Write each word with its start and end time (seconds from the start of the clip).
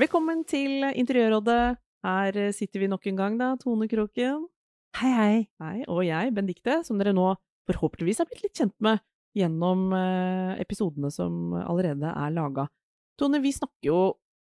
Velkommen 0.00 0.46
til 0.48 0.80
Interiørrådet. 0.96 1.76
Her 2.06 2.36
sitter 2.56 2.80
vi 2.80 2.86
nok 2.88 3.04
en 3.10 3.18
gang, 3.18 3.34
da, 3.36 3.50
Tone 3.60 3.84
Kroken. 3.90 4.46
Hei, 4.96 5.10
hei. 5.12 5.34
Hei, 5.60 5.82
og 5.92 6.00
jeg, 6.06 6.30
Benedikte, 6.32 6.78
som 6.86 6.96
dere 6.96 7.12
nå 7.12 7.26
forhåpentligvis 7.68 8.22
har 8.22 8.28
blitt 8.30 8.46
litt 8.46 8.56
kjent 8.56 8.72
med 8.80 9.02
gjennom 9.36 9.90
eh, 9.92 10.54
episodene 10.62 11.10
som 11.12 11.52
allerede 11.58 12.14
er 12.14 12.32
laga. 12.32 12.64
Tone, 13.20 13.42
vi 13.44 13.52
snakker 13.52 13.90
jo 13.90 14.00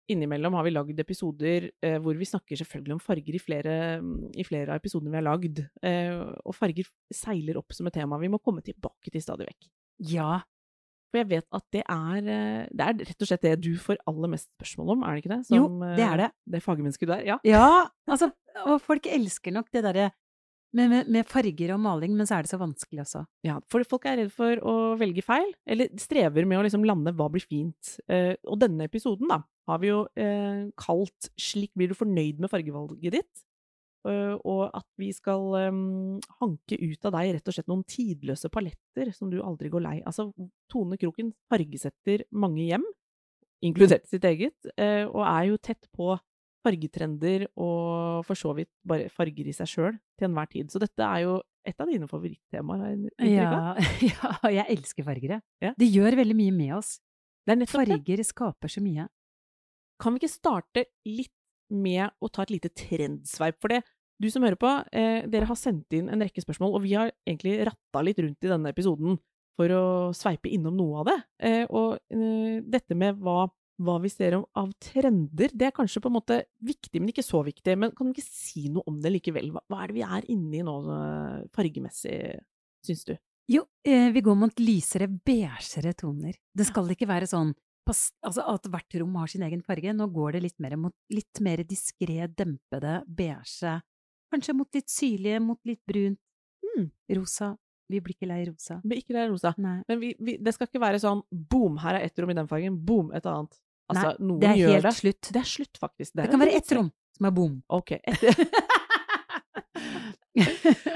Innimellom 0.10 0.58
har 0.58 0.66
vi 0.66 0.74
lagd 0.74 1.00
episoder 1.02 1.70
eh, 1.70 2.00
hvor 2.02 2.18
vi 2.18 2.26
snakker 2.30 2.58
selvfølgelig 2.64 2.98
om 2.98 3.06
farger 3.06 3.38
i 3.38 3.42
flere, 3.42 3.78
i 4.34 4.46
flere 4.46 4.74
av 4.74 4.82
episodene 4.82 5.14
vi 5.14 5.22
har 5.22 5.28
lagd. 5.30 5.62
Eh, 5.86 6.26
og 6.42 6.58
farger 6.58 6.90
seiler 7.14 7.62
opp 7.62 7.74
som 7.74 7.86
et 7.86 8.00
tema 8.02 8.18
vi 8.22 8.34
må 8.34 8.42
komme 8.42 8.66
tilbake 8.66 9.14
til 9.14 9.22
stadig 9.22 9.46
vekk. 9.52 9.70
Ja, 10.10 10.40
For 11.16 11.22
jeg 11.24 11.30
vet 11.32 11.46
at 11.56 11.64
det 11.72 11.82
er, 11.88 12.28
eh, 12.36 12.68
det 12.76 12.86
er 12.90 13.00
rett 13.08 13.24
og 13.24 13.30
slett 13.30 13.46
det 13.48 13.56
du 13.64 13.72
får 13.80 14.02
aller 14.12 14.34
mest 14.36 14.50
spørsmål 14.58 14.90
om, 14.98 15.06
er 15.08 15.16
det 15.16 15.24
ikke 15.24 15.32
det? 15.32 15.56
Jo, 15.56 15.70
det 15.96 16.04
er 16.04 16.22
det. 16.26 16.30
eh, 16.34 16.52
Det 16.58 16.64
fagmennesket 16.66 17.08
du 17.08 17.14
er? 17.16 17.24
Ja. 17.30 17.38
ja 17.48 17.68
altså, 18.12 18.34
og 18.66 18.82
folk 18.84 19.08
elsker 19.08 19.56
nok 19.56 19.72
det 19.72 19.86
derre 19.88 20.10
med, 20.76 20.90
med, 20.92 21.08
med 21.08 21.24
farger 21.32 21.72
og 21.72 21.80
maling, 21.80 22.18
men 22.20 22.28
så 22.28 22.36
er 22.36 22.44
det 22.44 22.52
så 22.52 22.60
vanskelig 22.60 23.06
også. 23.06 23.22
Ja, 23.48 23.62
for 23.72 23.86
folk 23.88 24.06
er 24.12 24.18
redd 24.20 24.34
for 24.36 24.60
å 24.60 24.76
velge 25.00 25.24
feil, 25.24 25.54
eller 25.66 25.88
strever 26.04 26.44
med 26.44 26.60
å 26.60 26.66
liksom 26.68 26.84
lande 26.84 27.14
hva 27.16 27.30
blir 27.32 27.46
fint. 27.48 27.94
Eh, 28.12 28.34
og 28.44 28.60
denne 28.60 28.90
episoden 28.90 29.32
da, 29.32 29.40
har 29.72 29.80
vi 29.80 29.94
jo 29.94 30.02
eh, 30.20 30.66
kalt 30.76 31.30
'Slik 31.40 31.72
blir 31.80 31.94
du 31.94 31.96
fornøyd 31.96 32.44
med 32.44 32.52
fargevalget 32.52 33.22
ditt'. 33.22 33.46
Og 34.06 34.62
at 34.70 34.86
vi 35.02 35.08
skal 35.16 35.48
hanke 36.40 36.78
ut 36.78 37.08
av 37.10 37.16
deg 37.18 37.32
rett 37.36 37.50
og 37.50 37.56
slett 37.58 37.72
noen 37.72 37.86
tidløse 37.90 38.52
paletter 38.54 39.10
som 39.16 39.32
du 39.32 39.40
aldri 39.42 39.72
går 39.74 39.84
lei. 39.86 39.96
Altså, 40.06 40.28
Tone 40.72 41.00
Kroken 41.02 41.32
fargesetter 41.52 42.26
mange 42.38 42.68
hjem, 42.68 42.86
inkludert 43.66 44.06
sitt 44.12 44.28
eget, 44.30 44.58
og 44.78 45.22
er 45.26 45.50
jo 45.50 45.58
tett 45.58 45.90
på 45.96 46.14
fargetrender 46.66 47.46
og 47.62 48.26
for 48.26 48.38
så 48.40 48.54
vidt 48.58 48.72
bare 48.88 49.10
farger 49.14 49.50
i 49.50 49.54
seg 49.56 49.70
sjøl 49.70 49.98
til 50.18 50.30
enhver 50.30 50.50
tid. 50.52 50.72
Så 50.74 50.82
dette 50.82 51.06
er 51.06 51.26
jo 51.26 51.38
et 51.66 51.82
av 51.82 51.90
dine 51.90 52.10
favorittemaer. 52.10 52.98
Ja, 53.26 53.74
ja, 54.12 54.34
jeg 54.54 54.66
elsker 54.78 55.06
farger, 55.08 55.38
jeg. 55.38 55.46
Ja. 55.64 55.74
Det 55.78 55.90
gjør 55.90 56.20
veldig 56.22 56.38
mye 56.38 56.56
med 56.56 56.76
oss. 56.78 56.96
Det 57.46 57.56
er 57.56 57.62
nettopp 57.62 57.86
det. 57.86 58.00
Farger 58.00 58.26
skaper 58.26 58.72
så 58.72 58.84
mye. 58.86 59.08
Kan 60.02 60.16
vi 60.16 60.24
ikke 60.24 60.34
starte 60.34 60.86
litt 61.08 61.34
med 61.74 62.14
å 62.22 62.30
ta 62.30 62.46
et 62.46 62.54
lite 62.54 62.70
trendsveip 62.78 63.58
for 63.62 63.74
det? 63.74 63.82
Du 64.22 64.30
som 64.32 64.46
hører 64.46 64.60
på, 64.60 64.72
eh, 64.96 65.26
dere 65.28 65.50
har 65.50 65.60
sendt 65.60 65.92
inn 65.96 66.08
en 66.10 66.24
rekke 66.24 66.44
spørsmål, 66.44 66.78
og 66.78 66.84
vi 66.86 66.94
har 66.96 67.12
egentlig 67.28 67.58
ratta 67.68 68.04
litt 68.06 68.22
rundt 68.24 68.48
i 68.48 68.52
denne 68.52 68.72
episoden 68.72 69.20
for 69.56 69.72
å 69.72 69.86
sveipe 70.16 70.52
innom 70.52 70.76
noe 70.78 71.04
av 71.04 71.10
det. 71.10 71.20
Eh, 71.50 71.66
og 71.68 72.00
eh, 72.12 72.64
dette 72.64 72.96
med 72.96 73.20
hva, 73.24 73.46
hva 73.84 73.98
vi 74.04 74.12
ser 74.12 74.38
om, 74.40 74.46
av 74.56 74.72
trender, 74.84 75.52
det 75.52 75.68
er 75.68 75.76
kanskje 75.76 76.04
på 76.04 76.12
en 76.12 76.18
måte 76.18 76.42
viktig, 76.64 77.02
men 77.02 77.12
ikke 77.12 77.28
så 77.28 77.44
viktig. 77.44 77.76
Men 77.80 77.92
kan 77.96 78.08
du 78.08 78.16
ikke 78.16 78.28
si 78.28 78.70
noe 78.72 78.88
om 78.88 79.02
det 79.04 79.12
likevel? 79.18 79.52
Hva, 79.56 79.64
hva 79.72 79.84
er 79.84 79.92
det 79.92 80.00
vi 80.00 80.08
er 80.08 80.32
inne 80.32 80.60
i 80.60 80.66
nå, 80.66 80.80
fargemessig, 81.56 82.18
syns 82.88 83.08
du? 83.12 83.16
Jo, 83.52 83.62
eh, 83.86 84.10
vi 84.16 84.24
går 84.26 84.38
mot 84.40 84.64
lysere, 84.64 85.08
beigere 85.08 85.94
toner. 85.94 86.40
Det 86.56 86.66
skal 86.66 86.90
ikke 86.96 87.10
være 87.10 87.30
sånn 87.30 87.54
altså 87.86 88.42
at 88.50 88.66
hvert 88.74 88.96
rom 88.98 89.18
har 89.20 89.30
sin 89.30 89.44
egen 89.46 89.62
farge. 89.62 89.94
Nå 89.94 90.08
går 90.14 90.36
det 90.36 90.46
litt 90.48 90.64
mer 90.64 90.74
mot 90.80 90.96
litt 91.14 91.42
mer 91.46 91.62
diskré, 91.68 92.26
dempede, 92.34 93.04
beige. 93.06 93.76
Kanskje 94.36 94.56
mot 94.58 94.76
litt 94.76 94.90
syrlige, 94.92 95.40
mot 95.44 95.60
litt 95.68 95.82
brunt. 95.88 96.20
Mm. 96.76 96.90
Rosa. 97.16 97.54
Vi 97.88 98.00
blir 98.02 98.16
ikke 98.18 98.28
lei 98.28 98.42
rosa. 98.50 98.80
Vi 98.82 98.90
blir 98.90 99.00
Ikke 99.04 99.14
lei 99.16 99.28
rosa. 99.30 99.52
Nei. 99.62 99.78
Men 99.88 100.00
vi, 100.02 100.10
vi, 100.20 100.36
det 100.42 100.56
skal 100.56 100.68
ikke 100.68 100.82
være 100.82 101.00
sånn 101.00 101.22
boom, 101.30 101.78
her 101.84 102.00
er 102.00 102.08
ett 102.08 102.18
rom 102.20 102.32
i 102.34 102.38
den 102.38 102.48
fargen, 102.50 102.80
boom, 102.88 103.12
et 103.16 103.26
annet. 103.30 103.60
Altså, 103.86 104.16
Nei, 104.18 104.26
noen 104.26 104.40
det 104.42 104.48
er 104.50 104.58
gjør 104.64 104.74
helt 104.74 104.88
det. 104.88 104.94
slutt. 104.98 105.30
Det 105.36 105.42
er 105.44 105.50
slutt, 105.52 105.78
faktisk. 105.82 106.16
Det 106.16 106.24
det 106.26 106.32
kan 106.34 106.42
være 106.42 106.56
ett 106.58 106.72
rom 106.74 106.88
som 107.16 107.28
er 107.30 107.36
boom. 107.38 107.60
Ok. 107.78 107.92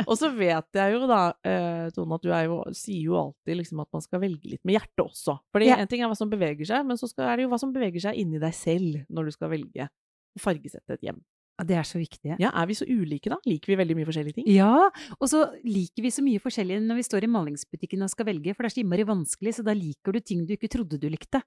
og 0.09 0.15
så 0.19 0.31
vet 0.35 0.79
jeg 0.81 0.95
jo 0.95 1.05
da, 1.07 1.19
eh, 1.47 1.85
Tone, 1.95 2.17
at 2.17 2.25
du 2.25 2.31
jo, 2.33 2.57
sier 2.75 3.03
jo 3.05 3.19
alltid 3.21 3.59
liksom 3.61 3.83
at 3.85 3.91
man 3.95 4.03
skal 4.03 4.23
velge 4.25 4.49
litt 4.55 4.65
med 4.67 4.75
hjertet 4.79 5.05
også. 5.05 5.37
Fordi 5.53 5.69
Ja. 5.69 5.77
en 5.79 5.87
ting 5.91 6.01
er 6.01 6.09
hva 6.11 6.17
som 6.17 6.31
beveger 6.31 6.65
seg, 6.67 6.81
men 6.89 6.97
så 6.99 7.07
skal, 7.07 7.29
er 7.29 7.37
det 7.37 7.45
jo 7.45 7.51
hva 7.53 7.61
som 7.61 7.71
beveger 7.75 8.01
seg 8.09 8.17
inni 8.19 8.41
deg 8.41 8.53
selv 8.57 9.05
når 9.07 9.29
du 9.29 9.31
skal 9.37 9.53
velge 9.53 9.85
å 9.87 10.41
fargesette 10.41 10.97
et 10.97 11.05
hjem. 11.07 11.21
Ja, 11.59 11.65
det 11.67 11.75
er 11.75 11.87
så 11.87 11.99
viktig. 11.99 12.37
Ja, 12.39 12.49
Er 12.55 12.67
vi 12.69 12.77
så 12.79 12.87
ulike 12.87 13.29
da? 13.33 13.37
Liker 13.45 13.73
vi 13.73 13.77
veldig 13.81 13.97
mye 13.99 14.07
forskjellige 14.07 14.39
ting? 14.39 14.47
Ja, 14.47 14.89
og 15.19 15.27
så 15.27 15.43
liker 15.67 16.05
vi 16.05 16.11
så 16.15 16.23
mye 16.23 16.39
forskjellig 16.39 16.79
når 16.85 17.01
vi 17.01 17.07
står 17.09 17.27
i 17.27 17.31
malingsbutikken 17.35 18.05
og 18.05 18.11
skal 18.13 18.29
velge, 18.31 18.55
for 18.55 18.63
det 18.63 18.71
er 18.71 18.75
så 18.77 18.83
innmari 18.83 19.07
vanskelig, 19.09 19.57
så 19.57 19.65
da 19.67 19.75
liker 19.75 20.15
du 20.15 20.19
ting 20.23 20.45
du 20.47 20.55
ikke 20.55 20.71
trodde 20.71 20.99
du 21.01 21.09
likte. 21.11 21.43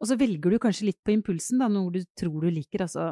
Og 0.00 0.08
så 0.08 0.16
velger 0.16 0.54
du 0.54 0.58
kanskje 0.62 0.88
litt 0.88 1.00
på 1.04 1.12
impulsen, 1.12 1.60
da, 1.60 1.68
noe 1.68 1.92
du 1.92 2.00
tror 2.16 2.40
du 2.46 2.48
liker, 2.48 2.86
altså, 2.86 3.10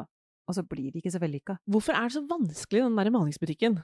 og 0.49 0.57
så 0.57 0.65
blir 0.65 0.89
det 0.89 1.03
ikke 1.03 1.13
så 1.13 1.21
vellykka. 1.21 1.59
Hvorfor 1.69 1.93
er 1.93 2.09
det 2.09 2.17
så 2.17 2.25
vanskelig, 2.25 2.81
den 2.81 2.97
der 2.97 3.13
malingsbutikken? 3.13 3.77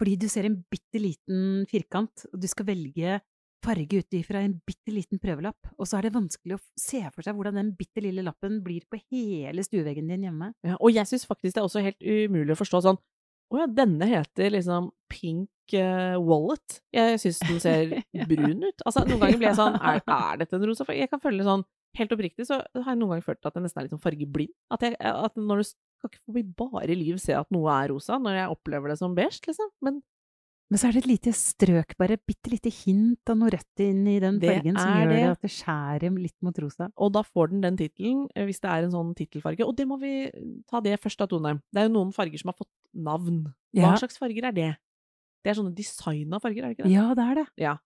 Fordi 0.00 0.16
du 0.20 0.28
ser 0.32 0.48
en 0.48 0.56
bitte 0.72 1.00
liten 1.00 1.66
firkant, 1.68 2.24
og 2.32 2.40
du 2.40 2.48
skal 2.48 2.68
velge 2.72 3.18
farge 3.66 4.00
ut 4.00 4.16
ifra 4.16 4.42
en 4.44 4.54
bitte 4.66 4.94
liten 4.94 5.20
prøvelapp, 5.22 5.72
og 5.76 5.88
så 5.88 5.98
er 5.98 6.06
det 6.06 6.14
vanskelig 6.14 6.56
å 6.56 6.62
se 6.78 7.02
for 7.10 7.26
seg 7.26 7.36
hvordan 7.36 7.58
den 7.58 7.74
bitte 7.78 8.02
lille 8.04 8.24
lappen 8.26 8.60
blir 8.64 8.86
på 8.90 9.00
hele 9.10 9.64
stueveggen 9.66 10.10
din 10.12 10.26
hjemme. 10.28 10.52
Ja, 10.66 10.78
og 10.78 10.94
jeg 10.94 11.08
syns 11.10 11.26
faktisk 11.28 11.56
det 11.56 11.62
er 11.62 11.68
også 11.68 11.84
helt 11.84 12.00
umulig 12.02 12.56
å 12.56 12.60
forstå 12.62 12.82
sånn 12.86 12.98
Å 13.54 13.60
ja, 13.60 13.68
denne 13.70 14.08
heter 14.10 14.50
liksom 14.50 14.90
Pink 15.12 15.76
uh, 15.78 16.16
Wallet. 16.18 16.80
Jeg 16.94 17.20
syns 17.22 17.38
den 17.46 17.60
ser 17.62 17.92
brun 18.30 18.64
ut. 18.64 18.82
Altså, 18.82 19.04
noen 19.06 19.22
ganger 19.22 19.38
blir 19.38 19.50
jeg 19.52 19.58
sånn 19.60 19.78
Er, 19.78 20.00
er 20.02 20.40
dette 20.40 20.58
en 20.58 20.66
rosa 20.66 20.86
farge? 20.86 21.04
Jeg 21.04 21.12
kan 21.12 21.22
føle 21.22 21.46
sånn 21.46 21.62
Helt 21.96 22.12
oppriktig 22.12 22.44
så 22.44 22.58
har 22.60 22.90
jeg 22.90 22.98
noen 23.00 23.14
ganger 23.14 23.24
følt 23.24 23.46
at 23.48 23.54
jeg 23.56 23.64
nesten 23.64 23.80
er 23.80 23.86
litt 23.86 23.92
sånn 23.94 24.02
fargeblind. 24.02 24.52
At, 24.74 24.82
jeg, 24.84 24.98
at 25.00 25.38
når 25.40 25.62
du 25.62 25.68
skal 25.70 26.10
ikke 26.10 26.26
forbi 26.26 26.42
bare 26.58 26.96
liv 26.98 27.16
se 27.22 27.32
at 27.32 27.48
noe 27.54 27.72
er 27.72 27.88
rosa, 27.88 28.18
når 28.20 28.36
jeg 28.36 28.52
opplever 28.52 28.92
det 28.92 28.98
som 29.00 29.14
beige, 29.16 29.40
liksom. 29.48 29.70
Men 29.86 30.02
Men 30.68 30.80
så 30.82 30.88
er 30.88 30.96
det 30.96 31.04
et 31.04 31.10
lite 31.12 31.32
strøk, 31.36 31.92
bare 31.96 32.16
bitte 32.26 32.50
lite 32.50 32.70
hint 32.74 33.30
av 33.30 33.36
noe 33.38 33.52
rødt 33.54 33.82
inn 33.84 34.00
i 34.10 34.16
den 34.18 34.40
fargen 34.42 34.74
som 34.76 34.88
gjør 34.96 35.10
det 35.12 35.16
det. 35.20 35.28
at 35.30 35.44
det 35.46 35.50
skjærer 35.54 36.16
litt 36.18 36.34
mot 36.42 36.58
rosa. 36.58 36.88
Og 36.98 37.12
da 37.14 37.22
får 37.22 37.52
den 37.52 37.60
den 37.62 37.76
tittelen, 37.78 38.24
eh, 38.34 38.44
hvis 38.48 38.58
det 38.64 38.70
er 38.72 38.82
en 38.82 38.90
sånn 38.90 39.12
tittelfarge. 39.14 39.62
Og 39.66 39.76
det 39.78 39.86
må 39.86 40.00
vi 40.00 40.10
ta 40.66 40.80
det 40.82 40.96
først, 41.00 41.18
da, 41.22 41.26
Tone. 41.30 41.60
Det 41.72 41.78
er 41.82 41.86
jo 41.86 41.94
noen 41.94 42.10
farger 42.12 42.38
som 42.42 42.50
har 42.50 42.58
fått 42.58 42.72
navn. 42.94 43.44
Hva 43.76 43.92
Ja. 43.92 43.94
slags 43.94 44.18
farger 44.18 44.44
er 44.48 44.52
det? 44.52 44.76
Det 45.44 45.50
er 45.52 45.54
sånne 45.62 45.74
designa 45.76 46.40
farger, 46.42 46.64
er 46.64 46.68
det 46.74 46.78
ikke 46.78 46.88
det? 46.88 46.92
Ja, 46.96 47.14
det 47.14 47.22
er 47.30 47.34
det. 47.36 47.46
Ja. 47.62 47.76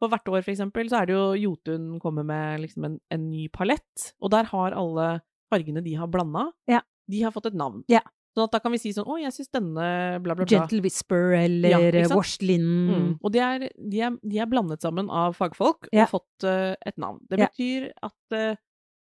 For 0.00 0.08
hvert 0.08 0.24
år, 0.32 0.40
for 0.42 0.50
eksempel, 0.54 0.88
så 0.88 1.02
er 1.02 1.06
det 1.06 1.12
jo 1.12 1.34
Jotun 1.36 2.00
kommer 2.00 2.24
med 2.24 2.60
liksom 2.62 2.84
en, 2.86 3.00
en 3.10 3.30
ny 3.30 3.48
palett, 3.52 4.14
og 4.22 4.30
der 4.30 4.44
har 4.44 4.72
alle 4.72 5.20
fargene 5.52 5.84
de 5.84 5.92
har 6.00 6.06
blanda, 6.08 6.52
Ja. 6.66 6.80
de 7.06 7.20
har 7.20 7.32
fått 7.32 7.46
et 7.52 7.54
navn. 7.54 7.84
Ja. 7.86 8.00
Sånn 8.40 8.48
at 8.48 8.54
da 8.56 8.60
kan 8.64 8.72
vi 8.72 8.80
si 8.80 8.94
sånn 8.96 9.04
Å, 9.04 9.18
jeg 9.20 9.34
syns 9.36 9.50
denne 9.52 9.84
bla, 10.24 10.32
bla, 10.32 10.40
bla. 10.40 10.48
Gentle 10.48 10.80
Whisper 10.86 11.34
eller 11.36 11.92
eh. 12.00 12.08
Washed 12.08 12.40
Linen. 12.42 12.88
Mm. 12.88 13.10
Og 13.20 13.34
de 13.36 13.42
er, 13.44 13.66
de, 13.76 14.00
er, 14.08 14.16
de 14.24 14.40
er 14.40 14.48
blandet 14.48 14.80
sammen 14.80 15.10
av 15.12 15.36
fagfolk 15.36 15.90
Ja. 15.92 16.06
og 16.08 16.14
fått 16.16 16.48
uh, 16.48 16.72
et 16.88 16.96
navn. 16.96 17.20
Det 17.28 17.38
Ja. 17.42 17.50
betyr 17.52 17.90
at, 18.02 18.16
uh, 18.32 18.56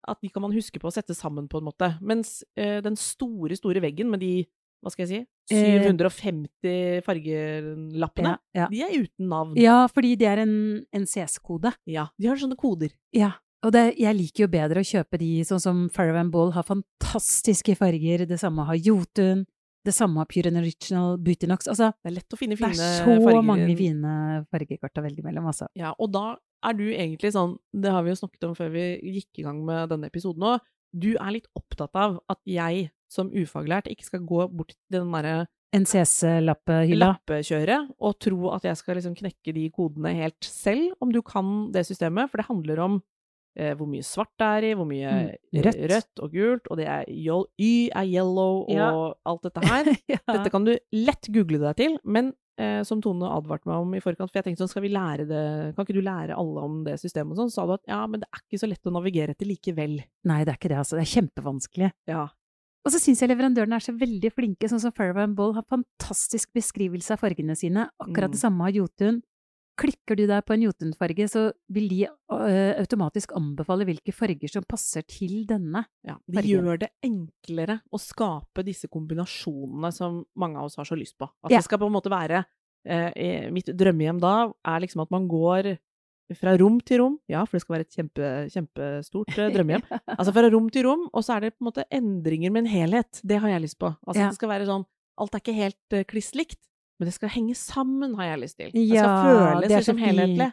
at 0.09 0.21
de 0.25 0.29
kan 0.33 0.41
man 0.41 0.51
huske 0.57 0.81
på 0.81 0.89
å 0.89 0.95
sette 0.95 1.13
sammen, 1.13 1.45
på 1.47 1.61
en 1.61 1.69
måte. 1.69 1.93
Mens 2.01 2.41
uh, 2.57 2.81
den 2.81 2.97
store, 2.97 3.53
store 3.59 3.79
veggen 3.85 4.09
med 4.09 4.19
de, 4.25 4.33
hva 4.81 4.89
skal 4.91 5.05
jeg 5.05 5.11
si, 5.21 5.27
Eh, 5.51 5.81
750 5.83 7.01
fargelappene, 7.03 8.37
Ja, 8.55 8.61
ja. 8.61 8.67
de 8.71 8.81
er 8.85 8.93
uten 9.03 9.27
navn. 9.27 9.55
ja, 9.59 9.85
fordi 9.91 10.13
det 10.15 10.27
er 10.29 10.41
en, 10.45 10.85
en 10.95 11.05
CS-kode. 11.05 11.73
Ja, 11.85 12.07
de 12.17 12.29
har 12.29 12.37
sånne 12.39 12.55
koder. 12.55 12.93
Ja. 13.11 13.33
Og 13.61 13.73
det, 13.75 13.83
jeg 14.01 14.17
liker 14.17 14.45
jo 14.45 14.51
bedre 14.51 14.81
å 14.81 14.87
kjøpe 14.87 15.19
de 15.21 15.31
sånn 15.45 15.61
som 15.61 15.81
Farrow 15.93 16.17
Ball 16.33 16.53
har 16.55 16.65
fantastiske 16.65 17.75
farger, 17.77 18.25
det 18.25 18.39
samme 18.41 18.65
har 18.65 18.79
Jotun, 18.79 19.43
det 19.85 19.93
samme 19.93 20.21
har 20.21 20.29
Pure 20.29 20.49
and 20.49 20.61
Original, 20.61 21.17
Butinox. 21.21 21.69
Altså, 21.69 21.91
Det 22.01 22.09
er 22.11 22.15
lett 22.19 22.33
å 22.33 22.39
finne 22.39 22.57
fine 22.57 22.73
farger. 22.73 22.81
det 22.81 23.01
er 23.01 23.19
så 23.19 23.25
farger. 23.25 23.45
mange 23.45 23.77
fine 23.77 24.15
fargekort 24.49 24.97
å 24.97 25.05
velge 25.05 25.25
mellom, 25.25 25.47
altså. 25.53 25.69
Ja, 25.77 25.93
og 25.97 26.11
da 26.13 26.35
er 26.63 26.77
du 26.77 26.85
egentlig 26.89 27.33
sånn, 27.33 27.55
det 27.73 27.93
har 27.93 28.03
vi 28.05 28.13
jo 28.13 28.19
snakket 28.19 28.49
om 28.49 28.57
før 28.57 28.69
vi 28.73 28.85
gikk 29.17 29.41
i 29.41 29.45
gang 29.45 29.63
med 29.65 29.89
denne 29.89 30.09
episoden 30.09 30.45
òg, 30.45 30.67
du 30.93 31.15
er 31.15 31.31
litt 31.37 31.47
opptatt 31.55 31.95
av 31.95 32.19
at 32.29 32.39
jeg 32.45 32.89
som 33.11 33.31
ufaglært 33.31 33.89
ikke 33.91 34.07
skal 34.07 34.25
gå 34.27 34.45
bort 34.51 34.73
til 34.75 34.99
den 35.01 35.11
derre 35.13 35.47
NCS-lappehylla. 35.71 37.13
lappekjøret 37.15 37.93
og 37.99 38.17
tro 38.19 38.51
at 38.55 38.65
jeg 38.67 38.79
skal 38.79 38.97
liksom 38.99 39.15
knekke 39.15 39.53
de 39.55 39.69
kodene 39.71 40.11
helt 40.17 40.43
selv, 40.43 40.91
om 40.99 41.11
du 41.13 41.21
kan 41.23 41.71
det 41.71 41.85
systemet. 41.87 42.29
For 42.29 42.41
det 42.41 42.49
handler 42.49 42.83
om 42.83 42.97
eh, 43.57 43.73
hvor 43.75 43.87
mye 43.87 44.03
svart 44.05 44.31
det 44.39 44.47
er 44.47 44.67
i, 44.69 44.73
hvor 44.79 44.87
mye 44.87 45.11
Mm, 45.11 45.29
eh, 45.31 45.63
rødt. 45.65 45.81
rødt 45.91 46.21
og 46.23 46.31
gult, 46.31 46.67
og 46.71 46.77
det 46.77 46.87
er 46.87 47.03
Y 47.09 47.89
er 47.93 48.05
yellow 48.05 48.63
og 48.67 48.69
Ja. 48.75 49.13
alt 49.25 49.41
dette 49.43 49.65
her. 49.65 49.85
ja. 50.13 50.17
Dette 50.27 50.49
kan 50.51 50.63
du 50.65 50.77
lett 50.93 51.27
google 51.33 51.59
deg 51.59 51.75
til, 51.77 51.97
men 52.05 52.33
eh, 52.57 52.83
som 52.83 53.01
Tone 53.01 53.25
advarte 53.25 53.65
meg 53.65 53.75
om 53.81 53.93
i 53.95 53.99
forkant, 54.03 54.29
for 54.29 54.37
jeg 54.37 54.43
tenkte 54.45 54.61
sånn, 54.63 54.69
skal 54.69 54.83
vi 54.83 54.89
lære 54.93 55.25
det, 55.27 55.75
kan 55.75 55.85
ikke 55.85 55.95
du 55.97 56.01
lære 56.05 56.35
alle 56.37 56.61
om 56.61 56.83
det 56.85 56.99
systemet 57.01 57.31
og 57.33 57.37
sånn, 57.43 57.49
så 57.49 57.61
sa 57.61 57.65
du 57.65 57.73
at 57.73 57.87
ja, 57.87 58.05
men 58.07 58.19
det 58.21 58.27
er 58.31 58.41
ikke 58.45 58.59
så 58.61 58.69
lett 58.69 58.85
å 58.85 58.93
navigere 58.93 59.33
etter 59.33 59.47
likevel. 59.49 59.97
Nei, 60.29 60.43
det 60.45 60.53
er 60.53 60.57
ikke 60.59 60.69
det, 60.69 60.77
altså. 60.77 60.99
Det 60.99 61.07
er 61.07 61.13
kjempevanskelig. 61.21 61.91
Ja. 62.11 62.27
Og 62.85 62.89
så 62.93 62.97
syns 63.01 63.19
jeg 63.21 63.29
leverandørene 63.29 63.77
er 63.77 63.83
så 63.85 63.93
veldig 63.97 64.31
flinke, 64.33 64.65
sånn 64.69 64.81
som 64.81 64.91
Fairway 64.93 65.27
Ball 65.37 65.53
har 65.53 65.65
fantastisk 65.69 66.49
beskrivelse 66.53 67.11
av 67.13 67.19
fargene 67.21 67.53
sine. 67.57 67.87
Akkurat 68.01 68.29
Mm. 68.29 68.33
det 68.33 68.39
samme 68.41 68.61
har 68.65 68.71
Jotun. 68.73 69.21
Klikker 69.81 70.15
du 70.19 70.23
deg 70.29 70.43
på 70.45 70.53
en 70.53 70.63
Jotun-farge, 70.67 71.25
så 71.31 71.43
vil 71.73 71.87
de 71.89 71.99
øh, 72.05 72.73
automatisk 72.83 73.31
anbefale 73.37 73.87
hvilke 73.89 74.13
farger 74.13 74.51
som 74.53 74.65
passer 74.69 75.01
til 75.09 75.41
denne. 75.49 75.81
Ja, 76.05 76.19
de 76.27 76.37
fargen. 76.37 76.51
gjør 76.67 76.81
det 76.85 76.91
enklere 77.07 77.79
å 77.89 77.97
skape 78.01 78.63
disse 78.67 78.87
kombinasjonene 78.93 79.91
som 79.95 80.21
mange 80.37 80.61
av 80.61 80.69
oss 80.69 80.77
har 80.77 80.85
så 80.89 80.97
lyst 80.99 81.17
på. 81.17 81.25
At 81.43 81.51
Ja. 81.51 81.57
det 81.57 81.65
skal 81.65 81.81
på 81.81 81.89
en 81.89 81.95
måte 81.97 82.13
være 82.13 82.43
eh, 82.85 83.09
eh, 83.15 83.49
Mitt 83.53 83.69
drømmehjem 83.77 84.19
da 84.21 84.51
er 84.65 84.79
liksom 84.85 85.01
at 85.03 85.11
man 85.13 85.27
går 85.29 85.75
fra 86.37 86.53
rom 86.57 86.77
til 86.79 87.01
rom. 87.01 87.15
Ja, 87.27 87.41
for 87.43 87.57
det 87.57 87.61
skal 87.65 87.75
være 87.75 87.85
et 87.89 87.95
kjempe, 87.97 88.29
kjempestort 88.53 89.33
eh, 89.37 89.49
drømmehjem. 89.51 89.83
Altså 90.19 90.31
fra 90.33 90.47
rom 90.49 90.69
til 90.71 90.85
rom, 90.87 91.07
og 91.11 91.25
så 91.25 91.35
er 91.35 91.41
det 91.49 91.55
på 91.57 91.65
en 91.65 91.71
måte 91.73 91.83
endringer 91.91 92.53
med 92.53 92.63
en 92.65 92.71
helhet. 92.71 93.19
Det 93.25 93.41
har 93.43 93.49
jeg 93.49 93.65
lyst 93.65 93.79
på. 93.81 93.91
Altså 94.07 94.21
Ja. 94.21 94.29
det 94.29 94.37
skal 94.39 94.49
være 94.53 94.69
sånn 94.69 94.85
Alt 95.21 95.35
er 95.35 95.41
ikke 95.43 95.53
helt 95.53 95.93
uh, 95.93 96.03
kliss 96.07 96.31
likt, 96.33 96.57
men 97.01 97.09
det 97.09 97.15
skal 97.15 97.31
henge 97.33 97.55
sammen, 97.57 98.13
har 98.19 98.27
jeg 98.29 98.41
lyst 98.43 98.59
til. 98.59 98.69
Det 98.69 98.83
skal 98.85 98.93
Ja, 98.93 99.15
føles 99.25 99.73
liksom 99.73 99.97
helhetlig. 99.97 100.51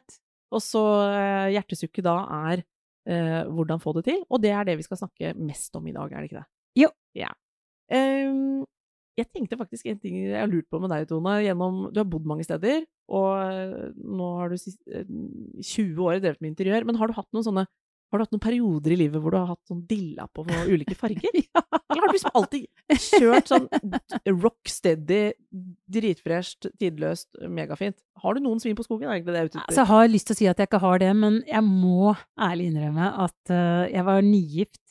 Og 0.57 0.65
så 0.65 0.83
eh, 1.13 1.51
hjertesukket 1.53 2.07
da 2.07 2.15
er 2.39 2.63
eh, 3.05 3.43
hvordan 3.53 3.83
få 3.83 3.93
det 3.99 4.07
til, 4.09 4.23
og 4.33 4.41
det 4.41 4.55
er 4.57 4.65
det 4.65 4.79
vi 4.81 4.87
skal 4.87 5.03
snakke 5.03 5.35
mest 5.37 5.77
om 5.77 5.85
i 5.91 5.93
dag, 5.93 6.09
er 6.09 6.25
det 6.25 6.31
ikke 6.31 6.41
det? 6.41 6.49
Jo. 6.87 6.89
Ja. 7.19 7.29
Um, 7.93 8.65
jeg 9.19 9.27
tenkte 9.35 9.59
faktisk 9.59 9.89
en 9.91 9.99
ting 10.01 10.17
jeg 10.21 10.39
har 10.39 10.49
lurt 10.49 10.69
på 10.71 10.79
med 10.81 10.93
deg, 10.93 11.09
Tone. 11.11 11.35
Gjennom, 11.43 11.89
du 11.93 12.01
har 12.01 12.09
bodd 12.09 12.29
mange 12.31 12.47
steder, 12.47 12.85
og 13.13 13.29
eh, 13.43 13.91
nå 13.99 14.31
har 14.39 14.53
du 14.53 14.59
sist, 14.61 14.79
eh, 14.89 15.05
20 15.05 16.01
år 16.07 16.23
drevet 16.23 16.41
med 16.41 16.53
interiør, 16.53 16.87
men 16.89 16.99
har 17.01 17.11
du 17.11 17.17
hatt 17.17 17.29
noen 17.35 17.47
sånne 17.47 17.67
har 18.09 18.19
du 18.19 18.25
hatt 18.25 18.33
noen 18.33 18.43
perioder 18.43 18.95
i 18.95 18.99
livet 19.03 19.21
hvor 19.21 19.35
du 19.35 19.37
har 19.37 19.51
hatt 19.51 19.69
sånn 19.69 19.83
dilla 19.89 20.25
på 20.33 20.45
ulike 20.49 20.97
farger? 20.97 21.35
Eller 21.89 22.01
har 22.01 22.09
du 22.09 22.15
liksom 22.17 22.39
alltid 22.41 23.01
kjørt 23.05 23.51
sånn 23.51 23.67
rock 24.41 24.71
steady, 24.73 25.35
dritfresht, 25.93 26.71
tidløst, 26.81 27.29
megafint? 27.53 27.99
Har 28.23 28.37
du 28.37 28.45
noen 28.45 28.63
svin 28.63 28.77
på 28.79 28.87
skogen? 28.87 29.11
Er 29.11 29.19
egentlig 29.19 29.35
det 29.35 29.43
jeg 29.43 29.49
er 29.49 29.51
ute 29.51 29.59
etter? 29.59 29.67
Altså, 29.67 29.83
jeg 29.83 29.93
har 29.93 30.13
lyst 30.13 30.31
til 30.31 30.37
å 30.37 30.41
si 30.41 30.49
at 30.53 30.63
jeg 30.63 30.71
ikke 30.71 30.83
har 30.87 31.03
det, 31.05 31.11
men 31.21 31.43
jeg 31.49 31.65
må 31.67 32.15
ærlig 32.49 32.71
innrømme 32.73 33.11
at 33.27 33.53
uh, 33.53 33.85
jeg 33.93 34.07
var 34.09 34.25
nygift. 34.25 34.83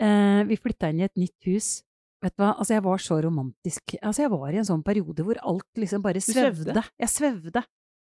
Uh, 0.00 0.40
vi 0.48 0.60
flytta 0.62 0.92
inn 0.92 1.02
i 1.02 1.08
et 1.08 1.20
nytt 1.20 1.50
hus. 1.50 1.70
Vet 2.24 2.34
du 2.34 2.42
hva, 2.42 2.54
altså 2.56 2.78
jeg 2.78 2.86
var 2.88 3.02
så 3.02 3.20
romantisk. 3.22 3.94
Altså 4.00 4.24
jeg 4.24 4.32
var 4.32 4.50
i 4.50 4.58
en 4.58 4.66
sånn 4.66 4.82
periode 4.86 5.26
hvor 5.26 5.38
alt 5.52 5.68
liksom 5.78 6.02
bare 6.02 6.22
svevde? 6.24 6.72
svevde. 6.72 6.86
Jeg 6.98 7.12
svevde. 7.12 7.62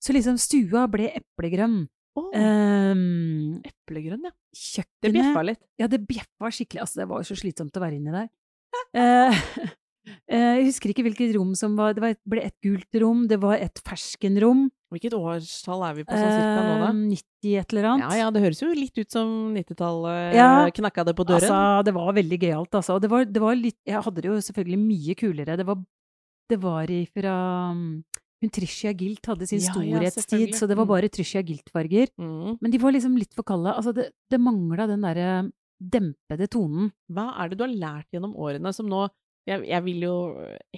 Så 0.02 0.14
liksom 0.14 0.36
stua 0.38 0.84
ble 0.92 1.08
eplegrønn. 1.16 1.86
Åh, 2.16 2.28
Um, 2.36 3.58
eplegrønn, 3.66 4.28
ja. 4.28 4.32
Det 4.32 4.60
kjøkkenet 4.60 5.16
bjeffa 5.16 5.42
litt. 5.44 5.62
Ja, 5.80 5.88
det 5.90 6.00
bjeffa 6.08 6.52
skikkelig. 6.52 6.84
Altså, 6.84 7.02
det 7.02 7.08
var 7.10 7.20
jo 7.20 7.28
så 7.28 7.36
slitsomt 7.38 7.76
å 7.76 7.82
være 7.82 8.00
inni 8.00 8.14
der. 8.14 8.30
Eh, 8.96 9.32
eh, 10.28 10.56
jeg 10.58 10.64
husker 10.68 10.92
ikke 10.92 11.04
hvilket 11.06 11.30
rom 11.36 11.54
som 11.56 11.76
var 11.78 11.94
Det 11.96 12.02
var 12.02 12.12
et, 12.12 12.18
ble 12.28 12.42
et 12.44 12.54
gult 12.64 12.98
rom, 13.00 13.22
det 13.30 13.38
var 13.40 13.56
et 13.56 13.80
ferskenrom. 13.86 14.66
Hvilket 14.92 15.16
årstall 15.16 15.82
er 15.88 15.96
vi 15.96 16.04
på 16.06 16.14
sånn 16.14 16.34
cirka 16.34 16.60
nå, 16.62 16.74
da? 16.82 16.90
Eh, 16.90 17.00
90 17.14 17.56
et 17.62 17.72
eller 17.74 17.88
annet. 17.90 18.04
Ja 18.04 18.26
ja, 18.26 18.28
det 18.34 18.42
høres 18.44 18.60
jo 18.62 18.68
litt 18.76 19.00
ut 19.00 19.16
som 19.16 19.32
90-tallet 19.56 20.36
Ja. 20.36 20.50
knakka 20.76 21.06
det 21.08 21.16
på 21.18 21.26
døren. 21.26 21.42
Altså, 21.42 21.88
det 21.88 21.96
var 21.96 22.12
veldig 22.20 22.38
gøyalt, 22.44 22.78
altså. 22.78 22.98
Og 22.98 23.02
Det 23.02 23.10
var, 23.10 23.24
det 23.24 23.42
var 23.42 23.58
litt 23.58 23.78
Jeg 23.86 24.04
hadde 24.06 24.22
det 24.22 24.30
jo 24.30 24.36
selvfølgelig 24.50 24.80
mye 24.84 25.18
kulere. 25.18 25.58
Det 25.58 25.66
var, 25.66 25.82
det 26.52 26.60
var 26.62 26.92
ifra 27.00 27.34
um, 27.72 27.82
Hun 28.42 28.50
Tricia 28.52 28.92
Gilt 28.92 29.24
hadde 29.30 29.46
sin 29.48 29.62
Ja, 29.64 29.72
storhetstid, 29.72 30.48
ja, 30.50 30.56
så 30.58 30.66
det 30.68 30.76
var 30.76 30.84
Mm. 30.84 30.92
bare 30.92 31.08
Tricia 31.08 31.42
Gilt-farger. 31.42 32.08
mm. 32.18 32.58
Men 32.60 32.70
de 32.70 32.78
var 32.78 32.92
liksom 32.92 33.16
litt 33.16 33.32
for 33.34 33.42
kalde. 33.42 33.72
Altså, 33.72 33.94
det, 33.96 34.10
det 34.30 34.40
mangla 34.40 34.86
den 34.86 35.00
derre 35.06 35.50
dempede 35.80 36.48
tonen. 36.48 36.90
Hva 37.12 37.30
er 37.40 37.48
det 37.50 37.58
du 37.58 37.64
har 37.64 37.72
lært 37.74 38.10
gjennom 38.12 38.34
årene 38.36 38.72
som 38.74 38.86
nå 38.88 39.08
jeg, 39.46 39.62
jeg 39.68 39.82
vil 39.86 40.00
jo 40.02 40.14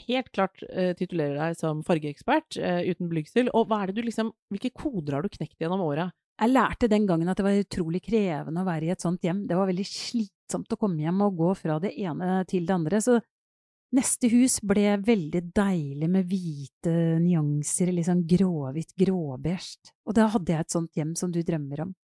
helt 0.07 0.27
klart 0.37 0.61
uh, 0.69 0.93
titulere 0.93 1.39
deg 1.41 1.57
som 1.57 1.79
fargeekspert, 1.83 2.59
uh, 2.61 2.83
uten 2.85 3.09
blygsel. 3.09 3.49
Og 3.57 3.65
hva 3.71 3.79
er 3.83 3.87
det 3.91 3.95
du 3.97 4.03
liksom 4.05 4.33
Hvilke 4.53 4.71
koder 4.77 5.15
har 5.17 5.23
du 5.25 5.31
knekt 5.33 5.57
gjennom 5.59 5.81
åra? 5.81 6.11
Jeg 6.39 6.53
lærte 6.53 6.87
den 6.93 7.07
gangen 7.09 7.29
at 7.33 7.39
det 7.41 7.47
var 7.47 7.57
utrolig 7.57 8.03
krevende 8.05 8.61
å 8.61 8.67
være 8.69 8.85
i 8.87 8.93
et 8.93 9.01
sånt 9.03 9.25
hjem. 9.25 9.47
Det 9.49 9.57
var 9.57 9.67
veldig 9.71 9.87
slitsomt 9.89 10.71
å 10.71 10.79
komme 10.79 11.01
hjem 11.03 11.23
og 11.25 11.41
gå 11.41 11.55
fra 11.57 11.79
det 11.81 11.95
ene 11.99 12.45
til 12.47 12.67
det 12.69 12.77
andre. 12.77 13.01
Så 13.03 13.17
neste 13.97 14.29
hus 14.33 14.59
ble 14.61 14.97
veldig 15.01 15.43
deilig 15.57 16.09
med 16.13 16.27
hvite 16.29 16.93
nyanser, 17.23 17.93
litt 17.95 18.09
sånn 18.09 18.25
gråhvitt, 18.29 18.93
gråbeige. 18.99 19.93
Og 20.09 20.17
da 20.19 20.27
hadde 20.35 20.53
jeg 20.53 20.67
et 20.67 20.75
sånt 20.75 20.99
hjem 20.99 21.15
som 21.17 21.33
du 21.33 21.41
drømmer 21.43 21.87
om. 21.87 21.95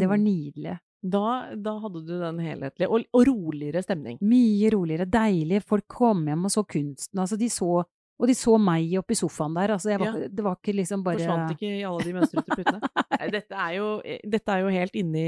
Det 0.00 0.08
var 0.10 0.18
nydelig. 0.18 0.78
da, 1.04 1.52
da 1.56 1.74
hadde 1.82 2.00
du 2.06 2.14
den 2.16 2.38
helhetlige 2.40 2.88
og, 2.88 3.04
og 3.12 3.26
roligere 3.28 3.82
stemning. 3.84 4.16
Mye 4.24 4.70
roligere, 4.72 5.04
deilig. 5.04 5.60
Folk 5.68 5.84
kom 5.92 6.24
hjem 6.30 6.46
og 6.48 6.52
så 6.54 6.64
kunsten. 6.64 7.20
Altså, 7.20 7.36
de 7.40 7.50
så 7.52 7.84
Og 8.14 8.28
de 8.30 8.34
så 8.38 8.54
meg 8.62 8.92
oppi 9.00 9.16
sofaen 9.18 9.56
der. 9.56 9.72
Altså, 9.74 9.90
var, 9.98 10.14
det 10.30 10.42
var 10.46 10.54
ikke 10.56 10.72
liksom 10.78 11.02
bare 11.02 11.18
Forsvant 11.18 11.50
ikke 11.56 11.70
i 11.80 11.82
alle 11.84 12.04
de 12.06 12.12
mønstrete 12.14 12.56
putene. 12.56 12.90
Dette 13.34 13.56
er, 13.58 13.72
jo, 13.74 13.88
dette 14.30 14.52
er 14.52 14.60
jo 14.62 14.70
helt 14.70 14.94
inni 15.00 15.24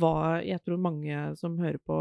hva 0.00 0.42
jeg 0.44 0.60
tror 0.64 0.80
mange 0.82 1.22
som 1.40 1.56
hører 1.58 1.78
på, 1.86 1.98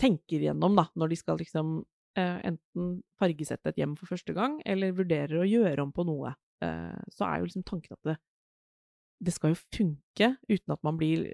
tenker 0.00 0.42
gjennom, 0.48 0.74
da, 0.78 0.88
når 0.98 1.12
de 1.12 1.18
skal 1.20 1.38
liksom 1.38 1.72
eh, 1.80 1.84
enten 2.16 2.98
fargesette 3.20 3.72
et 3.72 3.80
hjem 3.82 3.96
for 3.98 4.10
første 4.10 4.34
gang, 4.36 4.58
eller 4.66 4.96
vurderer 4.96 5.42
å 5.42 5.48
gjøre 5.48 5.84
om 5.84 5.92
på 5.94 6.06
noe. 6.08 6.32
Eh, 6.64 6.98
så 7.14 7.28
er 7.28 7.38
jo 7.38 7.48
liksom 7.48 7.66
tanken 7.68 7.94
at 7.94 8.10
det, 8.10 8.16
det 9.28 9.34
skal 9.34 9.54
jo 9.54 9.60
funke 9.60 10.32
uten 10.48 10.74
at 10.74 10.82
man 10.86 10.98
blir 10.98 11.24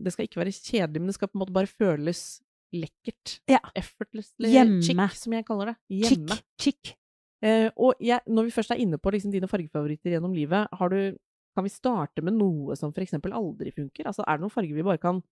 Det 0.00 0.12
skal 0.12 0.26
ikke 0.26 0.40
være 0.40 0.54
kjedelig, 0.56 1.00
men 1.00 1.10
det 1.10 1.16
skal 1.16 1.30
på 1.30 1.38
en 1.38 1.44
måte 1.44 1.56
bare 1.56 1.70
føles 1.70 2.40
lekkert. 2.72 3.40
Ja. 3.50 3.60
Effortlessly 3.74 4.52
Hjemme. 4.52 4.82
chic, 4.84 5.16
som 5.18 5.34
jeg 5.34 5.46
kaller 5.48 5.72
det. 5.72 5.76
Hjemme. 6.02 6.38
chic. 6.60 6.94
Eh, 7.42 7.68
og 7.76 7.96
jeg, 8.04 8.20
når 8.28 8.46
vi 8.46 8.54
først 8.54 8.74
er 8.74 8.82
inne 8.84 9.00
på 9.00 9.12
liksom 9.14 9.32
dine 9.32 9.48
fargefavoritter 9.48 10.14
gjennom 10.14 10.34
livet, 10.36 10.68
har 10.76 10.92
du, 10.92 11.16
kan 11.56 11.66
vi 11.66 11.72
starte 11.72 12.22
med 12.22 12.36
noe 12.36 12.76
som 12.78 12.92
for 12.92 13.02
eksempel 13.02 13.34
aldri 13.36 13.72
funker? 13.74 14.06
Altså, 14.06 14.24
er 14.26 14.38
det 14.38 14.44
noen 14.44 14.54
farger 14.54 14.76
vi 14.76 14.86
bare 14.86 15.02
kan 15.02 15.18
eh. 15.18 15.28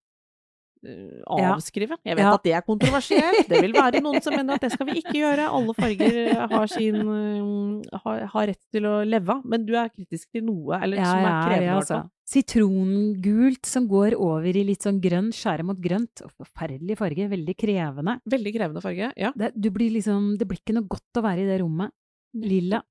Avskrive? 1.28 1.96
Jeg 2.04 2.16
vet 2.16 2.24
Ja. 2.24 2.34
at 2.34 2.42
det 2.44 2.52
er 2.58 2.62
kontroversielt. 2.66 3.48
Det 3.48 3.60
vil 3.62 3.72
være 3.74 4.00
noen 4.04 4.20
som 4.22 4.34
mener 4.36 4.54
at 4.54 4.60
det 4.66 4.72
skal 4.72 4.86
vi 4.86 4.98
ikke 5.02 5.16
gjøre. 5.18 5.48
Alle 5.50 5.74
farger 5.74 6.48
har 6.52 6.66
sin 6.70 6.96
eh, 7.00 7.98
har, 8.04 8.20
har 8.34 8.46
rett 8.52 8.60
til 8.72 8.86
å 8.88 8.94
leve 9.04 9.34
av. 9.34 9.42
Men 9.44 9.64
du 9.66 9.74
er 9.76 9.88
kritisk 9.90 10.30
til 10.32 10.44
noe, 10.46 10.78
eller 10.82 10.96
Ja, 11.00 11.04
som 11.10 11.18
er 11.24 11.42
krevende, 11.48 11.66
Ja, 11.66 11.76
altså. 11.80 12.00
Sitrongult 12.28 13.64
som 13.66 13.86
går 13.88 14.14
over 14.20 14.48
i 14.56 14.64
litt 14.66 14.84
sånn 14.84 15.00
grønn, 15.00 15.30
skjære 15.34 15.64
mot 15.64 15.78
grønt. 15.80 16.22
Forferdelig 16.36 16.96
farge, 17.00 17.28
veldig 17.30 17.54
krevende. 17.56 18.18
Veldig 18.28 18.52
krevende 18.56 18.82
farge. 18.84 19.10
Ja. 19.16 19.32
Det, 19.36 19.52
du 19.56 19.70
blir 19.74 19.90
liksom, 19.94 20.34
det 20.40 20.46
blir 20.48 20.60
ikke 20.60 20.76
noe 20.76 20.88
godt 20.90 21.20
å 21.20 21.24
være 21.24 21.44
i 21.44 21.48
det 21.48 21.60
rommet. 21.62 21.94
Lilla, 22.38 22.82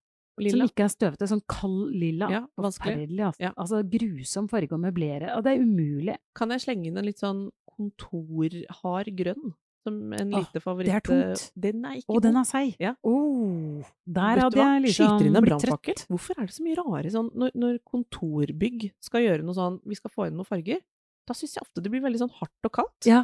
Lilla. 0.44 0.66
som 0.66 0.70
ikke 0.70 0.84
er 0.86 0.92
støvete, 0.94 1.28
sånn 1.32 1.42
kald 1.50 1.96
lilla. 1.96 2.30
Ja. 2.32 2.42
Forferdelig, 2.58 3.24
altså. 3.32 3.42
Ja. 3.42 3.52
altså. 3.58 3.84
Grusom 3.90 4.50
farge 4.50 4.76
å 4.76 4.80
møblere. 4.82 5.32
Og 5.38 5.44
det 5.44 5.56
er 5.56 5.64
umulig. 5.64 6.18
Kan 6.38 6.50
jeg 6.54 6.62
slenge 6.62 6.88
inn 6.92 6.98
en 6.98 7.06
litt 7.06 7.20
sånn 7.20 7.48
kontorhard 7.70 9.10
grønn? 9.18 9.54
Som 9.88 10.12
en 10.12 10.34
Åh, 10.34 10.42
lite 10.44 10.60
favoritt. 10.60 10.90
det 10.90 10.96
er 10.98 11.06
tungt. 11.06 11.52
Den 11.56 11.86
er 11.86 11.94
ikke 12.02 12.12
Og 12.12 12.22
den 12.22 12.36
er 12.36 12.44
seig. 12.44 12.76
Ja. 12.84 12.96
Oh, 13.08 13.84
der 14.06 14.42
hadde 14.42 14.58
jeg 14.60 14.82
liksom 14.84 15.08
Skyter 15.14 15.28
inn 15.30 15.36
en 15.40 15.46
brannfakkel. 15.46 16.02
Hvorfor 16.12 16.42
er 16.42 16.50
det 16.50 16.56
så 16.58 16.66
mye 16.66 16.76
rare 16.76 17.12
sånn 17.14 17.30
når, 17.34 17.52
når 17.56 17.78
kontorbygg 17.88 18.90
skal 19.00 19.24
gjøre 19.24 19.46
noe 19.48 19.56
sånn 19.56 19.80
Vi 19.88 19.96
skal 19.96 20.12
få 20.12 20.28
inn 20.28 20.36
noen 20.36 20.50
farger. 20.50 20.82
Da 21.28 21.34
syns 21.38 21.56
jeg 21.56 21.64
ofte 21.64 21.82
det 21.84 21.92
blir 21.94 22.04
veldig 22.04 22.20
sånn 22.20 22.34
hardt 22.36 22.68
og 22.68 22.74
kaldt. 22.82 23.08
Ja. 23.08 23.24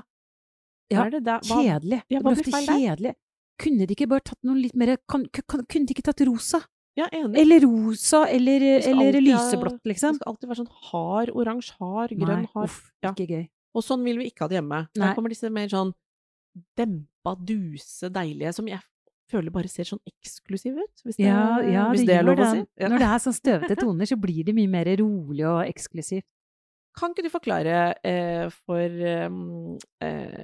Ja, 0.92 1.04
er 1.06 1.10
det 1.18 1.24
der? 1.26 1.40
Hva- 1.50 1.60
Kjedelig. 1.64 2.02
Ja, 2.08 2.20
det 2.20 2.24
hva 2.24 2.34
blir 2.34 2.44
blir 2.44 2.54
ofte 2.54 2.80
kjedelig. 2.80 3.16
Kunne 3.64 3.88
de 3.88 3.96
ikke 3.96 4.08
bare 4.10 4.22
tatt 4.22 4.40
noe 4.44 4.56
litt 4.60 4.76
mer 4.76 4.98
kan, 5.08 5.26
kan, 5.30 5.66
Kunne 5.68 5.86
de 5.88 5.94
ikke 5.94 6.04
tatt 6.08 6.24
rosa? 6.28 6.64
Ja, 7.00 7.08
enig. 7.10 7.40
Eller 7.42 7.64
rosa, 7.66 8.28
eller, 8.30 8.62
eller 8.62 9.08
alltid 9.08 9.26
lyseblått, 9.26 9.82
liksom. 9.82 9.84
Det 9.84 9.90
liksom. 9.90 10.16
skal 10.20 10.30
alltid 10.30 10.52
være 10.52 10.60
sånn 10.60 10.74
hard 10.92 11.32
oransje, 11.34 11.76
hard 11.82 12.14
grønn, 12.14 12.44
Nei, 12.46 12.52
hard 12.54 12.70
uff, 12.70 12.80
ja. 13.02 13.14
ikke 13.16 13.26
gøy. 13.32 13.46
Og 13.74 13.86
sånn 13.86 14.04
vil 14.06 14.20
vi 14.22 14.30
ikke 14.30 14.46
ha 14.46 14.52
det 14.52 14.60
hjemme. 14.60 14.82
Nei. 14.86 15.02
Der 15.02 15.16
kommer 15.18 15.34
disse 15.34 15.50
mer 15.54 15.72
sånn 15.72 15.94
dempa, 16.78 17.34
duse, 17.42 18.12
deilige, 18.14 18.54
som 18.54 18.70
jeg 18.70 18.84
føler 19.34 19.54
bare 19.56 19.72
ser 19.72 19.88
sånn 19.90 20.02
eksklusive 20.06 20.86
ut. 20.86 21.04
Hvis 21.08 21.18
det, 21.18 21.26
Ja, 21.26 21.58
ja, 21.66 21.88
hvis 21.90 22.04
det, 22.04 22.12
det 22.12 22.20
er 22.20 22.28
lov 22.28 22.44
å 22.44 22.52
si. 22.52 22.62
Ja. 22.78 22.92
Når 22.94 23.02
det 23.02 23.10
er 23.10 23.24
sånn 23.26 23.38
støvete 23.40 23.78
toner, 23.82 24.10
så 24.10 24.20
blir 24.22 24.46
det 24.46 24.56
mye 24.58 24.70
mer 24.70 24.92
rolig 25.02 25.48
og 25.50 25.64
eksklusivt. 25.66 26.28
Kan 26.94 27.16
ikke 27.16 27.26
du 27.26 27.32
forklare 27.34 27.78
eh, 28.06 28.46
for 28.54 29.06
eh, 29.10 30.44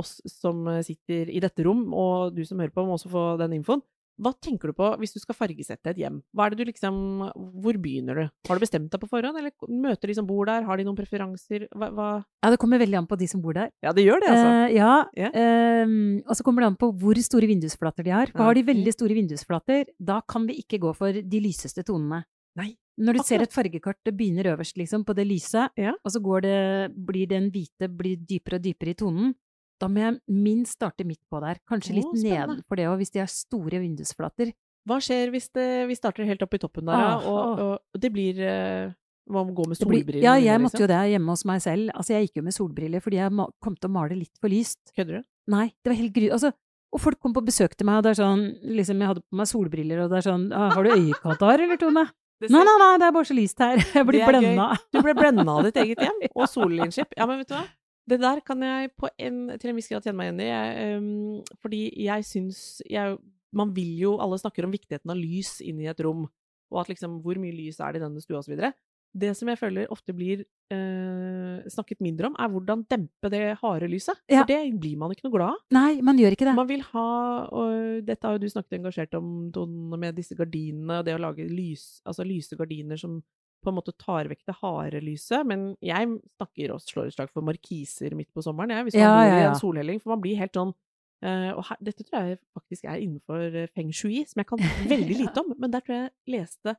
oss 0.00 0.14
som 0.24 0.64
sitter 0.86 1.28
i 1.28 1.42
dette 1.44 1.66
rom, 1.66 1.90
og 1.92 2.32
du 2.32 2.46
som 2.48 2.62
hører 2.62 2.72
på, 2.72 2.86
må 2.88 2.96
også 2.96 3.12
få 3.12 3.24
den 3.42 3.58
infoen. 3.58 3.84
Hva 4.20 4.32
tenker 4.44 4.70
du 4.70 4.76
på 4.76 4.88
hvis 5.00 5.14
du 5.14 5.20
skal 5.22 5.36
fargesette 5.36 5.92
et 5.94 6.00
hjem? 6.02 6.20
Hva 6.36 6.46
er 6.46 6.52
det 6.52 6.60
du 6.60 6.68
liksom 6.68 6.94
Hvor 7.32 7.78
begynner 7.80 8.18
du? 8.18 8.24
Har 8.48 8.58
du 8.58 8.64
bestemt 8.64 8.92
deg 8.92 9.00
på 9.00 9.08
forhånd, 9.08 9.38
eller 9.38 9.52
møter 9.68 10.12
de 10.12 10.16
som 10.18 10.26
bor 10.28 10.46
der? 10.46 10.66
Har 10.68 10.76
de 10.76 10.84
noen 10.84 10.98
preferanser? 10.98 11.66
Hva, 11.72 11.88
hva? 11.96 12.10
Ja, 12.44 12.50
det 12.52 12.60
kommer 12.62 12.82
veldig 12.82 13.00
an 13.00 13.08
på 13.08 13.18
de 13.18 13.28
som 13.30 13.42
bor 13.44 13.56
der. 13.56 13.70
Ja, 13.82 13.94
det 13.96 14.04
gjør 14.04 14.20
det, 14.20 14.28
altså. 14.34 14.52
Eh, 14.52 14.76
ja. 14.76 14.92
Yeah. 15.16 15.32
ehm, 15.32 15.96
og 16.26 16.36
så 16.36 16.44
kommer 16.46 16.62
det 16.64 16.72
an 16.72 16.78
på 16.80 16.92
hvor 17.00 17.18
store 17.24 17.48
vindusflater 17.50 18.04
de 18.06 18.14
har. 18.14 18.32
For 18.34 18.44
har 18.44 18.58
de 18.58 18.66
veldig 18.68 18.92
store 18.94 19.16
vindusflater, 19.16 19.88
da 19.98 20.20
kan 20.28 20.46
vi 20.46 20.60
ikke 20.62 20.82
gå 20.82 20.94
for 20.96 21.12
de 21.12 21.40
lyseste 21.42 21.84
tonene. 21.86 22.24
Nei. 22.58 22.74
Når 23.00 23.16
du 23.16 23.22
ser 23.24 23.40
et 23.40 23.54
fargekart, 23.54 23.96
det 24.04 24.12
begynner 24.12 24.50
øverst, 24.52 24.76
liksom, 24.76 25.04
på 25.08 25.14
det 25.16 25.24
lyse, 25.24 25.70
Ja. 25.80 25.94
og 26.04 26.10
så 26.12 26.20
går 26.20 26.42
det, 26.44 26.56
blir 26.94 27.26
den 27.26 27.50
hvite 27.50 27.88
blir 27.88 28.16
dypere 28.20 28.58
og 28.60 28.62
dypere 28.66 28.92
i 28.92 28.94
tonen. 28.94 29.34
Da 29.82 29.88
må 29.90 29.98
jeg 30.04 30.18
minst 30.30 30.76
starte 30.78 31.04
midt 31.06 31.20
på 31.30 31.40
der. 31.42 31.58
Kanskje 31.68 31.96
litt 31.98 32.06
oh, 32.06 32.14
nedenfor 32.22 32.78
det 32.78 32.86
òg, 32.86 33.00
hvis 33.02 33.10
de 33.14 33.22
har 33.24 33.30
store 33.32 33.80
vindusflater. 33.82 34.52
Hva 34.86 34.98
skjer 35.02 35.30
hvis 35.34 35.48
det, 35.54 35.66
vi 35.90 35.94
starter 35.98 36.26
helt 36.26 36.42
oppe 36.42 36.58
i 36.58 36.62
toppen 36.62 36.88
der, 36.88 36.98
Ah, 36.98 37.22
og, 37.22 37.38
ah. 37.38 37.76
og 37.94 38.00
det 38.02 38.10
blir 38.14 38.38
eh, 38.42 38.88
Hva 39.30 39.44
med 39.46 39.52
å 39.52 39.58
gå 39.60 39.66
med 39.70 39.76
blir- 39.78 39.82
solbriller? 39.86 40.22
ja, 40.24 40.32
jeg 40.38 40.46
liksom? 40.50 40.64
måtte 40.66 40.82
jo 40.82 40.88
det 40.90 41.00
hjemme 41.12 41.34
hos 41.36 41.44
meg 41.50 41.60
selv. 41.62 41.92
Altså, 41.94 42.14
jeg 42.16 42.26
gikk 42.28 42.40
jo 42.40 42.46
med 42.48 42.56
solbriller 42.56 43.04
fordi 43.04 43.20
jeg 43.20 43.46
kom 43.62 43.76
til 43.78 43.90
å 43.90 43.94
male 43.98 44.18
litt 44.18 44.34
for 44.42 44.50
lyst. 44.50 44.80
Kødder 44.96 45.20
du? 45.20 45.26
Nei, 45.54 45.68
det 45.82 45.92
var 45.92 45.98
helt 45.98 46.14
gry... 46.16 46.30
Altså, 46.34 46.50
og 46.92 47.00
folk 47.00 47.18
kom 47.22 47.32
på 47.34 47.42
besøk 47.46 47.74
til 47.78 47.86
meg, 47.88 48.00
og 48.02 48.04
det 48.04 48.10
er 48.12 48.18
sånn 48.20 48.42
Liksom, 48.78 48.98
jeg 49.00 49.08
hadde 49.12 49.22
på 49.24 49.38
meg 49.38 49.48
solbriller, 49.48 50.02
og 50.04 50.10
det 50.12 50.18
er 50.18 50.26
sånn 50.26 50.48
«Ah, 50.52 50.74
Har 50.74 50.84
du 50.84 50.90
øyekatarr, 50.92 51.62
eller, 51.66 51.78
Tone? 51.80 52.04
Nei, 52.42 52.64
nei, 52.66 52.74
nei, 52.82 52.90
det 52.98 53.06
er 53.06 53.14
bare 53.14 53.28
så 53.28 53.36
lyst 53.38 53.60
her. 53.62 53.78
Jeg 53.96 54.06
blir 54.08 54.24
blenda. 54.26 54.64
Du 54.90 54.98
ble 54.98 55.14
blenda 55.14 55.44
av 55.46 55.62
ditt 55.68 55.78
eget 55.78 56.00
hjem, 56.02 56.18
og 56.34 56.48
solinskip. 56.50 57.14
Ja, 57.14 57.28
men 57.30 57.38
vet 57.38 57.52
du 57.52 57.54
hva? 57.54 57.62
Det 58.08 58.18
der 58.18 58.40
kan 58.44 58.62
jeg 58.66 58.92
på 58.98 59.10
en, 59.14 59.42
til 59.60 59.70
en 59.70 59.78
viss 59.78 59.90
grad 59.90 60.06
kjenne 60.06 60.18
meg 60.18 60.30
igjen 60.30 60.42
i. 60.42 60.48
Jeg, 60.48 60.86
ehm, 60.86 61.58
fordi 61.62 61.82
jeg 62.06 62.26
syns 62.26 62.60
jeg, 62.90 63.18
Man 63.52 63.74
vil 63.76 63.98
jo 64.00 64.14
Alle 64.24 64.38
snakker 64.40 64.64
om 64.64 64.72
viktigheten 64.72 65.12
av 65.12 65.18
lys 65.20 65.58
inn 65.60 65.82
i 65.82 65.90
et 65.90 66.00
rom, 66.00 66.24
og 66.72 66.80
at 66.80 66.88
liksom 66.88 67.20
hvor 67.22 67.36
mye 67.36 67.52
lys 67.52 67.82
er 67.84 67.92
det 67.92 68.00
i 68.00 68.04
denne 68.06 68.22
stua, 68.24 68.40
osv. 68.40 68.72
Det 69.12 69.34
som 69.36 69.50
jeg 69.52 69.60
føler 69.60 69.90
ofte 69.92 70.14
blir 70.16 70.40
uh, 70.72 71.58
snakket 71.68 72.00
mindre 72.00 72.30
om, 72.30 72.36
er 72.40 72.48
hvordan 72.48 72.86
dempe 72.88 73.28
det 73.28 73.42
harde 73.60 73.90
lyset. 73.92 74.16
Ja. 74.24 74.40
For 74.40 74.48
det 74.48 74.80
blir 74.80 74.96
man 74.96 75.12
ikke 75.12 75.26
noe 75.26 75.34
glad 75.34 75.52
av. 75.52 75.58
Nei, 75.76 76.00
man 76.00 76.16
gjør 76.16 76.32
ikke 76.32 76.48
det. 76.48 76.54
Man 76.56 76.70
vil 76.70 76.86
ha 76.94 77.10
og 77.52 78.08
Dette 78.08 78.24
har 78.24 78.38
jo 78.38 78.40
du 78.40 78.48
snakket 78.48 78.78
engasjert 78.78 79.20
om, 79.20 79.28
Tone, 79.52 80.00
med 80.00 80.16
disse 80.16 80.38
gardinene, 80.38 81.02
og 81.02 81.04
det 81.06 81.18
å 81.18 81.20
lage 81.20 81.44
lys, 81.44 82.00
altså 82.08 82.24
lyse 82.24 82.56
gardiner 82.56 82.96
som 82.96 83.20
på 83.62 83.70
en 83.70 83.76
måte 83.78 83.92
tar 83.96 84.28
vekk 84.30 84.42
det 84.48 84.54
harde 84.60 85.00
lyset. 85.02 85.46
Men 85.46 85.76
jeg 85.80 86.08
snakker 86.36 86.72
og 86.74 86.82
slår 86.84 87.08
et 87.10 87.14
slag 87.16 87.30
for 87.32 87.46
markiser 87.46 88.14
midt 88.18 88.32
på 88.34 88.42
sommeren, 88.44 88.70
jeg, 88.74 88.88
hvis 88.88 88.98
man 88.98 89.06
Ja, 89.06 89.12
bor 89.14 89.38
i 89.38 89.44
en 89.48 89.60
solhelling. 89.60 90.00
For 90.02 90.14
man 90.16 90.24
blir 90.24 90.40
helt 90.42 90.58
sånn 90.58 90.74
Uh, 91.22 91.54
Og 91.54 91.62
her, 91.68 91.76
dette 91.86 92.02
tror 92.02 92.24
jeg 92.26 92.38
faktisk 92.50 92.82
er 92.90 92.98
innenfor 92.98 93.54
eh, 93.54 93.68
feng 93.70 93.92
shui, 93.94 94.24
som 94.26 94.40
jeg 94.42 94.46
kan 94.48 94.58
veldig 94.90 95.16
lite 95.20 95.38
om. 95.38 95.52
Men 95.54 95.70
der 95.70 95.78
tror 95.86 95.94
jeg 95.94 96.08
jeg 96.10 96.32
leste 96.34 96.72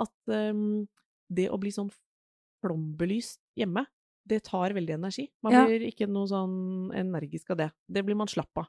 at 0.00 0.32
um, 0.32 0.86
det 1.28 1.50
å 1.52 1.58
bli 1.60 1.68
sånn 1.68 1.90
flombelyst 2.64 3.40
hjemme, 3.60 3.84
det 4.24 4.42
tar 4.48 4.72
veldig 4.76 4.94
energi. 4.96 5.26
Man 5.44 5.52
Ja. 5.52 5.66
blir 5.66 5.84
ikke 5.90 6.08
noe 6.08 6.24
sånn 6.28 6.90
energisk 6.96 7.50
av 7.50 7.56
det. 7.60 7.70
Det 7.92 8.02
blir 8.06 8.16
man 8.16 8.26
slapp 8.28 8.56
av. 8.56 8.68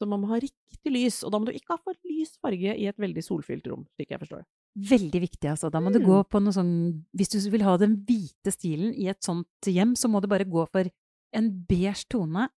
Så 0.00 0.08
man 0.08 0.20
må 0.22 0.28
ha 0.32 0.40
riktig 0.40 0.88
lys, 0.92 1.22
og 1.22 1.32
da 1.32 1.38
må 1.38 1.46
du 1.46 1.52
ikke 1.52 1.76
ha 1.76 1.80
for 1.82 1.94
lys 2.08 2.36
farge 2.40 2.72
i 2.76 2.86
et 2.88 2.96
veldig 2.96 3.22
solfylt 3.22 3.66
rom, 3.68 3.86
slik 3.96 4.10
jeg 4.10 4.20
forstår 4.24 4.38
det. 4.42 4.46
Veldig 4.76 5.20
viktig, 5.20 5.50
altså. 5.50 5.70
Da 5.70 5.80
må 5.80 5.92
du 5.92 5.98
Mm. 6.00 6.06
gå 6.06 6.18
på 6.30 6.40
noe 6.42 6.52
sånn 6.52 7.04
Hvis 7.14 7.28
du 7.28 7.50
vil 7.50 7.62
ha 7.62 7.76
den 7.76 7.96
hvite 8.06 8.50
stilen 8.54 8.94
i 8.94 9.08
et 9.08 9.20
sånt 9.20 9.46
hjem, 9.66 9.92
så 9.94 10.08
må 10.08 10.20
du 10.22 10.28
bare 10.28 10.44
gå 10.48 10.66
for 10.70 10.88
en 11.34 11.50
beige 11.68 12.06
tone 12.08 12.48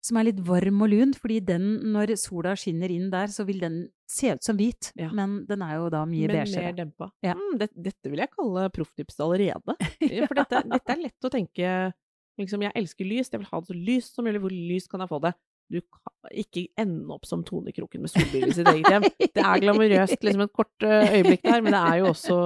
som 0.00 0.16
er 0.16 0.24
litt 0.30 0.38
varm 0.46 0.80
og 0.82 0.88
lun, 0.90 1.12
fordi 1.12 1.40
den, 1.44 1.80
når 1.92 2.16
sola 2.16 2.54
skinner 2.54 2.88
inn 2.88 3.10
der, 3.10 3.26
så 3.26 3.44
vil 3.44 3.58
den 3.58 3.88
se 4.08 4.30
ut 4.32 4.42
som 4.44 4.56
hvit, 4.56 4.92
Ja. 4.96 5.10
men 5.12 5.44
den 5.46 5.60
er 5.60 5.74
jo 5.76 5.88
da 5.90 6.04
mye 6.06 6.28
Men 6.28 6.36
beige. 6.46 6.56
mer 6.56 6.72
dempa. 6.72 7.10
Ja. 7.22 7.34
Mm, 7.34 7.58
det, 7.58 7.68
dette 7.74 8.08
vil 8.08 8.18
jeg 8.18 8.30
kalle 8.30 8.70
profftips 8.70 9.18
allerede. 9.18 9.74
For 10.28 10.34
dette, 10.34 10.62
dette 10.70 10.88
er 10.94 11.02
lett 11.02 11.24
å 11.24 11.30
tenke 11.30 11.92
liksom, 12.38 12.62
Jeg 12.62 12.72
elsker 12.76 13.04
lys, 13.04 13.28
jeg 13.30 13.40
vil 13.40 13.48
ha 13.50 13.60
det 13.60 13.66
så 13.66 13.74
lyst 13.74 14.14
som 14.14 14.24
mulig. 14.24 14.40
Hvor 14.40 14.50
lyst 14.54 14.88
kan 14.88 15.00
jeg 15.00 15.08
få 15.10 15.20
det? 15.20 15.34
Du 15.68 15.80
kan 15.84 16.32
ikke 16.32 16.64
ende 16.80 17.12
opp 17.12 17.26
som 17.28 17.42
Tone 17.46 17.72
Kroken 17.76 18.04
med 18.04 18.12
solbriller 18.12 18.52
i 18.52 18.56
sitt 18.56 18.70
eget 18.70 18.88
hjem. 18.88 19.04
Det 19.20 19.44
er 19.44 19.62
glamorøst 19.62 20.24
liksom 20.24 20.44
et 20.46 20.54
kort 20.56 20.86
øyeblikk 20.88 21.44
der, 21.44 21.60
men 21.60 21.74
det 21.76 21.82
er 21.82 22.00
jo 22.00 22.08
også 22.14 22.38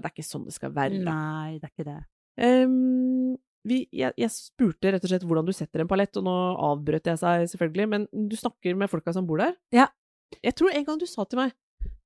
Det 0.00 0.08
er 0.08 0.14
ikke 0.14 0.26
sånn 0.30 0.48
det 0.48 0.56
skal 0.56 0.74
være. 0.76 1.02
Nei, 1.04 1.58
det 1.60 1.68
er 1.68 1.74
ikke 1.74 1.88
det. 1.90 2.00
Um, 2.40 3.36
vi, 3.68 3.82
jeg, 3.92 4.16
jeg 4.16 4.32
spurte 4.32 4.92
rett 4.94 5.04
og 5.04 5.12
slett 5.12 5.24
hvordan 5.28 5.48
du 5.48 5.52
setter 5.56 5.84
en 5.84 5.90
palett, 5.90 6.16
og 6.16 6.24
nå 6.24 6.36
avbrøt 6.70 7.10
jeg 7.12 7.20
seg 7.20 7.48
selvfølgelig, 7.52 7.88
men 7.92 8.06
du 8.10 8.36
snakker 8.38 8.78
med 8.80 8.92
folka 8.92 9.12
som 9.16 9.28
bor 9.28 9.42
der? 9.42 9.56
Ja. 9.76 9.90
Jeg 10.40 10.54
tror 10.56 10.72
en 10.72 10.86
gang 10.86 11.00
du 11.00 11.08
sa 11.10 11.26
til 11.26 11.42
meg 11.42 11.52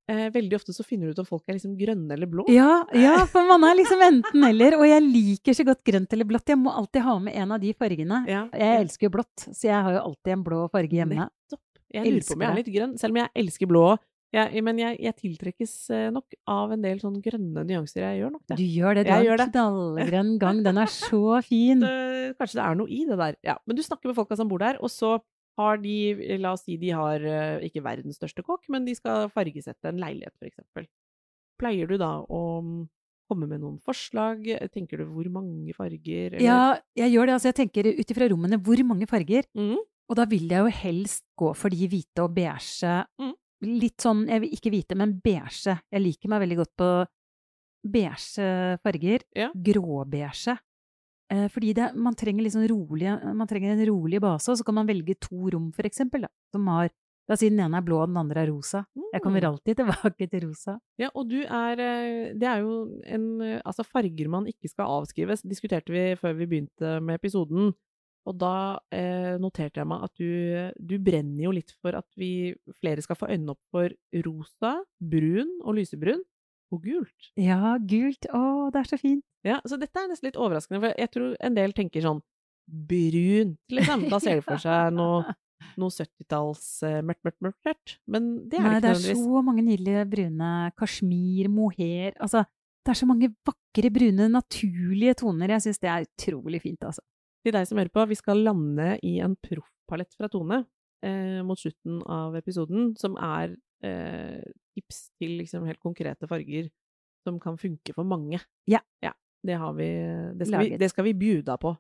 eh, 0.09 0.29
veldig 0.35 0.57
ofte 0.59 0.75
så 0.77 0.85
finner 0.87 1.07
du 1.09 1.15
ut 1.17 1.23
om 1.23 1.29
folk 1.29 1.43
er 1.49 1.57
liksom 1.59 1.77
grønne 1.79 2.13
eller 2.17 2.27
blå. 2.31 2.45
Ja, 2.53 2.85
ja, 2.95 3.17
for 3.31 3.47
man 3.49 3.65
er 3.69 3.77
liksom 3.81 4.01
enten-eller, 4.05 4.77
og 4.81 4.87
jeg 4.89 5.03
liker 5.05 5.57
så 5.59 5.67
godt 5.69 5.85
grønt 5.87 6.13
eller 6.17 6.25
blått. 6.29 6.49
Jeg 6.53 6.59
må 6.61 6.73
alltid 6.75 7.03
ha 7.07 7.19
med 7.19 7.37
en 7.37 7.53
av 7.57 7.61
de 7.63 7.73
fargene. 7.75 8.25
Ja, 8.31 8.47
Jeg 8.53 8.81
elsker 8.87 9.09
jo 9.09 9.15
blått, 9.19 9.47
så 9.51 9.69
jeg 9.71 9.79
har 9.87 9.93
jo 9.99 10.03
alltid 10.11 10.33
en 10.39 10.45
blå 10.49 10.65
farge 10.73 10.99
hjemme. 11.01 11.23
Nettopp. 11.27 11.63
Jeg 11.95 12.11
lurer 12.11 12.27
på 12.27 12.35
om 12.35 12.43
jeg 12.43 12.51
er 12.51 12.59
litt 12.63 12.73
grønn, 12.75 12.99
selv 12.99 13.15
om 13.15 13.23
jeg 13.23 13.33
elsker 13.45 13.71
blå. 13.71 13.87
Jeg, 14.35 14.63
men 14.67 14.79
jeg, 14.83 14.97
jeg 14.99 15.15
tiltrekkes 15.15 15.73
eh, 15.95 16.09
nok 16.11 16.35
av 16.51 16.73
en 16.75 16.83
del 16.83 16.99
sånn 16.99 17.21
grønne 17.23 17.63
nyanser. 17.69 18.03
Jeg 18.03 18.17
gjør 18.25 18.33
nok 18.35 18.43
det. 18.51 18.57
Du 18.59 18.65
gjør 18.67 18.97
det, 18.99 19.05
du 19.07 19.11
Jeg 19.13 19.29
har 19.31 19.43
en 19.45 19.53
knallgrønn 19.55 20.33
gang. 20.43 20.63
Den 20.67 20.81
er 20.83 20.91
så 20.91 21.21
fin. 21.47 21.85
Det- 21.85 22.35
Kanskje 22.35 22.59
det 22.59 22.65
er 22.65 22.75
noe 22.81 22.91
i 22.91 23.05
det 23.07 23.15
der. 23.21 23.37
Ja, 23.47 23.55
men 23.63 23.77
du 23.79 23.83
snakker 23.87 24.11
med 24.11 24.17
folka 24.19 24.35
som 24.35 24.49
bor 24.51 24.59
der, 24.59 24.81
og 24.83 24.91
så 24.91 25.21
har 25.59 25.79
de, 25.79 26.37
la 26.43 26.53
oss 26.57 26.65
si 26.67 26.77
de 26.81 26.91
har 26.97 27.23
eh, 27.23 27.61
ikke 27.69 27.83
verdens 27.85 28.17
største 28.19 28.43
kokk, 28.43 28.67
men 28.75 28.85
de 28.89 28.95
skal 28.99 29.29
fargesette 29.31 29.87
en 29.91 30.01
leilighet, 30.03 30.35
eksempel. 30.43 30.87
Pleier 31.61 31.87
du 31.87 31.97
da 32.01 32.13
å 32.27 32.41
mm, 32.65 32.81
komme 33.31 33.47
med 33.49 33.61
noen 33.63 33.79
forslag? 33.85 34.43
Tenker 34.75 34.99
du 34.99 35.05
hvor 35.13 35.29
mange 35.31 35.73
farger? 35.77 36.35
eller- 36.35 36.43
Ja, 36.45 36.79
jeg 36.99 37.13
gjør 37.15 37.27
det. 37.31 37.37
Altså, 37.39 37.53
jeg 37.53 37.59
tenker 37.63 37.87
ut 37.95 38.11
ifra 38.11 38.29
rommene 38.33 38.59
hvor 38.61 38.83
mange 38.85 39.07
farger. 39.11 39.47
Mm. 39.55 39.79
Og 40.11 40.17
da 40.19 40.27
vil 40.29 40.49
jeg 40.51 40.59
jo 40.67 40.73
helst 40.83 41.23
gå 41.39 41.55
for 41.57 41.71
de 41.73 41.87
hvite 41.89 42.21
og 42.27 42.35
beige. 42.37 42.99
Mm. 43.23 43.33
Litt 43.81 44.03
sånn, 44.03 44.27
jeg 44.29 44.43
vil 44.43 44.51
ikke 44.59 44.71
hvite, 44.75 44.97
men 44.99 45.15
beige. 45.25 45.79
Jeg 45.95 46.03
liker 46.03 46.29
meg 46.29 46.43
veldig 46.43 46.59
godt 46.61 46.75
på 46.77 46.89
beige 47.95 48.49
farger. 48.83 49.25
Ja. 49.37 49.51
Gråbeige. 49.55 50.59
Eh, 51.33 51.47
fordi 51.49 51.73
det, 51.75 51.95
man 51.97 52.15
trenger 52.15 52.45
liksom 52.45 52.67
rolige, 52.69 53.15
man 53.35 53.49
trenger 53.49 53.73
en 53.73 53.87
rolig 53.89 54.21
base, 54.21 54.51
og 54.53 54.59
så 54.61 54.65
kan 54.67 54.75
man 54.77 54.87
velge 54.91 55.15
to 55.21 55.49
rom, 55.55 55.71
for 55.73 55.87
eksempel, 55.89 56.27
da, 56.29 56.33
som 56.53 56.67
har 56.69 56.91
La 57.25 57.33
oss 57.33 57.41
si 57.41 57.49
den 57.49 57.57
ene 57.65 57.79
er 57.79 57.85
blå, 57.87 58.03
og 58.05 58.11
den 58.11 58.19
andre 58.21 58.43
er 58.43 58.51
rosa. 58.53 58.83
Jeg 59.15 59.23
kommer 59.25 59.41
Mm. 59.41 59.47
alltid 59.49 59.77
tilbake 59.81 60.27
til 60.29 60.43
rosa. 60.45 60.75
Ja, 61.01 61.09
og 61.15 61.31
du 61.31 61.39
er 61.41 61.81
eh, 61.81 62.35
Det 62.37 62.45
er 62.45 62.59
jo 62.61 63.01
en 63.07 63.41
Altså, 63.65 63.81
farger 63.83 64.29
man 64.29 64.45
ikke 64.45 64.69
skal 64.69 64.85
avskrives, 64.93 65.41
diskuterte 65.41 65.89
vi 65.89 66.03
før 66.21 66.37
vi 66.37 66.45
begynte 66.45 67.01
med 67.01 67.15
episoden. 67.17 67.73
Og 68.29 68.37
da 68.39 68.79
eh, 68.93 69.39
noterte 69.41 69.81
jeg 69.81 69.89
meg 69.89 70.05
at 70.05 70.13
du, 70.21 70.85
du 70.85 70.99
brenner 70.99 71.45
jo 71.47 71.51
litt 71.57 71.73
for 71.81 71.97
at 71.97 72.05
vi 72.21 72.53
flere 72.83 73.01
skal 73.01 73.17
få 73.17 73.31
øynene 73.33 73.57
opp 73.57 73.61
for 73.73 73.89
rosa, 74.29 74.75
brun 75.01 75.49
og 75.65 75.77
lysebrun, 75.81 76.21
og 76.73 76.85
gult. 76.85 77.31
Ja, 77.41 77.77
gult. 77.81 78.29
Å, 78.33 78.71
det 78.73 78.83
er 78.83 78.91
så 78.91 78.99
fint. 79.01 79.25
Ja, 79.45 79.61
så 79.69 79.77
dette 79.81 80.01
er 80.01 80.09
nesten 80.09 80.31
litt 80.31 80.41
overraskende, 80.41 80.81
for 80.81 80.97
jeg 80.97 81.13
tror 81.13 81.35
en 81.45 81.57
del 81.59 81.75
tenker 81.77 82.05
sånn 82.05 82.23
brunt, 82.65 83.61
liksom. 83.73 84.07
Da 84.09 84.21
ser 84.23 84.41
de 84.41 84.45
for 84.47 84.61
seg 84.63 84.95
noe, 84.97 85.35
noe 85.81 85.93
70-talls 85.93 86.67
uh, 86.87 87.01
mørkt, 87.05 87.21
mørkt, 87.27 87.41
mørkt, 87.45 87.61
mørkt. 87.69 87.97
Men 88.09 88.31
det 88.49 88.61
er 88.61 88.69
Nei, 88.69 88.77
det 88.81 88.95
det 88.95 89.13
er 89.13 89.19
så 89.21 89.43
mange 89.45 89.65
nydelige 89.67 90.05
brune 90.15 90.53
kasjmir, 90.81 91.51
mohair 91.53 92.17
Altså, 92.25 92.47
det 92.85 92.93
er 92.93 93.01
så 93.01 93.09
mange 93.09 93.31
vakre, 93.49 93.91
brune, 93.93 94.31
naturlige 94.33 95.19
toner. 95.21 95.57
Jeg 95.57 95.67
syns 95.67 95.83
det 95.83 95.93
er 95.93 96.09
utrolig 96.09 96.63
fint, 96.65 96.85
altså. 96.85 97.05
Til 97.45 97.53
deg 97.53 97.69
som 97.69 97.81
hører 97.81 97.93
på, 97.93 98.09
vi 98.09 98.17
skal 98.17 98.41
lande 98.45 98.95
i 99.05 99.19
en 99.25 99.37
proffpalett 99.37 100.17
fra 100.17 100.31
Tone 100.33 100.63
eh, 101.05 101.41
mot 101.45 101.61
slutten 101.61 102.01
av 102.09 102.37
episoden, 102.41 102.95
som 102.97 103.19
er 103.21 103.53
eh, 103.85 104.41
tips 104.75 105.09
til 105.21 105.39
liksom 105.41 105.67
helt 105.69 105.83
konkrete 105.83 106.29
farger 106.31 106.71
som 107.25 107.41
kan 107.41 107.57
funke 107.61 107.95
for 107.97 108.07
mange. 108.07 108.41
Ja. 108.69 108.81
det 109.45 109.59
har 109.61 109.73
vi 109.77 109.89
Det 110.39 110.49
skal, 110.49 110.65
vi, 110.65 110.77
det 110.81 110.91
skal 110.91 111.05
vi 111.05 111.15
bjuda 111.15 111.57
på. 111.61 111.75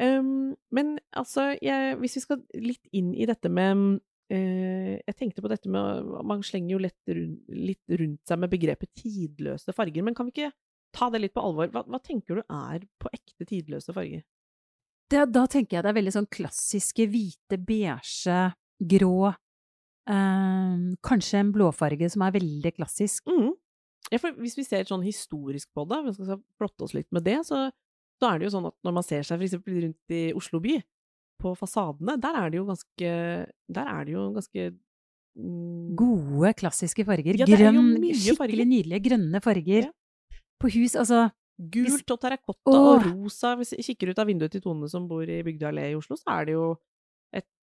Um, 0.00 0.56
men 0.74 0.98
altså, 1.14 1.52
jeg, 1.62 1.94
hvis 2.00 2.16
vi 2.18 2.24
skal 2.24 2.40
litt 2.58 2.82
inn 2.98 3.12
i 3.14 3.28
dette 3.30 3.46
med 3.46 4.00
uh, 4.34 4.94
Jeg 4.98 5.14
tenkte 5.14 5.44
på 5.44 5.50
dette 5.52 5.70
med 5.70 6.08
Man 6.26 6.42
slenger 6.42 6.72
jo 6.72 6.80
rundt, 6.82 7.52
litt 7.54 7.94
rundt 8.00 8.26
seg 8.26 8.40
med 8.42 8.50
begrepet 8.50 8.90
tidløse 8.98 9.70
farger, 9.76 10.02
men 10.02 10.16
kan 10.18 10.26
vi 10.26 10.34
ikke 10.34 10.50
ta 10.94 11.10
det 11.14 11.22
litt 11.22 11.34
på 11.36 11.44
alvor? 11.46 11.70
Hva, 11.70 11.84
hva 11.86 12.02
tenker 12.02 12.40
du 12.40 12.42
er 12.42 12.88
på 12.98 13.12
ekte 13.14 13.46
tidløse 13.46 13.94
farger? 13.94 14.24
Det, 15.12 15.22
da 15.30 15.46
tenker 15.46 15.76
jeg 15.76 15.86
det 15.86 15.92
er 15.92 15.98
veldig 16.00 16.16
sånn 16.16 16.30
klassiske 16.32 17.06
hvite, 17.12 17.60
beige, 17.60 18.38
grå 18.82 19.30
eh, 20.10 20.74
Kanskje 21.04 21.40
en 21.40 21.52
blåfarge 21.54 22.10
som 22.12 22.24
er 22.26 22.34
veldig 22.36 22.74
klassisk. 22.76 23.26
Mm. 23.30 23.52
Ja, 24.12 24.20
for 24.20 24.36
hvis 24.36 24.56
vi 24.58 24.66
ser 24.66 24.84
sånn 24.88 25.04
historisk 25.04 25.70
på 25.74 25.86
det, 25.88 26.02
hvis 26.04 26.18
vi 26.20 26.28
skal 26.28 26.40
flotte 26.60 26.86
oss 26.86 26.94
litt 26.96 27.08
med 27.14 27.24
det, 27.26 27.38
så, 27.48 27.66
så 28.20 28.30
er 28.30 28.40
det 28.40 28.48
jo 28.48 28.54
sånn 28.58 28.68
at 28.68 28.76
når 28.84 28.96
man 28.98 29.06
ser 29.06 29.24
seg 29.26 29.40
f.eks. 29.40 29.56
rundt 29.64 30.14
i 30.14 30.24
Oslo 30.36 30.60
by, 30.64 30.78
på 31.40 31.52
fasadene, 31.58 32.16
der 32.22 32.36
er 32.38 32.50
det 32.52 32.60
jo 32.60 32.66
ganske 32.68 33.08
Der 33.74 33.88
er 33.90 34.04
det 34.06 34.12
jo 34.14 34.28
ganske 34.36 34.66
mm, 34.70 35.94
Gode, 35.98 36.52
klassiske 36.60 37.04
farger. 37.08 37.40
Ja, 37.40 37.48
Grønn, 37.48 37.96
skikkelig 38.06 38.36
farger. 38.38 38.68
nydelige 38.70 39.04
grønne 39.08 39.40
farger. 39.44 39.88
Ja. 39.88 40.42
På 40.62 40.70
hus, 40.72 40.94
altså 40.94 41.26
Gult 41.54 42.10
og 42.10 42.18
terrakotta 42.22 42.70
Åh. 42.70 42.88
og 42.94 43.04
rosa. 43.06 43.54
Hvis 43.58 43.74
jeg 43.76 43.86
kikker 43.90 44.10
ut 44.10 44.22
av 44.22 44.26
vinduet 44.30 44.54
til 44.54 44.62
Tone 44.64 44.88
som 44.90 45.06
bor 45.10 45.22
i 45.26 45.42
Bygdøy 45.46 45.68
allé 45.70 45.90
i 45.92 45.98
Oslo, 45.98 46.16
så 46.18 46.38
er 46.38 46.48
det 46.48 46.56
jo 46.56 46.72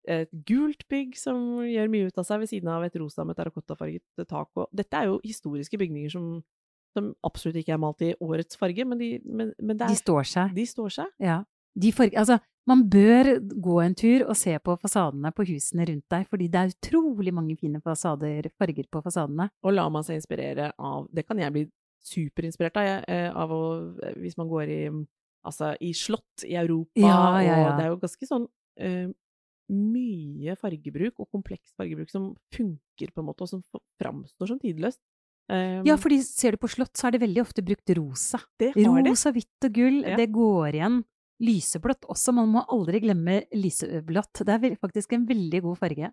et, 0.07 0.29
gult 0.47 0.83
bygg 0.91 1.15
som 1.17 1.62
gjør 1.65 1.89
mye 1.91 2.07
ut 2.09 2.17
av 2.21 2.27
seg, 2.27 2.39
ved 2.43 2.51
siden 2.51 2.69
av 2.74 2.83
et 2.88 2.95
rosa 3.01 3.25
med 3.25 3.35
terrakottafarget 3.39 4.25
tak. 4.29 4.50
Og 4.55 4.67
dette 4.75 4.93
er 5.00 5.09
jo 5.09 5.19
historiske 5.24 5.77
bygninger 5.81 6.12
som, 6.13 6.43
som 6.95 7.13
absolutt 7.25 7.57
ikke 7.62 7.74
er 7.75 7.81
malt 7.81 8.01
i 8.05 8.13
årets 8.21 8.57
farge, 8.62 8.85
men 8.85 8.97
de, 9.01 9.13
men, 9.25 9.53
men 9.59 9.77
det 9.77 9.88
De 9.89 9.97
er, 9.97 10.01
står 10.03 10.24
seg. 10.31 10.53
de 10.55 10.65
står 10.69 10.89
seg. 11.01 11.15
Ja. 11.19 11.41
De 11.75 11.91
farg- 11.91 12.15
altså, 12.15 12.38
man 12.65 12.85
bør 12.89 13.33
gå 13.62 13.74
en 13.83 13.93
tur 14.00 14.24
og 14.29 14.35
se 14.39 14.53
på 14.63 14.74
fasadene 14.81 15.29
på 15.35 15.43
husene 15.45 15.85
rundt 15.89 16.05
deg, 16.09 16.24
fordi 16.31 16.47
det 16.50 16.62
er 16.62 16.71
utrolig 16.74 17.33
mange 17.35 17.57
fine 17.59 17.81
fasader, 17.83 18.47
farger 18.57 18.88
på 18.89 19.01
fasadene. 19.05 19.50
Og 19.62 19.75
la 19.75 19.83
man 19.91 20.05
seg 20.07 20.17
inspirere 20.21 20.71
av 20.79 21.05
Det 21.13 21.25
kan 21.27 21.38
jeg 21.43 21.53
bli 21.53 21.65
superinspirert 22.05 22.77
av, 22.79 22.85
jeg, 22.88 23.03
eh, 23.12 23.29
av 23.33 23.51
å, 23.51 23.62
hvis 24.21 24.38
man 24.38 24.50
går 24.50 24.71
i 24.71 24.79
Altså 25.45 25.75
i 25.85 25.91
slott 25.93 26.41
i 26.47 26.55
Europa, 26.57 26.89
Ja, 26.97 27.41
ja, 27.43 27.57
ja. 27.59 27.65
og 27.69 27.75
det 27.77 27.83
er 27.85 27.89
jo 27.91 27.97
ganske 28.01 28.25
sånn 28.25 28.47
eh, 28.81 29.12
mye 29.72 30.55
fargebruk, 30.60 31.19
og 31.19 31.29
kompleks 31.34 31.74
fargebruk, 31.77 32.10
som 32.12 32.34
funker 32.53 33.12
på 33.13 33.22
en 33.24 33.27
måte, 33.29 33.45
og 33.45 33.50
som 33.50 33.63
framstår 34.01 34.51
som 34.53 34.60
tidløst. 34.62 35.00
Um, 35.50 35.84
Ja, 35.86 35.95
fordi 36.01 36.22
ser 36.25 36.55
du 36.55 36.57
på 36.57 36.69
slott, 36.69 36.93
så 36.98 37.07
er 37.07 37.12
det 37.15 37.22
veldig 37.22 37.41
ofte 37.43 37.62
brukt 37.65 37.89
rosa. 37.98 38.39
det 38.60 38.74
har 38.75 39.01
det. 39.03 39.10
Rosa, 39.12 39.31
hvitt 39.31 39.67
og 39.67 39.74
gull, 39.74 40.01
Ja. 40.03 40.15
det 40.17 40.31
går 40.31 40.74
igjen. 40.74 41.03
Lyseblått 41.41 42.05
også, 42.07 42.34
man 42.34 42.48
må 42.50 42.65
aldri 42.72 43.01
glemme 43.03 43.43
lyseblått. 43.53 44.45
Det 44.45 44.50
er 44.50 44.75
faktisk 44.77 45.13
en 45.13 45.25
veldig 45.27 45.62
god 45.62 45.77
farge. 45.77 46.12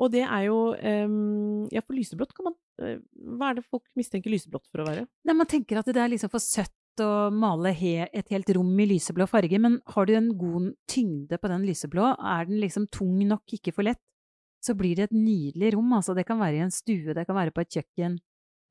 Og 0.00 0.10
det 0.10 0.22
er 0.24 0.46
jo 0.48 0.74
um, 0.74 1.68
Ja, 1.70 1.80
for 1.80 1.94
lyseblått 1.94 2.32
kan 2.34 2.48
man 2.48 2.54
eh, 2.80 2.98
Hva 3.36 3.50
er 3.50 3.58
det 3.60 3.64
folk 3.68 3.84
mistenker 3.94 4.32
lyseblått 4.32 4.66
for 4.72 4.82
å 4.82 4.86
være? 4.88 5.06
Nei, 5.28 5.34
man 5.36 5.46
tenker 5.46 5.78
at 5.78 5.86
det 5.86 6.00
er 6.00 6.08
liksom 6.08 6.32
for 6.32 6.42
søtt 6.42 6.72
å 7.00 7.30
male 7.32 7.72
he 7.76 7.94
et 8.04 8.32
helt 8.34 8.50
rom 8.56 8.72
i 8.82 8.86
lyseblå 8.90 9.26
farge, 9.30 9.58
men 9.62 9.78
har 9.94 10.08
du 10.08 10.12
en 10.16 10.28
god 10.38 10.72
tyngde 10.90 11.38
på 11.40 11.50
den 11.52 11.64
lyseblå, 11.68 12.10
er 12.18 12.50
den 12.50 12.60
liksom 12.60 12.88
tung 12.92 13.16
nok, 13.28 13.44
ikke 13.56 13.72
for 13.72 13.88
lett, 13.88 14.02
så 14.62 14.76
blir 14.78 14.98
det 14.98 15.08
et 15.08 15.16
nydelig 15.16 15.72
rom. 15.76 15.94
Altså, 15.96 16.14
det 16.14 16.26
kan 16.28 16.40
være 16.40 16.60
i 16.60 16.64
en 16.66 16.74
stue, 16.74 17.14
det 17.16 17.26
kan 17.26 17.38
være 17.38 17.54
på 17.54 17.64
et 17.64 17.78
kjøkken. 17.78 18.20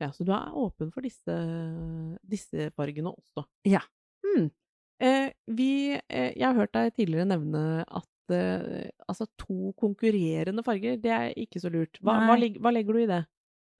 Ja, 0.01 0.09
så 0.13 0.25
du 0.25 0.31
er 0.33 0.53
åpen 0.57 0.89
for 0.93 1.05
disse, 1.05 1.35
disse 2.25 2.71
fargene 2.77 3.11
også? 3.13 3.45
Ja. 3.69 3.83
Hmm. 4.25 4.49
Eh, 5.01 5.29
vi, 5.49 5.71
eh, 5.97 6.31
jeg 6.37 6.45
har 6.45 6.57
hørt 6.57 6.73
deg 6.77 6.93
tidligere 6.95 7.27
nevne 7.29 7.83
at 7.85 8.33
eh, 8.33 8.89
altså 9.09 9.27
to 9.41 9.73
konkurrerende 9.77 10.63
farger, 10.65 10.97
det 11.01 11.13
er 11.13 11.37
ikke 11.41 11.61
så 11.61 11.69
lurt. 11.73 11.99
Hva, 12.01 12.19
hva, 12.29 12.37
hva 12.37 12.73
legger 12.73 12.97
du 12.97 13.03
i 13.03 13.09
det? 13.09 13.21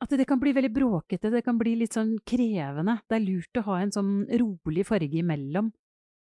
At 0.01 0.09
det 0.17 0.25
kan 0.25 0.39
bli 0.41 0.51
veldig 0.57 0.71
bråkete, 0.73 1.29
det 1.29 1.43
kan 1.45 1.59
bli 1.59 1.75
litt 1.77 1.93
sånn 1.93 2.15
krevende. 2.25 2.97
Det 3.07 3.19
er 3.19 3.25
lurt 3.25 3.59
å 3.61 3.65
ha 3.69 3.81
en 3.83 3.93
sånn 3.93 4.13
rolig 4.41 4.85
farge 4.87 5.19
imellom. 5.21 5.69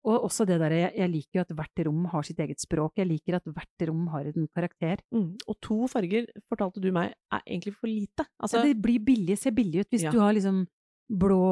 Og 0.09 0.25
også 0.31 0.47
det 0.49 0.57
derre, 0.61 0.77
jeg, 0.81 0.93
jeg 0.97 1.11
liker 1.13 1.39
jo 1.39 1.43
at 1.45 1.51
hvert 1.59 1.81
rom 1.85 2.05
har 2.13 2.25
sitt 2.25 2.39
eget 2.41 2.61
språk, 2.63 2.95
jeg 2.97 3.09
liker 3.09 3.37
at 3.37 3.49
hvert 3.49 3.85
rom 3.89 4.07
har 4.13 4.29
en 4.31 4.47
karakter. 4.57 5.03
Mm. 5.13 5.35
Og 5.45 5.59
to 5.65 5.77
farger, 5.93 6.29
fortalte 6.49 6.81
du 6.81 6.89
meg, 6.97 7.13
er 7.33 7.43
egentlig 7.45 7.75
for 7.77 7.89
lite. 7.91 8.25
Altså, 8.41 8.61
ja, 8.61 8.71
det 8.71 8.79
blir 8.81 9.03
billig, 9.05 9.37
ser 9.41 9.53
billig 9.57 9.85
ut 9.85 9.91
hvis 9.93 10.07
Ja. 10.09 10.13
du 10.15 10.21
har 10.21 10.33
liksom 10.37 10.63
blå, 11.11 11.43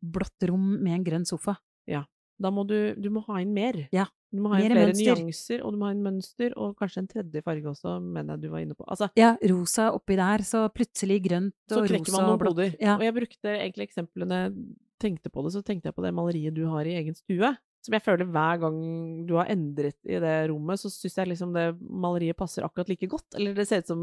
blått 0.00 0.48
rom 0.48 0.78
med 0.80 0.94
en 0.98 1.04
grønn 1.04 1.26
sofa. 1.28 1.56
Da 2.40 2.50
må 2.54 2.64
du, 2.66 2.94
du 2.96 3.10
må 3.12 3.20
ha 3.28 3.40
inn 3.42 3.52
mer. 3.54 3.76
Ja, 3.92 4.06
Du 4.32 4.38
må 4.40 4.52
ha 4.52 4.60
inn 4.62 4.70
flere 4.70 4.86
mønster. 4.92 5.18
nyanser, 5.20 5.62
og 5.66 5.72
du 5.74 5.78
må 5.80 5.88
ha 5.88 5.94
inn 5.94 6.02
mønster, 6.04 6.52
og 6.56 6.76
kanskje 6.78 7.02
en 7.02 7.08
tredje 7.10 7.42
farge 7.42 7.66
også, 7.66 7.96
mener 8.00 8.36
jeg 8.36 8.44
du 8.44 8.48
var 8.52 8.62
inne 8.64 8.76
på. 8.78 8.84
Altså, 8.86 9.08
Ja, 9.18 9.32
rosa 9.50 9.88
oppi 9.92 10.16
der, 10.20 10.44
så 10.46 10.64
plutselig 10.72 11.18
grønt 11.26 11.54
så 11.68 11.80
og 11.82 11.88
knekker 11.90 12.06
rosa 12.12 12.20
man 12.20 12.30
noen 12.30 12.38
bloder. 12.44 12.76
Ja. 12.80 12.94
Og 12.96 13.02
jeg 13.04 13.16
brukte 13.18 13.56
egentlig 13.56 13.88
eksemplene 13.90 14.38
tenkte 15.00 15.30
på 15.32 15.42
det, 15.44 15.52
så 15.56 15.62
tenkte 15.64 15.88
jeg 15.90 15.96
på 15.96 16.02
det 16.04 16.14
maleriet 16.14 16.54
du 16.54 16.64
har 16.70 16.86
i 16.86 16.94
egen 17.00 17.14
stue. 17.18 17.52
Som 17.80 17.94
jeg 17.96 18.02
føler 18.04 18.28
hver 18.28 18.58
gang 18.60 18.80
du 19.26 19.34
har 19.40 19.48
endret 19.48 19.96
i 20.04 20.18
det 20.20 20.34
rommet, 20.50 20.78
så 20.82 20.90
syns 20.92 21.16
jeg 21.16 21.30
liksom 21.32 21.54
det 21.56 21.68
maleriet 21.80 22.36
passer 22.36 22.62
akkurat 22.66 22.88
like 22.92 23.08
godt. 23.08 23.34
Eller 23.40 23.54
det 23.56 23.66
ser 23.68 23.80
ut 23.80 23.88
som 23.88 24.02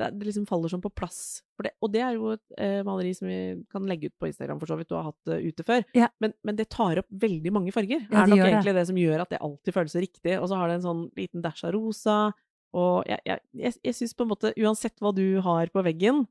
det, 0.00 0.10
det 0.20 0.28
liksom 0.28 0.46
faller 0.48 0.72
sånn 0.72 0.82
på 0.84 0.92
plass. 0.92 1.20
Det, 1.62 1.72
og 1.84 1.92
det 1.94 2.02
er 2.04 2.16
jo 2.18 2.32
et 2.34 2.56
eh, 2.60 2.80
maleri 2.86 3.12
som 3.16 3.28
vi 3.30 3.38
kan 3.72 3.86
legge 3.88 4.10
ut 4.10 4.16
på 4.20 4.28
Instagram, 4.28 4.60
for 4.62 4.70
så 4.70 4.78
vidt. 4.78 4.90
Du 4.90 4.96
har 4.98 5.08
hatt 5.08 5.30
det 5.30 5.38
ute 5.46 5.66
før. 5.66 5.84
Ja. 5.96 6.10
Men, 6.22 6.34
men 6.46 6.58
det 6.58 6.68
tar 6.72 7.00
opp 7.02 7.08
veldig 7.26 7.52
mange 7.54 7.74
farger. 7.74 8.04
Ja, 8.04 8.24
er 8.24 8.32
nok 8.32 8.40
gjør 8.40 8.44
det. 8.44 8.52
egentlig 8.52 8.76
det 8.78 8.86
som 8.90 9.00
gjør 9.00 9.24
at 9.24 9.32
det 9.32 9.42
alltid 9.48 9.76
føles 9.78 9.96
så 9.96 10.04
riktig. 10.04 10.36
Og 10.40 10.50
så 10.50 10.60
har 10.60 10.70
det 10.70 10.78
en 10.78 10.86
sånn 10.86 11.04
liten 11.18 11.44
dash 11.44 11.66
av 11.66 11.74
rosa. 11.76 12.18
Og 12.76 13.08
jeg, 13.08 13.22
jeg, 13.28 13.44
jeg, 13.56 13.78
jeg 13.88 13.98
syns 14.00 14.16
på 14.16 14.26
en 14.26 14.32
måte, 14.34 14.52
uansett 14.60 15.00
hva 15.00 15.14
du 15.16 15.24
har 15.44 15.72
på 15.72 15.84
veggen 15.86 16.26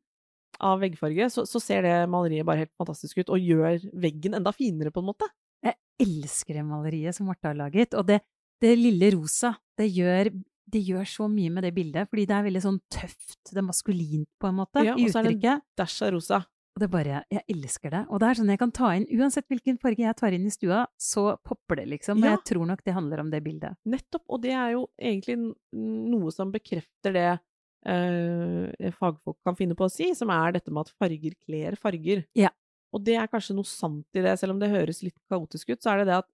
av 0.63 0.79
veggfarge, 0.83 1.29
så, 1.33 1.43
så 1.49 1.59
ser 1.59 1.83
det 1.85 1.95
maleriet 2.11 2.47
bare 2.47 2.63
helt 2.63 2.75
fantastisk 2.79 3.19
ut, 3.19 3.31
og 3.33 3.43
gjør 3.43 3.79
veggen 4.01 4.37
enda 4.37 4.53
finere, 4.55 4.93
på 4.93 5.03
en 5.03 5.09
måte. 5.09 5.27
Jeg 5.65 5.75
elsker 6.05 6.59
det 6.59 6.65
maleriet 6.67 7.17
som 7.17 7.27
Marte 7.29 7.49
har 7.49 7.57
laget, 7.59 7.95
og 7.97 8.07
det, 8.07 8.21
det 8.63 8.75
lille 8.79 9.11
rosa, 9.17 9.55
det 9.79 9.89
gjør, 9.91 10.31
det 10.71 10.81
gjør 10.87 11.05
så 11.05 11.27
mye 11.29 11.51
med 11.53 11.63
det 11.63 11.73
bildet, 11.75 12.09
fordi 12.09 12.25
det 12.25 12.35
er 12.35 12.43
veldig 12.47 12.61
sånn 12.63 12.79
tøft, 12.89 13.37
det 13.51 13.57
er 13.61 13.65
maskulint 13.67 14.27
på 14.41 14.47
en 14.49 14.55
måte, 14.57 14.83
Ja, 14.83 14.95
i 14.97 15.05
og 15.05 15.11
så 15.13 15.19
er 15.21 15.27
det 15.29 15.35
uttrykket. 15.37 16.01
Av 16.07 16.13
rosa. 16.15 16.39
Og 16.75 16.81
det 16.81 16.87
er 16.89 16.91
bare, 16.91 17.19
jeg 17.31 17.43
elsker 17.53 17.91
det. 17.93 18.01
Og 18.11 18.19
det 18.19 18.27
er 18.27 18.35
sånn 18.41 18.49
jeg 18.51 18.59
kan 18.59 18.71
ta 18.75 18.89
inn, 18.97 19.05
uansett 19.15 19.45
hvilken 19.47 19.77
farge 19.79 20.03
jeg 20.03 20.15
tar 20.19 20.33
inn 20.35 20.47
i 20.49 20.51
stua, 20.51 20.81
så 20.99 21.37
popper 21.45 21.77
det 21.79 21.85
liksom. 21.93 22.17
Og 22.19 22.25
Ja. 22.25 22.31
jeg 22.35 22.43
tror 22.51 22.65
nok 22.67 22.83
det 22.83 22.93
handler 22.97 23.19
om 23.21 23.29
det 23.31 23.43
bildet. 23.45 23.77
Nettopp, 23.85 24.23
og 24.27 24.41
det 24.41 24.51
er 24.51 24.71
jo 24.73 24.89
egentlig 24.99 25.37
noe 25.71 26.31
som 26.35 26.51
bekrefter 26.51 27.13
det 27.15 27.39
eh, 27.87 28.91
fagfolk 28.97 29.37
kan 29.45 29.55
finne 29.55 29.75
på 29.77 29.85
å 29.85 29.91
si, 29.93 30.09
som 30.17 30.29
er 30.33 30.51
dette 30.57 30.71
med 30.73 30.87
at 30.87 30.93
farger 30.99 31.35
kler 31.45 31.75
farger. 31.79 32.25
Ja. 32.35 32.49
Og 32.91 33.03
det 33.05 33.15
er 33.21 33.27
kanskje 33.31 33.55
noe 33.55 33.63
sant 33.69 34.07
i 34.15 34.21
det, 34.25 34.37
selv 34.39 34.55
om 34.55 34.59
det 34.59 34.71
høres 34.73 35.03
litt 35.03 35.17
kaotisk 35.29 35.69
ut, 35.69 35.81
så 35.83 35.93
er 35.93 35.97
det 36.03 36.07
det 36.07 36.19
at 36.23 36.29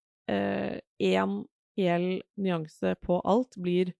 én 1.02 1.46
hel 1.78 2.22
nyanse 2.39 2.96
på 3.02 3.22
alt 3.26 3.56
blir, 3.58 3.94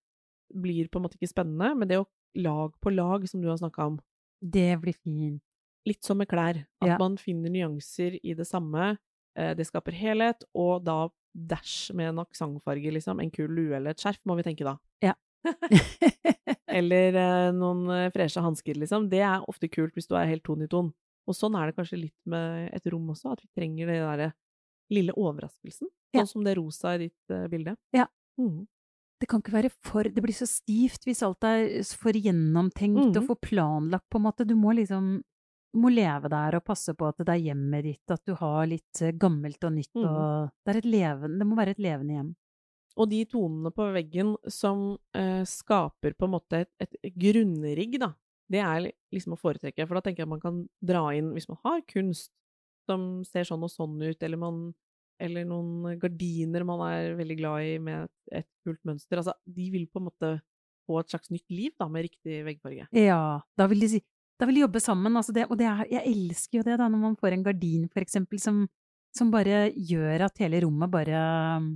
blir 0.54 0.88
på 0.90 1.00
en 1.00 1.04
måte 1.08 1.18
ikke 1.20 1.30
spennende, 1.34 1.76
men 1.78 1.88
det 1.88 1.98
å 2.02 2.08
lag 2.36 2.74
på 2.82 2.94
lag, 2.96 3.28
som 3.30 3.42
du 3.42 3.48
har 3.50 3.58
snakka 3.58 3.86
om, 3.88 4.00
Det 4.42 4.80
blir 4.82 4.96
fint. 5.04 5.42
litt 5.86 6.04
som 6.04 6.18
med 6.18 6.28
klær, 6.30 6.66
at 6.82 6.88
Ja. 6.88 6.98
man 6.98 7.18
finner 7.18 7.50
nyanser 7.50 8.20
i 8.24 8.34
det 8.34 8.46
samme, 8.48 8.98
eh, 9.36 9.54
det 9.54 9.66
skaper 9.68 9.92
helhet, 9.94 10.44
og 10.56 10.84
da 10.86 11.10
dash 11.36 11.92
med 11.94 12.10
en 12.10 12.20
aksentfarge, 12.26 12.92
liksom, 12.92 13.20
en 13.22 13.32
kul 13.32 13.50
lue 13.50 13.76
eller 13.76 13.92
et 13.92 13.98
skjerf, 13.98 14.20
må 14.26 14.36
vi 14.36 14.44
tenke 14.44 14.64
da. 14.64 14.78
Ja. 15.02 15.14
Eller 16.68 17.14
eh, 17.16 17.52
noen 17.56 17.90
eh, 17.90 18.10
freshe 18.14 18.42
hansker, 18.44 18.76
liksom. 18.80 19.10
Det 19.10 19.20
er 19.26 19.44
ofte 19.50 19.70
kult 19.72 19.94
hvis 19.98 20.08
du 20.08 20.16
er 20.16 20.28
helt 20.30 20.44
ton 20.44 20.62
i 20.62 20.68
ton. 20.68 20.94
Og 21.28 21.36
sånn 21.38 21.56
er 21.60 21.68
det 21.70 21.76
kanskje 21.78 22.00
litt 22.02 22.18
med 22.30 22.70
et 22.74 22.86
rom 22.92 23.08
også, 23.14 23.34
at 23.34 23.42
vi 23.42 23.50
trenger 23.62 23.88
den 23.92 24.02
derre 24.06 24.34
lille 24.92 25.14
overraskelsen. 25.16 25.88
Ja. 26.14 26.22
Sånn 26.24 26.28
som 26.28 26.44
det 26.44 26.58
rosa 26.58 26.96
i 26.98 27.08
ditt 27.08 27.36
bilde. 27.52 27.78
Ja. 27.96 28.08
Mhm. 28.40 28.68
Det 29.22 29.30
kan 29.30 29.42
ikke 29.44 29.54
være 29.54 29.70
for 29.86 30.04
Det 30.10 30.24
blir 30.24 30.34
så 30.36 30.48
stivt 30.50 31.06
hvis 31.06 31.22
alt 31.26 31.46
er 31.46 31.68
for 31.98 32.18
gjennomtenkt 32.18 33.12
og 33.14 33.22
Mhm. 33.22 33.28
for 33.28 33.38
planlagt, 33.38 34.10
på 34.10 34.18
en 34.18 34.26
måte. 34.26 34.48
Du 34.48 34.56
må 34.56 34.74
liksom 34.76 35.22
du 35.74 35.80
må 35.80 35.88
leve 35.94 36.28
der 36.28 36.58
og 36.58 36.66
passe 36.68 36.92
på 36.94 37.08
at 37.08 37.16
det 37.22 37.30
er 37.32 37.46
hjemmet 37.54 37.86
ditt, 37.86 38.12
at 38.12 38.26
du 38.28 38.34
har 38.36 38.66
litt 38.68 39.02
eh, 39.02 39.14
gammelt 39.16 39.64
og 39.64 39.72
nytt 39.72 39.94
mm. 39.96 40.04
og 40.04 40.50
Det 40.66 40.74
er 40.74 40.80
et 40.82 40.90
levende 40.92 41.40
Det 41.40 41.48
må 41.48 41.56
være 41.56 41.72
et 41.78 41.80
levende 41.80 42.18
hjem. 42.18 42.36
Og 42.98 43.08
de 43.10 43.22
tonene 43.26 43.72
på 43.72 43.86
veggen 43.96 44.34
som 44.52 44.98
eh, 45.16 45.46
skaper 45.48 46.12
på 46.18 46.28
en 46.28 46.34
måte 46.34 46.66
et, 46.66 46.74
et 46.82 47.14
grunnrigg, 47.16 47.96
da, 48.02 48.12
det 48.52 48.60
er 48.60 48.92
liksom 49.14 49.38
å 49.38 49.40
foretrekke. 49.40 49.88
For 49.88 49.96
da 49.96 50.02
tenker 50.02 50.26
jeg 50.26 50.28
at 50.28 50.34
man 50.34 50.44
kan 50.44 50.68
dra 50.84 51.06
inn, 51.16 51.32
hvis 51.32 51.48
man 51.48 51.62
har 51.64 51.80
kunst 51.88 52.34
som 52.90 53.24
ser 53.24 53.48
sånn 53.48 53.64
og 53.64 53.72
sånn 53.72 53.96
ut, 54.02 54.22
eller, 54.28 54.38
man, 54.42 54.74
eller 55.22 55.46
noen 55.48 56.00
gardiner 56.02 56.66
man 56.68 56.82
er 56.90 57.18
veldig 57.20 57.38
glad 57.40 57.68
i 57.68 57.76
med 57.84 58.10
et, 58.32 58.48
kult 58.66 58.82
mønster, 58.88 59.22
altså 59.22 59.36
de 59.46 59.68
vil 59.74 59.88
på 59.90 60.02
en 60.02 60.08
måte 60.10 60.32
få 60.90 61.00
et 61.02 61.14
slags 61.14 61.32
nytt 61.34 61.48
liv 61.54 61.74
da, 61.80 61.88
med 61.92 62.08
riktig 62.08 62.42
veggfarge. 62.46 62.88
Ja, 62.98 63.22
da 63.58 63.70
vil 63.72 63.86
de 63.86 64.02
da 64.42 64.48
vil 64.50 64.58
de 64.58 64.64
jobbe 64.64 64.82
sammen, 64.82 65.14
altså 65.14 65.34
det, 65.36 65.44
og 65.54 65.58
det 65.60 65.68
er, 65.70 65.82
jeg 65.92 66.12
elsker 66.16 66.58
jo 66.58 66.66
det 66.66 66.80
da, 66.82 66.88
når 66.90 67.02
man 67.04 67.18
får 67.20 67.36
en 67.36 67.44
gardin 67.46 67.84
for 67.94 68.02
eksempel, 68.02 68.40
som, 68.42 68.64
som 69.14 69.30
bare 69.30 69.68
gjør 69.78 70.26
at 70.26 70.42
hele 70.42 70.64
rommet 70.64 70.90
bare 70.90 71.20
um, 71.62 71.68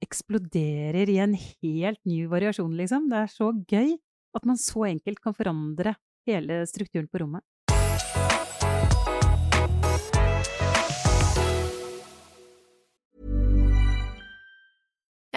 eksploderer 0.00 1.10
i 1.12 1.18
en 1.20 1.34
helt 1.36 2.00
ny 2.08 2.22
variasjon, 2.30 2.72
liksom. 2.80 3.10
Det 3.12 3.18
er 3.20 3.34
så 3.34 3.50
gøy 3.52 3.92
at 4.38 4.48
man 4.48 4.56
så 4.60 4.86
enkelt 4.88 5.20
kan 5.20 5.36
forandre 5.36 5.98
hele 6.28 6.62
strukturen 6.70 7.10
på 7.12 7.20
rommet. 7.26 7.44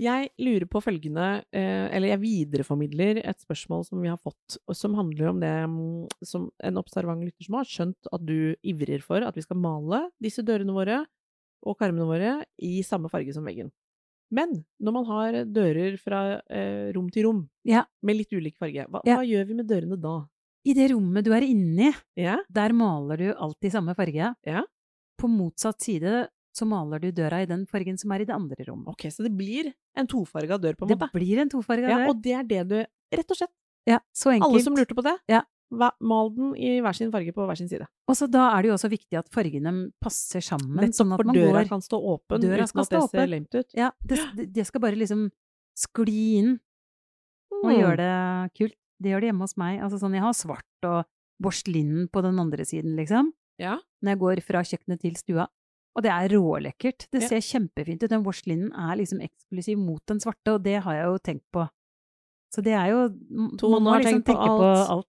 Jeg 0.00 0.30
lurer 0.42 0.66
på 0.66 0.80
følgende, 0.82 1.44
eh, 1.54 1.86
eller 1.94 2.08
jeg 2.08 2.20
videreformidler 2.24 3.20
et 3.22 3.38
spørsmål 3.44 3.84
som 3.86 4.00
vi 4.02 4.08
har 4.10 4.18
fått, 4.18 4.56
som 4.74 4.96
handler 4.98 5.28
om 5.30 5.38
det 5.40 5.52
mm, 5.70 6.08
som 6.26 6.48
en 6.66 6.80
observant 6.80 7.22
lytter 7.22 7.46
som 7.46 7.54
har 7.60 7.68
skjønt 7.70 8.10
at 8.12 8.24
du 8.26 8.56
ivrer 8.66 9.02
for 9.06 9.22
at 9.22 9.36
vi 9.38 9.44
skal 9.46 9.60
male 9.62 10.08
disse 10.22 10.42
dørene 10.42 10.74
våre 10.74 11.04
og 11.64 11.78
karmene 11.78 12.08
våre 12.10 12.32
i 12.58 12.82
samme 12.82 13.08
farge 13.12 13.32
som 13.36 13.46
veggen. 13.46 13.70
Men 14.34 14.64
når 14.82 14.92
man 14.98 15.06
har 15.06 15.38
dører 15.46 15.96
fra 16.02 16.40
eh, 16.50 16.90
rom 16.96 17.08
til 17.14 17.28
rom 17.28 17.42
Ja. 17.64 17.84
med 18.02 18.16
litt 18.18 18.32
ulik 18.34 18.56
farge, 18.58 18.88
hva, 18.90 19.00
Ja. 19.06 19.20
hva 19.20 19.24
gjør 19.24 19.46
vi 19.46 19.54
med 19.54 19.68
dørene 19.70 20.00
da? 20.00 20.24
I 20.66 20.72
det 20.74 20.90
rommet 20.90 21.22
du 21.24 21.30
er 21.36 21.42
inni, 21.46 21.92
Ja? 22.16 22.38
der 22.50 22.72
maler 22.72 23.16
du 23.20 23.28
alltid 23.34 23.70
samme 23.70 23.94
farge. 23.94 24.34
Ja. 24.44 24.62
På 25.20 25.28
motsatt 25.30 25.78
side 25.80 26.26
så 26.54 26.66
maler 26.70 27.00
du 27.02 27.10
døra 27.12 27.42
i 27.42 27.46
den 27.50 27.66
fargen 27.66 27.98
som 27.98 28.12
er 28.14 28.22
i 28.22 28.24
det 28.28 28.34
andre 28.34 28.64
rommet. 28.68 28.88
Ok, 28.94 29.08
så 29.10 29.24
det 29.26 29.32
blir 29.36 29.72
en 29.96 30.06
tofarga 30.06 30.58
dør, 30.62 30.76
på 30.78 30.86
en 30.86 30.88
Det 30.94 30.98
måte. 31.00 31.12
blir 31.12 31.38
en 31.42 31.48
tofarga 31.50 31.88
Ja, 31.90 31.98
dør. 31.98 32.08
og 32.10 32.22
det 32.22 32.32
er 32.32 32.44
det 32.44 32.68
du 32.68 32.76
Rett 33.14 33.30
og 33.30 33.36
slett. 33.36 33.50
Ja, 33.86 33.98
så 34.14 34.30
enkelt. 34.32 34.48
Alle 34.50 34.62
som 34.62 34.74
lurte 34.74 34.94
på 34.96 35.02
det, 35.04 35.18
Ja. 35.28 35.42
mal 36.00 36.30
den 36.34 36.54
i 36.56 36.80
hver 36.80 36.94
sin 36.94 37.10
farge 37.12 37.32
på 37.34 37.46
hver 37.46 37.56
sin 37.56 37.68
side. 37.68 37.86
Og 38.08 38.14
så 38.16 38.28
da 38.30 38.56
er 38.56 38.62
det 38.62 38.68
jo 38.70 38.74
også 38.74 38.88
viktig 38.90 39.18
at 39.18 39.28
fargene 39.30 39.92
passer 40.00 40.40
sammen, 40.40 40.76
Nettopp, 40.76 40.94
sånn 40.94 41.16
for 41.16 41.24
man 41.24 41.34
døra 41.34 41.62
går 41.62 41.68
kan 41.68 41.80
stå 41.80 41.98
åpen 42.00 42.40
Døra 42.40 42.64
uten 42.64 42.80
at 42.80 42.88
det 42.90 43.10
ser 43.10 43.26
åpen. 43.28 43.46
ut. 43.54 43.70
Ja, 43.74 43.90
det, 44.04 44.18
det- 44.36 44.52
det 44.54 44.66
skal 44.66 44.80
bare 44.80 44.96
liksom 44.96 45.30
skli 45.76 46.34
inn 46.38 46.60
og 47.52 47.70
Mm. 47.70 47.80
gjøre 47.80 47.96
det 47.96 48.54
kult. 48.58 48.74
Det 49.00 49.10
gjør 49.10 49.20
det 49.20 49.28
hjemme 49.32 49.40
hos 49.42 49.56
meg. 49.56 49.80
Altså 49.80 49.98
sånn, 49.98 50.12
jeg 50.12 50.22
har 50.22 50.32
svart 50.32 50.82
og 50.84 51.04
borstelin 51.42 52.08
på 52.10 52.22
den 52.22 52.38
andre 52.38 52.64
siden, 52.64 52.96
liksom. 52.96 53.32
Ja. 53.58 53.78
Når 54.02 54.10
jeg 54.10 54.18
går 54.18 54.42
fra 54.42 54.62
kjøkkenet 54.62 55.00
til 55.00 55.14
stua. 55.14 55.46
Og 55.94 56.02
det 56.02 56.10
er 56.10 56.28
rålekkert. 56.34 57.06
Det 57.12 57.22
Ja. 57.22 57.28
ser 57.28 57.40
kjempefint 57.44 58.02
ut. 58.02 58.10
Den 58.10 58.24
borselinen 58.24 58.72
er 58.72 58.96
liksom 58.98 59.20
eksklusiv 59.22 59.78
mot 59.78 60.02
den 60.06 60.18
svarte, 60.18 60.54
og 60.54 60.62
det 60.64 60.82
har 60.82 60.94
jeg 60.94 61.04
jo 61.06 61.18
tenkt 61.18 61.46
på. 61.54 61.68
Så 62.52 62.62
det 62.62 62.72
er 62.74 62.88
jo 62.90 63.08
To 63.58 63.70
Man 63.80 63.92
har 63.94 64.00
liksom 64.02 64.22
tenkt 64.24 64.38
på 64.38 64.48
alt. 64.50 64.88
på 64.88 64.90
alt. 64.94 65.06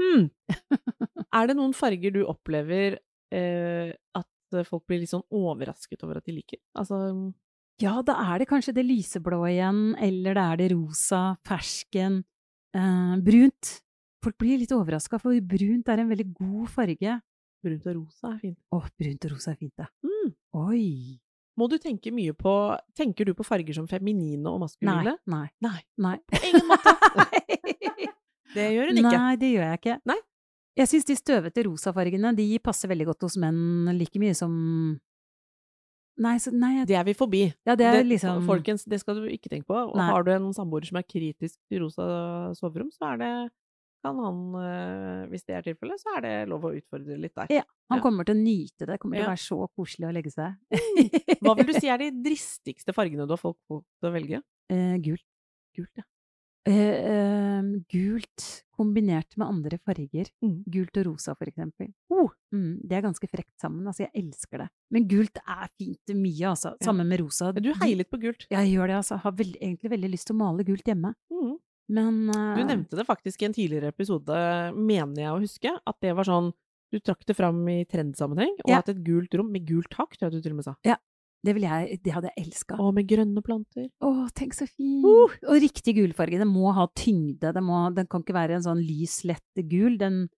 Hmm. 0.00 0.30
er 1.32 1.46
det 1.46 1.56
noen 1.56 1.72
farger 1.76 2.12
du 2.12 2.24
opplever 2.24 2.98
eh, 3.32 3.92
at 4.14 4.66
folk 4.66 4.86
blir 4.86 5.00
litt 5.00 5.10
sånn 5.12 5.24
overrasket 5.30 6.02
over 6.04 6.16
at 6.18 6.24
de 6.24 6.32
liker? 6.32 6.58
Altså 6.76 7.32
Ja, 7.82 8.00
da 8.02 8.14
er 8.34 8.38
det 8.38 8.48
kanskje 8.48 8.74
det 8.74 8.84
lyseblå 8.86 9.40
igjen, 9.50 9.94
eller 9.98 10.34
det 10.34 10.42
er 10.44 10.56
det 10.56 10.72
rosa, 10.72 11.36
fersken, 11.44 12.22
eh, 12.74 13.16
brunt. 13.20 13.80
Folk 14.22 14.38
blir 14.38 14.58
litt 14.58 14.70
overraska, 14.72 15.18
for 15.20 15.34
brunt 15.40 15.88
er 15.88 15.98
en 16.00 16.08
veldig 16.08 16.32
god 16.34 16.68
farge. 16.70 17.20
Brunt 17.64 17.86
og 17.90 17.96
rosa 17.98 18.30
er 18.34 18.38
fint. 18.42 18.58
Å, 18.72 18.80
brunt 19.00 19.24
og 19.28 19.32
rosa 19.34 19.52
er 19.54 19.58
fint, 19.60 19.72
ja. 19.80 19.86
Mm. 20.06 20.34
Oi! 20.60 21.20
Må 21.56 21.68
du 21.70 21.76
tenke 21.78 22.10
mye 22.10 22.32
på 22.34 22.52
Tenker 22.98 23.28
du 23.28 23.34
på 23.38 23.44
farger 23.46 23.76
som 23.76 23.86
feminine 23.86 24.46
og 24.50 24.58
maskuline? 24.64 25.12
nei, 25.30 25.44
Nei. 25.62 25.76
nei. 26.02 26.16
På 26.32 26.40
ingen 26.48 26.66
måte. 26.70 26.94
Det 28.54 28.68
gjør 28.70 28.90
hun 28.92 28.98
ikke. 29.00 29.18
Nei, 29.18 29.34
det 29.42 29.48
gjør 29.50 29.64
jeg 29.66 29.78
ikke. 29.80 29.94
Nei. 30.06 30.16
Jeg 30.78 30.90
syns 30.90 31.06
de 31.08 31.14
støvete 31.18 31.62
rosafargene, 31.66 32.30
de 32.38 32.44
passer 32.62 32.90
veldig 32.90 33.06
godt 33.08 33.24
hos 33.26 33.36
menn, 33.42 33.58
like 33.98 34.18
mye 34.22 34.34
som 34.38 34.54
Nei, 36.22 36.36
så, 36.38 36.52
nei 36.54 36.76
jeg- 36.76 36.86
Det 36.86 36.96
er 36.96 37.04
vi 37.08 37.14
forbi. 37.18 37.40
ja, 37.66 37.74
det 37.74 37.86
er 37.86 38.04
liksom 38.06 38.44
Folkens, 38.46 38.84
det 38.86 39.00
skal 39.00 39.16
du 39.18 39.24
ikke 39.26 39.50
tenke 39.50 39.66
på. 39.66 39.74
Og 39.90 39.96
Nei. 39.98 40.06
har 40.10 40.22
du 40.22 40.30
en 40.30 40.52
samboer 40.54 40.86
som 40.86 40.96
er 40.98 41.02
kritisk 41.02 41.56
til 41.68 41.82
rosa 41.82 42.54
soverom, 42.54 42.90
så 42.94 43.12
er 43.14 43.16
det 43.18 43.30
kan 44.04 44.20
han, 44.20 44.40
eh, 44.60 45.26
hvis 45.32 45.46
det 45.48 45.58
er 45.58 45.66
tilfellet, 45.66 46.02
så 46.02 46.16
er 46.18 46.24
det 46.26 46.32
lov 46.52 46.68
å 46.68 46.74
utfordre 46.76 47.18
litt 47.20 47.34
der. 47.40 47.52
Ja, 47.60 47.64
Han 47.92 48.02
kommer 48.04 48.26
til 48.28 48.36
å 48.36 48.40
nyte 48.40 48.88
det. 48.88 48.98
Kommer 49.00 49.20
til 49.20 49.26
å 49.26 49.32
være 49.32 49.44
så 49.44 49.60
koselig 49.72 50.08
å 50.10 50.14
legge 50.14 50.32
seg. 50.34 50.56
Hva 51.44 51.54
vil 51.58 51.70
du 51.70 51.76
si 51.78 51.92
er 51.92 52.02
de 52.02 52.10
dristigste 52.28 52.96
fargene 52.96 53.28
du 53.28 53.36
har 53.36 53.40
fått 53.40 53.60
folk 53.70 53.86
til 54.00 54.10
å 54.10 54.14
velge? 54.14 54.42
Eh, 54.72 54.98
gult. 55.04 55.24
Gult, 55.74 55.90
ja. 55.98 56.06
Eh, 56.64 56.76
eh, 57.12 57.62
gult 57.92 58.44
kombinert 58.74 59.36
med 59.36 59.46
andre 59.46 59.78
farger. 59.84 60.30
Mm. 60.42 60.56
Gult 60.72 60.96
og 61.00 61.06
rosa, 61.10 61.34
for 61.36 61.50
eksempel. 61.50 61.90
Oh. 62.10 62.30
Mm, 62.54 62.80
det 62.80 62.96
er 62.96 63.04
ganske 63.04 63.28
frekt 63.28 63.52
sammen. 63.60 63.84
Altså, 63.86 64.06
jeg 64.06 64.24
elsker 64.24 64.64
det. 64.64 64.68
Men 64.94 65.08
gult 65.10 65.38
er 65.42 65.68
fint 65.76 66.00
til 66.08 66.18
mye, 66.18 66.54
altså. 66.54 66.72
Sammen 66.82 67.08
med 67.10 67.20
rosa. 67.20 67.52
Du 67.52 67.70
heier 67.82 68.00
litt 68.00 68.10
på 68.12 68.20
gult. 68.22 68.48
Jeg 68.50 68.72
gjør 68.72 68.90
det, 68.90 68.96
altså. 69.02 69.20
Har 69.20 69.36
veld, 69.36 69.58
egentlig 69.60 69.92
veldig 69.92 70.12
lyst 70.14 70.30
til 70.30 70.36
å 70.36 70.40
male 70.40 70.66
gult 70.66 70.88
hjemme. 70.88 71.12
Mm. 71.32 71.54
Men 71.92 72.20
Du 72.30 72.60
eh, 72.62 72.66
nevnte 72.68 72.96
det 72.96 73.04
faktisk 73.06 73.42
i 73.42 73.48
en 73.48 73.56
tidligere 73.56 73.90
episode, 73.92 74.36
mener 74.76 75.20
jeg 75.20 75.32
å 75.34 75.40
huske, 75.42 75.72
at 75.84 75.98
det 76.00 76.14
var 76.16 76.24
sånn 76.24 76.52
Du 76.94 77.00
trakk 77.02 77.24
det 77.26 77.34
fram 77.34 77.58
i 77.68 77.84
trendsammenheng, 77.90 78.54
og 78.64 78.70
Ja. 78.70 78.78
at 78.78 78.88
et 78.88 79.02
gult 79.04 79.34
rom 79.34 79.50
med 79.50 79.66
gult 79.66 79.90
tak, 79.90 80.14
tror 80.16 80.30
jeg 80.30 80.36
du 80.38 80.44
til 80.44 80.52
og 80.52 80.60
med 80.60 80.64
sa. 80.68 80.74
det, 81.44 81.52
vil 81.56 81.62
jeg, 81.66 81.98
det 82.02 82.12
hadde 82.14 82.30
jeg 82.30 82.46
elska. 82.46 82.78
Og 82.80 82.94
med 82.94 83.08
grønne 83.08 83.42
planter. 83.44 83.90
Å, 84.00 84.28
tenk 84.32 84.54
så 84.54 84.64
fint! 84.70 85.04
Uh. 85.04 85.28
Og 85.50 85.58
riktig 85.60 85.92
gulfarge. 85.98 86.38
Den 86.40 86.48
må 86.48 86.70
ha 86.72 86.86
tyngde. 86.96 87.52
Den, 87.52 87.64
må, 87.66 87.82
den 87.92 88.06
kan 88.06 88.22
ikke 88.22 88.32
være 88.36 88.56
en 88.56 88.64
sånn 88.64 88.80
lys, 88.80 89.24
lett 89.28 89.60
gul. 89.68 89.98
Den, 90.00 90.28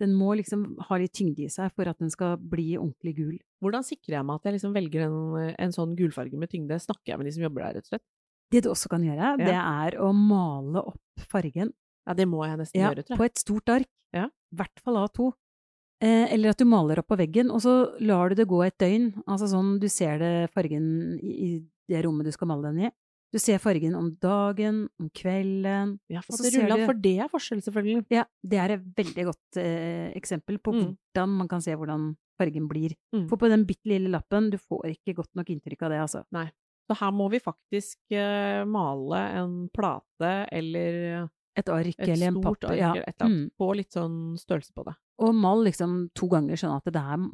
den 0.00 0.14
må 0.16 0.32
liksom 0.38 0.78
ha 0.88 0.96
litt 0.96 1.12
tyngde 1.12 1.44
i 1.44 1.50
seg 1.52 1.74
for 1.76 1.90
at 1.90 1.98
den 2.00 2.08
skal 2.14 2.38
bli 2.40 2.78
ordentlig 2.78 3.16
gul. 3.18 3.36
Hvordan 3.60 3.84
sikrer 3.84 4.20
jeg 4.20 4.24
meg 4.24 4.38
at 4.38 4.48
jeg 4.48 4.56
liksom 4.56 4.72
velger 4.78 5.04
en, 5.08 5.18
en 5.58 5.74
sånn 5.74 5.92
gulfarge 5.98 6.38
med 6.38 6.48
tyngde? 6.54 6.78
Snakker 6.80 7.12
jeg 7.12 7.18
med 7.20 7.28
de 7.28 7.34
som 7.36 7.44
jobber 7.44 7.66
der, 7.66 7.74
rett 7.80 7.90
og 7.90 7.92
slett? 7.92 8.06
Det 8.50 8.62
du 8.64 8.70
også 8.72 8.88
kan 8.88 9.02
gjøre, 9.04 9.36
det 9.38 9.52
er 9.54 9.98
å 10.00 10.12
male 10.14 10.80
opp 10.92 11.26
fargen 11.28 11.72
Ja, 12.08 12.14
det 12.14 12.24
må 12.30 12.44
jeg 12.46 12.56
nesten 12.58 12.80
ja, 12.80 12.88
gjøre, 12.90 13.04
tror 13.04 13.14
jeg. 13.14 13.18
på 13.20 13.24
et 13.28 13.38
stort 13.42 13.68
ark. 13.68 13.88
Ja. 14.16 14.24
I 14.52 14.56
hvert 14.56 14.80
fall 14.80 14.96
A2. 14.96 15.32
Eh, 16.00 16.32
eller 16.32 16.50
at 16.54 16.60
du 16.62 16.64
maler 16.64 17.00
opp 17.02 17.08
på 17.10 17.18
veggen, 17.18 17.50
og 17.50 17.60
så 17.60 17.72
lar 18.00 18.30
du 18.30 18.36
det 18.38 18.46
gå 18.48 18.62
et 18.64 18.76
døgn. 18.78 19.10
Altså 19.26 19.48
sånn, 19.50 19.74
du 19.82 19.88
ser 19.90 20.16
det 20.22 20.30
fargen 20.54 21.18
i, 21.20 21.58
det 21.90 22.04
rommet 22.06 22.24
du 22.24 22.32
skal 22.32 22.48
male 22.48 22.70
den 22.70 22.86
i. 22.86 22.90
Du 23.34 23.36
ser 23.42 23.58
fargen 23.60 23.92
om 23.98 24.06
dagen, 24.22 24.86
om 24.98 25.10
kvelden. 25.12 25.98
Ja, 26.08 26.22
for, 26.24 26.38
det 26.40 26.54
ruller, 26.54 26.78
du- 26.80 26.86
for 26.88 26.94
det 26.94 27.18
er 27.20 27.28
forskjell, 27.28 27.60
selvfølgelig. 27.66 28.06
Ja, 28.14 28.24
det 28.46 28.58
er 28.62 28.70
et 28.78 28.86
veldig 28.96 29.24
godt 29.28 29.58
eh, 29.60 30.12
eksempel 30.16 30.56
på 30.62 30.72
Mm. 30.72 30.96
hvordan 30.96 31.28
man 31.36 31.48
kan 31.48 31.60
se 31.60 31.74
hvordan 31.76 32.16
fargen 32.40 32.68
blir. 32.70 32.94
Mm. 33.12 33.28
For 33.28 33.36
på 33.36 33.50
den 33.50 33.66
bitte 33.66 33.84
lille 33.84 34.08
lappen, 34.08 34.48
du 34.50 34.56
får 34.56 34.94
ikke 34.96 35.16
godt 35.16 35.34
nok 35.34 35.50
inntrykk 35.50 35.82
av 35.82 35.90
det, 35.90 36.00
altså. 36.06 36.24
Så 36.88 36.96
her 36.96 37.10
må 37.12 37.26
vi 37.32 37.40
faktisk 37.42 38.16
eh, 38.16 38.62
male 38.64 39.18
en 39.36 39.56
plate 39.74 40.30
eller 40.56 41.26
Et 41.58 41.68
ark 41.74 41.90
et 41.98 42.06
eller 42.06 42.30
en 42.30 42.38
stort 42.38 42.64
ark 42.70 42.78
ja. 42.78 42.92
eller 42.94 43.10
et 43.10 43.26
annet. 43.26 43.50
Mm. 43.50 43.56
Få 43.60 43.72
litt 43.76 43.92
sånn 43.92 44.16
størrelse 44.40 44.72
på 44.72 44.86
det. 44.86 44.94
Og 45.24 45.34
mal 45.36 45.64
liksom 45.66 45.98
to 46.16 46.30
ganger, 46.32 46.56
sånn 46.60 46.76
at 46.76 46.88
det 46.94 47.02
er 47.02 47.26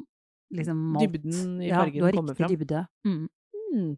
liksom 0.59 0.81
malt. 0.95 1.13
Dybden 1.13 1.61
i 1.61 1.69
ja, 1.69 1.83
fargen 1.83 2.01
du 2.01 2.07
har 2.07 2.17
riktig 2.17 2.49
dybde. 2.51 2.83
Mm. 3.07 3.21
Mm. 3.75 3.93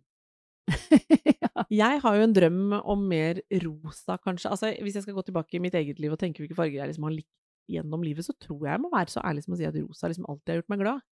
ja. 1.42 1.66
Jeg 1.72 2.02
har 2.04 2.20
jo 2.20 2.28
en 2.28 2.36
drøm 2.36 2.78
om 2.78 3.04
mer 3.10 3.42
rosa, 3.64 4.20
kanskje. 4.20 4.52
Altså, 4.52 4.72
hvis 4.84 5.00
jeg 5.00 5.08
skal 5.08 5.18
gå 5.18 5.26
tilbake 5.30 5.58
i 5.58 5.64
mitt 5.64 5.78
eget 5.80 6.02
liv 6.04 6.14
og 6.14 6.22
tenke 6.22 6.44
hvilke 6.44 6.58
farger 6.58 6.82
jeg 6.82 6.92
liksom 6.92 7.08
har 7.08 7.16
likt 7.16 7.34
gjennom 7.72 8.04
livet, 8.06 8.28
så 8.28 8.36
tror 8.40 8.66
jeg 8.66 8.76
jeg 8.76 8.84
må 8.84 8.92
være 8.94 9.12
så 9.12 9.24
ærlig 9.28 9.44
som 9.44 9.56
å 9.56 9.60
si 9.60 9.68
at 9.68 9.76
rosa 9.76 10.12
liksom 10.12 10.28
alltid 10.30 10.54
har 10.54 10.62
gjort 10.62 10.74
meg 10.74 10.84
glad. 10.84 11.06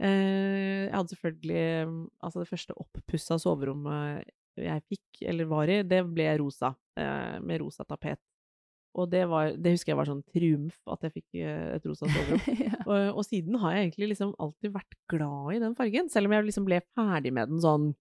Eh, 0.00 0.88
jeg 0.88 0.94
hadde 0.94 1.12
selvfølgelig 1.12 1.64
Altså, 2.22 2.42
det 2.42 2.48
første 2.50 2.76
oppussa 2.80 3.38
soverommet 3.40 4.30
jeg 4.58 4.84
fikk, 4.84 5.22
eller 5.30 5.48
var 5.48 5.70
i, 5.72 5.80
det 5.86 6.02
ble 6.12 6.26
rosa. 6.42 6.74
eh, 7.00 7.38
med 7.40 7.62
rosa 7.62 7.86
tapet. 7.88 8.20
Og 8.92 9.08
det, 9.08 9.22
var, 9.24 9.54
det 9.56 9.72
husker 9.72 9.94
jeg 9.94 9.96
var 9.96 10.08
sånn 10.10 10.20
triumf 10.28 10.76
at 10.92 11.06
jeg 11.06 11.14
fikk 11.14 11.38
eh, 11.40 11.70
et 11.78 11.86
rosa 11.88 12.04
soverom. 12.04 12.42
ja. 12.66 12.76
Og, 12.84 13.16
og 13.16 13.24
siden 13.24 13.56
har 13.62 13.72
jeg 13.72 13.86
egentlig 13.86 14.10
liksom 14.12 14.34
alltid 14.36 14.74
vært 14.74 14.98
glad 15.08 15.54
i 15.56 15.62
den 15.62 15.76
fargen, 15.78 16.10
selv 16.12 16.28
om 16.28 16.36
jeg 16.36 16.48
liksom 16.50 16.68
ble 16.68 16.82
ferdig 16.92 17.32
med 17.32 17.52
den 17.52 17.62
sånn 17.64 17.92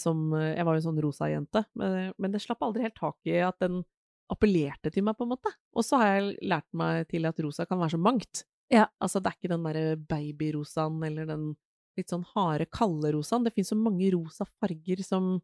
som 0.00 0.32
Jeg 0.32 0.64
var 0.66 0.74
jo 0.74 0.80
en 0.80 0.86
sånn 0.88 1.02
rosa 1.04 1.26
jente, 1.30 1.60
men, 1.78 2.08
men 2.18 2.32
det 2.32 2.40
slapp 2.42 2.64
aldri 2.66 2.82
helt 2.82 2.96
tak 2.98 3.28
i 3.30 3.36
at 3.46 3.60
den 3.62 3.84
appellerte 4.32 4.90
til 4.90 5.04
meg, 5.06 5.16
på 5.18 5.26
en 5.26 5.34
måte. 5.34 5.52
Og 5.76 5.84
så 5.86 6.00
har 6.00 6.16
jeg 6.16 6.32
lært 6.50 6.66
meg 6.76 7.06
til 7.10 7.28
at 7.28 7.40
rosa 7.44 7.66
kan 7.68 7.78
være 7.78 7.94
så 7.94 8.00
mangt. 8.00 8.42
Ja. 8.74 8.88
Altså, 9.02 9.22
det 9.22 9.30
er 9.30 9.38
ikke 9.38 9.52
den 9.54 9.66
derre 9.68 9.96
babyrosaen 10.10 11.02
eller 11.06 11.28
den 11.30 11.48
litt 11.94 12.10
sånn 12.10 12.24
harde, 12.34 12.66
kalde 12.74 13.12
rosaen. 13.14 13.44
Det 13.46 13.54
finnes 13.54 13.70
så 13.70 13.78
mange 13.78 14.10
rosa 14.14 14.46
farger 14.58 15.04
som 15.06 15.36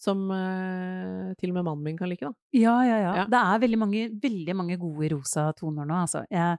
som 0.00 0.22
eh, 0.32 1.32
til 1.36 1.52
og 1.52 1.58
med 1.58 1.66
mannen 1.66 1.84
min 1.84 1.98
kan 1.98 2.08
like, 2.08 2.24
da. 2.24 2.32
Ja, 2.56 2.78
ja, 2.86 2.96
ja. 3.02 3.12
Ja. 3.20 3.24
Det 3.28 3.40
er 3.40 3.62
veldig 3.66 3.80
mange, 3.82 4.04
veldig 4.22 4.56
mange 4.56 4.78
gode 4.80 5.10
rosa 5.12 5.50
toner 5.56 5.88
nå, 5.88 5.98
altså. 6.06 6.22
Jeg, 6.32 6.56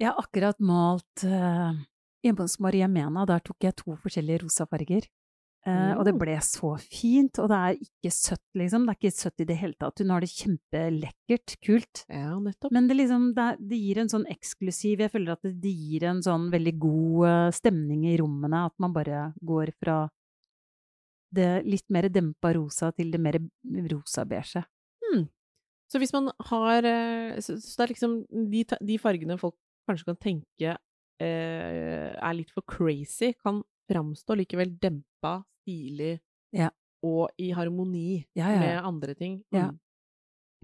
jeg 0.00 0.08
har 0.08 0.20
akkurat 0.22 0.62
malt 0.64 1.26
uh, 1.28 1.76
Hjemme 2.24 2.44
hos 2.44 2.58
Maria 2.60 2.88
Mena, 2.88 3.26
der 3.28 3.40
tok 3.44 3.64
jeg 3.64 3.76
to 3.76 3.94
forskjellige 4.00 4.42
rosa 4.44 4.66
farger. 4.68 5.06
Eh, 5.66 5.92
Og 5.98 6.04
det 6.06 6.14
Mm. 6.14 6.18
ble 6.22 6.36
så 6.40 6.70
fint, 6.80 7.38
og 7.38 7.48
det 7.50 7.56
er 7.60 7.74
ikke 7.84 8.10
søtt, 8.10 8.46
liksom. 8.56 8.86
Det 8.86 8.94
er 8.94 8.98
ikke 9.00 9.12
søtt 9.16 9.40
i 9.40 9.44
det 9.44 9.56
hele 9.60 9.74
tatt. 9.78 9.98
Hun 10.00 10.08
har 10.10 10.20
det 10.20 10.30
kjempelekkert, 10.32 11.56
kult. 11.60 12.04
Ja, 12.08 12.38
nettopp. 12.40 12.72
Men 12.72 12.88
det, 12.88 12.96
liksom, 12.96 13.34
det, 13.34 13.48
det 13.68 13.76
gir 13.78 13.98
en 13.98 14.08
sånn 14.08 14.24
eksklusiv 14.26 14.98
Jeg 15.04 15.12
føler 15.12 15.32
at 15.32 15.42
det, 15.42 15.60
det 15.60 15.74
gir 15.76 16.04
en 16.08 16.22
sånn 16.22 16.50
veldig 16.50 16.78
god 16.80 17.26
eh, 17.28 17.50
stemning 17.52 18.06
i 18.08 18.16
rommene, 18.16 18.64
at 18.66 18.72
man 18.80 18.92
bare 18.96 19.34
går 19.44 19.72
fra 19.76 20.08
det 21.32 21.64
litt 21.66 21.86
mer 21.90 22.08
dempa 22.08 22.54
rosa 22.56 22.90
til 22.96 23.10
det 23.12 23.20
mer 23.20 23.36
rosa-beige. 23.92 24.64
Hmm. 25.04 25.28
Så 25.90 25.98
hvis 26.00 26.12
man 26.12 26.30
har 26.48 26.84
eh, 26.86 27.36
Så, 27.40 27.58
så 27.60 27.76
det 27.76 27.84
er 27.84 27.92
liksom 27.94 28.16
de, 28.50 28.64
de 28.64 28.98
fargene 28.98 29.36
folk 29.38 29.54
kanskje 29.88 30.06
kan 30.08 30.16
tenke 30.22 30.76
eh, 31.20 32.10
er 32.16 32.34
litt 32.34 32.50
for 32.54 32.62
crazy, 32.66 33.32
kan 33.42 33.62
framstå 33.90 34.36
likevel 34.38 34.76
dempa, 34.80 35.04
stilig 35.22 36.18
Ja. 36.52 36.70
og 37.02 37.30
i 37.38 37.50
harmoni 37.52 38.26
Ja, 38.34 38.48
ja, 38.48 38.52
ja. 38.54 38.60
med 38.60 38.84
andre 38.84 39.14
ting. 39.14 39.42
Ja. 39.52 39.70
Mm. 39.70 39.78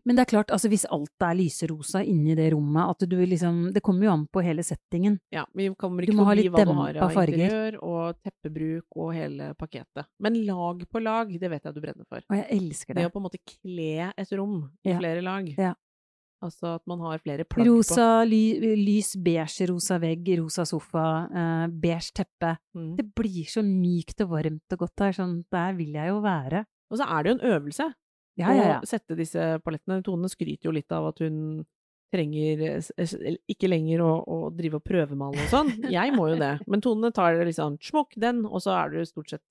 Men 0.07 0.15
det 0.17 0.23
er 0.23 0.31
klart, 0.37 0.51
altså 0.55 0.69
hvis 0.71 0.85
alt 0.89 1.11
er 1.21 1.35
lyserosa 1.35 1.99
inni 2.07 2.37
det 2.37 2.53
rommet, 2.53 2.91
at 2.91 3.09
du 3.11 3.17
liksom 3.27 3.73
Det 3.75 3.83
kommer 3.83 4.05
jo 4.05 4.13
an 4.13 4.27
på 4.31 4.41
hele 4.45 4.63
settingen. 4.63 5.19
Ja, 5.33 5.45
vi 5.53 5.67
kommer 5.75 6.03
ikke 6.07 6.15
forbi 6.15 6.49
hva 6.49 6.65
du 6.65 6.73
har 6.73 6.97
av 7.03 7.11
farger. 7.13 7.35
interiør 7.35 7.79
og 7.83 8.17
teppebruk 8.23 8.85
og 8.97 9.13
hele 9.15 9.55
pakketet. 9.59 10.07
Men 10.21 10.47
lag 10.47 10.85
på 10.89 11.03
lag, 11.03 11.27
det 11.41 11.51
vet 11.51 11.65
jeg 11.65 11.75
du 11.75 11.81
brenner 11.81 12.07
for. 12.09 12.19
Og 12.31 12.37
jeg 12.37 12.47
elsker 12.51 12.95
Det 12.95 13.03
det. 13.03 13.07
å 13.07 13.13
på 13.13 13.17
en 13.17 13.27
måte 13.27 13.43
kle 13.45 14.13
et 14.17 14.31
rom 14.39 14.71
i 14.85 14.91
Ja. 14.91 14.99
flere 15.01 15.23
lag. 15.23 15.49
Ja. 15.59 15.75
Altså 16.45 16.75
at 16.77 16.83
man 16.91 17.01
har 17.01 17.21
flere 17.23 17.47
plagg 17.49 17.65
på. 17.65 17.73
Rosa, 17.73 18.25
ly, 18.29 18.75
lys 18.77 19.15
beige 19.25 19.69
rosa 19.71 19.97
vegg, 20.03 20.27
rosa 20.41 20.67
sofa, 20.69 21.05
eh, 21.33 21.67
beige 21.73 22.13
teppe. 22.21 22.57
Mm. 22.77 22.91
Det 22.99 23.07
blir 23.17 23.49
så 23.49 23.65
mykt 23.65 24.21
og 24.27 24.35
varmt 24.35 24.77
og 24.77 24.83
godt 24.85 25.07
her. 25.07 25.17
sånn 25.17 25.39
der 25.53 25.79
vil 25.79 25.97
jeg 25.97 26.13
jo 26.13 26.19
være. 26.25 26.67
Og 26.93 27.01
så 27.01 27.09
er 27.09 27.23
det 27.23 27.33
jo 27.33 27.39
en 27.39 27.49
øvelse. 27.55 27.89
Ja, 28.37 28.53
ja, 28.53 28.69
ja. 28.69 28.81
å 28.85 28.89
sette 28.89 29.17
disse 29.17 29.57
palettene. 29.65 30.03
Tone 30.05 30.29
skryter 30.29 30.69
jo 30.69 30.77
litt 30.77 30.93
av 30.93 31.09
at 31.09 31.25
hun 31.25 31.65
trenger 32.13 32.85
ikke 33.51 33.71
lenger 33.71 34.03
å, 34.05 34.11
å 34.21 34.37
drive 34.55 34.79
og 34.79 34.85
prøvemale 34.87 35.41
og 35.41 35.51
sånn. 35.51 35.73
Jeg 35.97 36.13
må 36.15 36.29
jo 36.31 36.39
det. 36.41 36.53
Men 36.69 36.85
Tone 36.85 37.11
tar 37.17 37.39
det 37.39 37.49
liksom 37.49 37.81
smokk 37.83 38.13
den, 38.21 38.45
og 38.47 38.61
så 38.63 38.77
er 38.77 38.93
du 38.93 39.01
stort 39.09 39.33
sett 39.33 39.45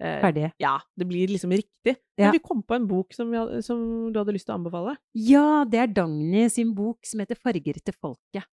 eh, 0.00 0.20
Ferdig. 0.20 0.52
Ja, 0.60 0.78
det 0.96 1.06
blir 1.08 1.28
liksom 1.28 1.50
riktig. 1.50 1.96
Ja. 2.16 2.26
Men 2.26 2.32
vi 2.32 2.38
kom 2.44 2.62
på 2.62 2.74
en 2.76 2.86
bok 2.86 3.12
som, 3.14 3.32
hadde, 3.32 3.62
som 3.64 4.12
du 4.12 4.18
hadde 4.18 4.32
lyst 4.36 4.46
til 4.46 4.54
å 4.54 4.58
anbefale. 4.60 4.96
Ja, 5.14 5.64
det 5.64 5.78
er 5.80 5.86
Dagny 5.88 6.48
sin 6.50 6.74
bok 6.74 6.98
som 7.06 7.20
heter 7.20 7.36
Farger 7.36 7.74
til 7.80 7.94
folket. 8.00 8.44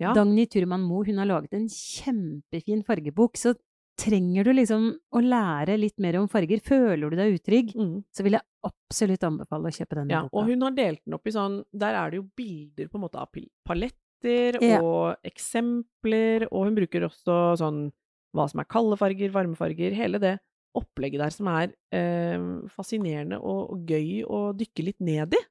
Ja. 0.00 0.12
Dagny 0.16 0.46
Turman 0.50 0.80
Moe, 0.82 1.04
hun 1.06 1.18
har 1.18 1.26
laget 1.28 1.52
en 1.54 1.68
kjempefin 1.68 2.82
fargebok, 2.84 3.36
så 3.38 3.54
trenger 4.00 4.44
du 4.48 4.52
liksom 4.56 4.86
å 5.14 5.20
lære 5.22 5.76
litt 5.78 5.98
mer 6.00 6.16
om 6.18 6.26
farger. 6.32 6.58
Føler 6.64 7.10
du 7.12 7.16
deg 7.16 7.36
utrygg, 7.38 7.74
Mm. 7.76 8.02
så 8.10 8.24
vil 8.24 8.32
jeg 8.32 8.42
absolutt 8.64 9.22
anbefale 9.22 9.68
å 9.68 9.74
kjøpe 9.76 9.94
denne 10.00 10.10
Ja, 10.10 10.22
boka. 10.22 10.32
og 10.40 10.48
hun 10.48 10.62
har 10.62 10.70
delt 10.72 11.00
den 11.04 11.14
opp 11.14 11.26
i 11.26 11.30
sånn 11.30 11.62
Der 11.76 11.94
er 11.94 12.10
det 12.10 12.16
jo 12.16 12.28
bilder 12.34 12.88
på 12.88 12.94
en 12.96 13.00
måte 13.02 13.20
av 13.20 13.28
paletter 13.68 14.58
Ja. 14.62 14.80
og 14.80 15.16
eksempler, 15.24 16.48
og 16.50 16.64
hun 16.66 16.74
bruker 16.74 17.02
også 17.08 17.56
sånn 17.58 17.92
hva 18.34 18.48
som 18.50 18.60
er 18.60 18.64
kalde 18.64 18.96
farger, 18.96 19.30
varme 19.30 19.54
farger, 19.56 19.92
hele 19.94 20.18
det 20.18 20.38
opplegget 20.78 21.22
der 21.22 21.34
som 21.34 21.48
er 21.52 21.72
eh, 21.94 22.44
fascinerende 22.72 23.38
og, 23.38 23.84
gøy 23.88 24.22
å 24.24 24.50
dykke 24.56 24.86
litt 24.88 25.00
ned 25.04 25.36
i. 25.36 25.42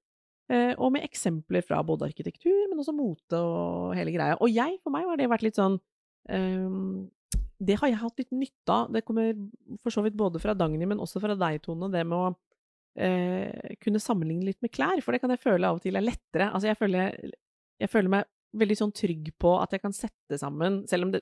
Eh, 0.52 0.74
og 0.76 0.92
med 0.96 1.06
eksempler 1.08 1.64
fra 1.64 1.80
både 1.86 2.10
arkitektur, 2.10 2.68
men 2.70 2.82
også 2.82 2.96
mote 2.96 3.40
og 3.40 3.96
hele 3.98 4.14
greia. 4.16 4.38
Og 4.42 4.52
jeg, 4.52 4.80
for 4.84 4.94
meg 4.94 5.08
har 5.08 5.20
det 5.20 5.30
vært 5.32 5.46
litt 5.46 5.60
sånn 5.60 5.78
eh, 6.32 6.78
Det 7.62 7.78
har 7.80 7.92
jeg 7.92 8.02
hatt 8.02 8.20
litt 8.20 8.34
nytte 8.36 8.76
av. 8.76 8.92
Det 8.92 9.06
kommer 9.08 9.32
for 9.84 9.94
så 9.94 10.04
vidt 10.06 10.18
både 10.20 10.42
fra 10.44 10.58
Dagny, 10.58 10.88
men 10.90 11.04
også 11.04 11.24
fra 11.24 11.38
deg, 11.38 11.62
Tone, 11.64 11.92
det 11.94 12.04
med 12.08 12.18
å 12.18 12.34
eh, 13.00 13.78
kunne 13.84 14.02
sammenligne 14.02 14.50
litt 14.50 14.62
med 14.66 14.74
klær, 14.74 15.00
for 15.06 15.14
det 15.14 15.22
kan 15.24 15.34
jeg 15.34 15.44
føle 15.44 15.70
av 15.70 15.80
og 15.80 15.86
til 15.86 16.00
er 16.00 16.08
lettere. 16.08 16.52
Altså, 16.52 16.72
jeg 16.72 16.80
føler, 16.80 17.18
jeg 17.82 17.92
føler 17.92 18.16
meg 18.18 18.30
veldig 18.62 18.78
sånn 18.78 18.96
trygg 18.96 19.32
på 19.40 19.56
at 19.62 19.76
jeg 19.76 19.84
kan 19.84 19.96
sette 19.96 20.40
sammen, 20.40 20.82
selv 20.92 21.08
om 21.08 21.14
det, 21.14 21.22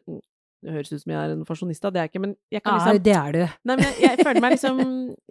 det 0.61 0.73
høres 0.75 0.91
ut 0.91 1.01
som 1.01 1.11
jeg 1.13 1.19
er 1.19 1.31
en 1.37 1.45
fasjonista, 1.47 1.89
det 1.93 1.99
er 2.01 2.07
jeg 2.07 2.11
ikke, 2.13 2.21
men 2.25 2.35
jeg 2.51 2.63
kan 2.65 2.73
Ja, 2.75 2.79
liksom 2.83 3.03
det 3.05 3.15
er 3.15 3.31
du. 3.31 3.39
Nei, 3.69 3.75
men 3.79 3.85
jeg, 3.85 3.95
jeg 4.03 4.25
føler 4.25 4.41
meg 4.43 4.53
liksom 4.57 4.81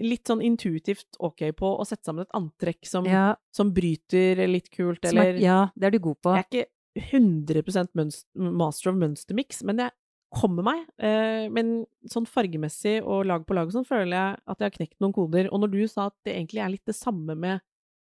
litt 0.09 0.31
sånn 0.31 0.43
intuitivt 0.47 1.19
ok 1.21 1.45
på 1.59 1.73
å 1.77 1.85
sette 1.88 2.09
sammen 2.09 2.25
et 2.25 2.37
antrekk 2.38 2.88
som, 2.88 3.05
Ja, 3.09 3.27
som 3.53 3.73
bryter 3.77 4.41
litt 4.49 4.71
kult, 4.73 5.05
som 5.05 5.21
er, 5.21 5.37
ja, 5.43 5.59
det 5.77 5.91
er 5.91 5.97
du 5.97 6.01
god 6.09 6.21
på. 6.25 6.35
Jeg 6.38 6.47
er 6.47 6.49
ikke 6.49 7.12
100 7.12 7.93
mønst- 7.95 8.27
master 8.35 8.91
of 8.91 8.97
mønstermix, 8.99 9.62
men 9.69 9.85
jeg 9.85 9.93
kommer 10.35 10.64
meg. 10.67 10.81
Eh, 11.01 11.47
men 11.53 11.85
sånn 12.11 12.27
fargemessig 12.29 12.99
og 13.05 13.27
lag 13.29 13.45
på 13.49 13.55
lag 13.57 13.69
og 13.69 13.73
sånn, 13.77 13.87
føler 13.88 14.12
jeg 14.17 14.41
at 14.49 14.59
jeg 14.59 14.67
har 14.67 14.77
knekt 14.77 14.99
noen 15.01 15.14
koder. 15.17 15.49
Og 15.53 15.61
når 15.62 15.73
du 15.77 15.81
sa 15.88 16.09
at 16.11 16.17
det 16.27 16.35
egentlig 16.35 16.64
er 16.64 16.73
litt 16.75 16.85
det 16.88 16.97
samme 16.99 17.37
med, 17.38 17.61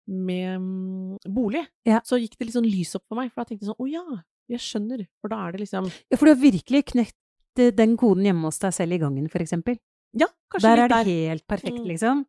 med 0.08 0.62
mm, 0.62 1.18
bolig, 1.36 1.66
Ja. 1.86 2.00
så 2.06 2.18
gikk 2.22 2.38
det 2.38 2.48
litt 2.48 2.56
sånn 2.58 2.70
lys 2.70 2.96
opp 2.98 3.04
for 3.10 3.20
meg. 3.20 3.34
For 3.34 3.42
da 3.44 3.50
tenkte 3.50 3.66
jeg 3.68 3.74
sånn, 3.74 3.82
å 3.84 3.90
ja, 3.92 4.06
jeg 4.50 4.60
skjønner. 4.60 5.08
For 5.22 5.30
da 5.30 5.48
er 5.48 5.52
det 5.54 5.62
liksom 5.66 5.92
Ja, 6.12 6.18
for 6.18 6.26
du 6.26 6.34
har 6.36 6.42
virkelig 6.42 6.86
knekt 6.94 7.16
eh, 7.60 7.72
den 7.72 7.98
koden 7.98 8.24
hjemme 8.24 8.44
hos 8.46 8.60
deg 8.60 8.74
selv 8.74 8.94
i 8.94 9.00
gangen, 9.00 9.28
for 9.30 9.40
eksempel. 9.40 9.78
Ja, 10.14 10.28
kanskje 10.52 10.62
Der 10.62 10.78
er 10.78 10.88
litt 10.88 10.90
det 10.90 11.06
der. 11.06 11.12
helt 11.32 11.48
perfekt, 11.48 11.80
Mm. 11.82 11.88
liksom. 11.88 12.26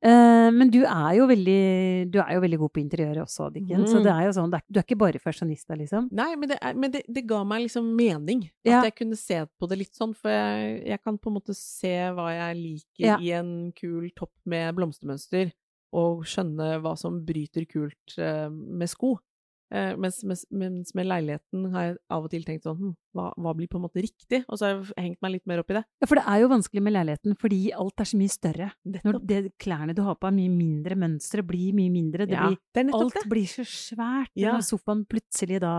Eh, 0.00 0.50
men 0.54 0.70
du 0.70 0.84
er 0.86 1.16
jo 1.16 1.26
veldig 1.26 2.10
Du 2.12 2.20
er 2.20 2.34
jo 2.34 2.40
veldig 2.40 2.58
god 2.60 2.70
på 2.72 2.80
interiøret 2.84 3.18
også, 3.24 3.52
Dikken. 3.52 3.82
Så 3.84 3.98
Mm. 3.98 4.04
det 4.04 4.12
er 4.12 4.22
jo 4.26 4.30
sånn, 4.36 4.50
det 4.52 4.58
er, 4.60 4.62
du 4.70 4.78
er 4.78 4.84
ikke 4.84 4.98
bare 4.98 5.18
fasjonista, 5.18 5.76
liksom. 5.76 6.08
Nei, 6.12 6.36
men, 6.36 6.48
det, 6.48 6.58
er, 6.62 6.74
men 6.74 6.90
det, 6.92 7.02
det 7.12 7.26
ga 7.26 7.42
meg 7.44 7.62
liksom 7.66 7.96
mening. 7.96 8.44
At 8.64 8.70
Ja. 8.70 8.82
jeg 8.84 8.94
kunne 8.94 9.16
se 9.16 9.44
på 9.60 9.68
det 9.68 9.78
litt 9.78 9.94
sånn, 9.94 10.14
for 10.14 10.30
jeg, 10.30 10.86
jeg 10.86 11.02
kan 11.02 11.18
på 11.18 11.26
en 11.26 11.34
måte 11.34 11.54
se 11.56 11.96
hva 12.14 12.30
jeg 12.30 12.56
liker 12.56 13.04
Ja. 13.04 13.18
i 13.18 13.32
en 13.32 13.72
kul 13.72 14.08
topp 14.14 14.30
med 14.46 14.76
blomstermønster, 14.76 15.52
og 15.92 16.22
skjønne 16.24 16.80
hva 16.80 16.96
som 16.96 17.24
bryter 17.26 17.66
kult 17.66 18.18
uh, 18.18 18.48
med 18.50 18.88
sko. 18.88 19.18
Eh, 19.68 19.92
mens, 20.00 20.22
mens, 20.24 20.46
mens 20.48 20.94
med 20.96 21.04
leiligheten 21.10 21.66
har 21.74 21.82
jeg 21.84 21.96
av 22.16 22.24
og 22.24 22.32
til 22.32 22.44
tenkt 22.46 22.64
sånn 22.64 22.78
hm, 22.78 22.94
hva, 23.16 23.26
hva 23.36 23.52
blir 23.56 23.68
på 23.68 23.76
en 23.76 23.84
måte 23.84 24.00
riktig? 24.00 24.40
Og 24.48 24.56
så 24.56 24.64
har 24.64 24.74
jeg 24.78 24.96
hengt 24.96 25.20
meg 25.24 25.34
litt 25.34 25.50
mer 25.50 25.60
opp 25.60 25.72
i 25.74 25.76
det. 25.76 25.84
Ja, 26.00 26.08
for 26.08 26.20
det 26.20 26.24
er 26.24 26.40
jo 26.40 26.50
vanskelig 26.54 26.84
med 26.86 26.96
leiligheten 26.96 27.36
fordi 27.42 27.60
alt 27.76 28.00
er 28.00 28.08
så 28.08 28.20
mye 28.20 28.32
større. 28.32 28.70
Når 28.96 29.20
det, 29.28 29.40
klærne 29.60 29.96
du 29.96 30.02
har 30.06 30.16
på 30.16 30.30
er 30.30 30.36
mye 30.38 30.54
mindre, 30.54 30.96
mønsteret 31.04 31.48
blir 31.48 31.76
mye 31.76 31.92
mindre, 31.92 32.28
det 32.28 32.38
ja, 32.38 32.48
blir, 32.48 32.60
det 32.72 32.84
er 32.84 32.92
alt 32.96 33.18
det. 33.20 33.24
blir 33.28 33.50
så 33.52 33.66
svært. 33.68 34.32
Ja. 34.38 34.56
Når 34.56 34.64
sofaen 34.70 35.04
plutselig 35.10 35.60
da 35.64 35.74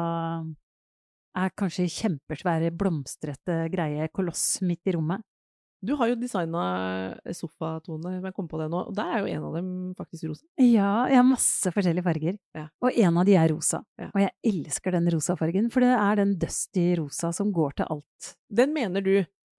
er 1.40 1.52
kanskje 1.58 1.88
kjempesvære, 1.94 2.72
blomstrete 2.78 3.64
greie, 3.74 4.10
koloss 4.14 4.60
midt 4.66 4.90
i 4.90 4.96
rommet. 4.98 5.26
Du 5.86 5.94
har 5.96 6.10
jo 6.12 6.18
designa 6.20 6.62
sofa-tone, 7.32 8.18
men 8.18 8.28
jeg 8.28 8.36
kom 8.36 8.50
på 8.52 8.60
det 8.60 8.68
nå, 8.72 8.82
og 8.90 8.96
der 8.98 9.14
er 9.16 9.22
jo 9.24 9.32
en 9.32 9.46
av 9.48 9.56
dem 9.56 9.70
faktisk 9.96 10.28
rosa. 10.28 10.44
Ja, 10.60 11.08
jeg 11.08 11.20
har 11.22 11.28
masse 11.28 11.72
forskjellige 11.72 12.04
farger. 12.04 12.38
Ja. 12.58 12.66
Og 12.84 13.00
en 13.00 13.20
av 13.22 13.28
de 13.30 13.38
er 13.40 13.52
rosa. 13.54 13.80
Ja. 14.02 14.10
Og 14.12 14.24
jeg 14.26 14.34
elsker 14.52 14.98
den 14.98 15.08
rosa 15.16 15.38
fargen, 15.40 15.70
for 15.72 15.86
det 15.86 15.94
er 15.96 16.20
den 16.20 16.34
dusty 16.42 16.90
rosa 17.00 17.32
som 17.36 17.54
går 17.56 17.80
til 17.80 17.94
alt. 17.96 18.34
Den 18.52 18.76
mener 18.76 19.06
du 19.06 19.14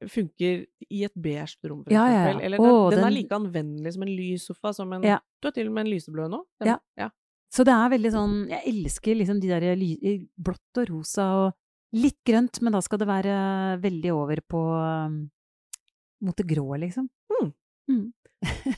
funker 0.09 0.63
i 0.89 1.03
et 1.05 1.17
beige 1.17 1.57
rom, 1.69 1.83
for 1.85 1.93
Ja, 1.93 2.05
eksempel? 2.09 2.45
Eller 2.45 2.61
den, 2.61 2.69
Åh, 2.69 2.91
den, 2.93 3.05
er 3.05 3.17
like 3.17 3.37
anvendelig 3.37 3.95
som 3.97 4.05
en 4.05 4.13
lys 4.17 4.47
sofa, 4.49 4.75
som 4.77 4.93
en. 4.97 5.03
Du 5.05 5.49
har 5.49 5.57
til 5.57 5.69
og 5.69 5.75
med 5.77 5.87
en 5.87 5.93
lyseblå 5.95 6.29
nå? 6.33 6.45
Ja. 6.65 6.79
ja. 7.01 7.11
Så 7.51 7.65
det 7.67 7.75
er 7.75 7.91
veldig 7.91 8.11
sånn 8.15 8.35
Jeg 8.47 8.63
elsker 8.71 9.17
liksom 9.19 9.41
de 9.43 9.49
der 9.51 9.65
blått 10.39 10.81
og 10.81 10.93
rosa 10.93 11.27
og 11.41 11.97
litt 11.97 12.21
grønt, 12.27 12.61
men 12.63 12.77
da 12.77 12.81
skal 12.85 13.01
det 13.03 13.09
være 13.11 13.37
veldig 13.83 14.13
over 14.15 14.43
på 14.47 14.61
um, 14.79 15.25
mot 16.25 16.37
det 16.37 16.47
grå, 16.49 16.67
liksom. 16.83 17.09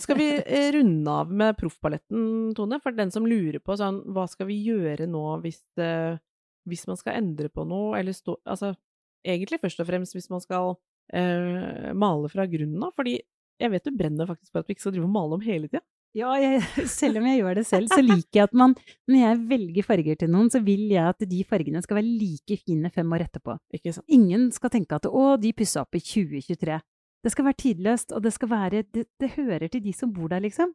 Skal 0.01 0.19
vi 0.19 0.29
eh, 0.47 0.73
runde 0.73 1.11
av 1.11 1.33
med 1.33 1.57
proffpaletten, 1.59 2.55
Tone? 2.57 2.81
For 2.83 2.97
den 2.97 3.13
som 3.15 3.27
lurer 3.29 3.61
på 3.63 3.77
sånn, 3.79 4.03
hva 4.15 4.27
skal 4.31 4.49
vi 4.51 4.59
gjøre 4.67 5.07
nå 5.11 5.25
hvis, 5.45 5.61
det, 5.79 6.19
hvis 6.69 6.87
man 6.91 6.99
skal 7.01 7.21
endre 7.21 7.53
på 7.53 7.67
noe, 7.69 7.95
eller 8.01 8.17
stå 8.17 8.39
Altså, 8.43 8.75
egentlig 9.23 9.61
først 9.63 9.83
og 9.83 9.89
fremst 9.91 10.17
hvis 10.17 10.31
man 10.33 10.43
skal 10.43 10.75
eh, 11.15 11.93
male 11.95 12.33
fra 12.33 12.49
grunnen 12.51 12.83
av, 12.83 12.95
fordi 12.99 13.21
jeg 13.63 13.71
vet 13.71 13.87
du 13.87 13.95
brenner 13.95 14.27
faktisk 14.27 14.51
for 14.51 14.63
at 14.63 14.69
vi 14.69 14.75
ikke 14.75 14.89
skal 14.89 14.97
drive 14.97 15.07
og 15.07 15.15
male 15.15 15.39
om 15.39 15.45
hele 15.45 15.69
tida. 15.71 15.85
Ja, 16.13 16.35
jeg, 16.37 16.61
selv 16.93 17.23
om 17.23 17.29
jeg 17.29 17.41
gjør 17.41 17.57
det 17.57 17.65
selv, 17.69 17.93
så 17.93 18.03
liker 18.05 18.37
jeg 18.37 18.49
at 18.51 18.57
man 18.59 18.75
Når 19.09 19.17
jeg 19.23 19.39
velger 19.49 19.87
farger 19.87 20.19
til 20.21 20.29
noen, 20.33 20.51
så 20.53 20.61
vil 20.65 20.91
jeg 20.93 21.05
at 21.09 21.25
de 21.29 21.39
fargene 21.49 21.81
skal 21.85 22.03
være 22.03 22.17
like 22.21 22.59
fine 22.67 22.91
fem 22.93 23.15
år 23.17 23.25
etterpå. 23.29 23.57
Ingen 24.13 24.51
skal 24.53 24.75
tenke 24.75 24.99
at 24.99 25.09
å, 25.09 25.37
de 25.41 25.55
pussa 25.57 25.87
opp 25.87 25.97
i 25.97 26.03
2023. 26.03 26.81
Det 27.23 27.33
skal 27.33 27.47
være 27.47 27.61
tidløst, 27.63 28.13
og 28.13 28.23
det 28.25 28.33
skal 28.35 28.51
være 28.51 28.83
Det, 28.83 29.07
det 29.21 29.31
hører 29.37 29.69
til 29.69 29.83
de 29.85 29.93
som 29.95 30.13
bor 30.13 30.29
der, 30.29 30.43
liksom. 30.43 30.73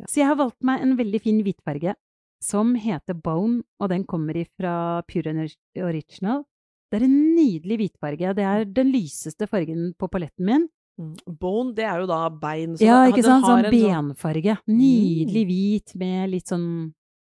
Ja. 0.00 0.06
Så 0.08 0.20
jeg 0.20 0.28
har 0.28 0.36
valgt 0.36 0.62
meg 0.64 0.82
en 0.82 0.96
veldig 0.98 1.20
fin 1.20 1.42
hvitfarge 1.44 1.94
som 2.40 2.74
heter 2.74 3.14
Bone, 3.14 3.62
og 3.80 3.90
den 3.92 4.04
kommer 4.08 4.36
ifra 4.36 5.02
Pure 5.08 5.48
Original. 5.84 6.44
Det 6.90 6.98
er 6.98 7.06
en 7.06 7.18
nydelig 7.36 7.76
hvitfarge. 7.78 8.34
Det 8.34 8.44
er 8.44 8.64
den 8.64 8.90
lyseste 8.94 9.46
fargen 9.46 9.92
på 9.98 10.08
paletten 10.10 10.46
min. 10.48 10.68
Mm. 11.00 11.12
Bone, 11.40 11.74
det 11.76 11.84
er 11.84 12.00
jo 12.02 12.08
da 12.10 12.22
bein. 12.32 12.74
Ja, 12.80 13.04
ikke 13.08 13.22
sant? 13.24 13.46
Sånn 13.46 13.68
benfarge. 13.70 14.56
Nydelig 14.68 15.44
hvit 15.48 15.94
med 16.00 16.32
litt 16.34 16.50
sånn 16.50 16.66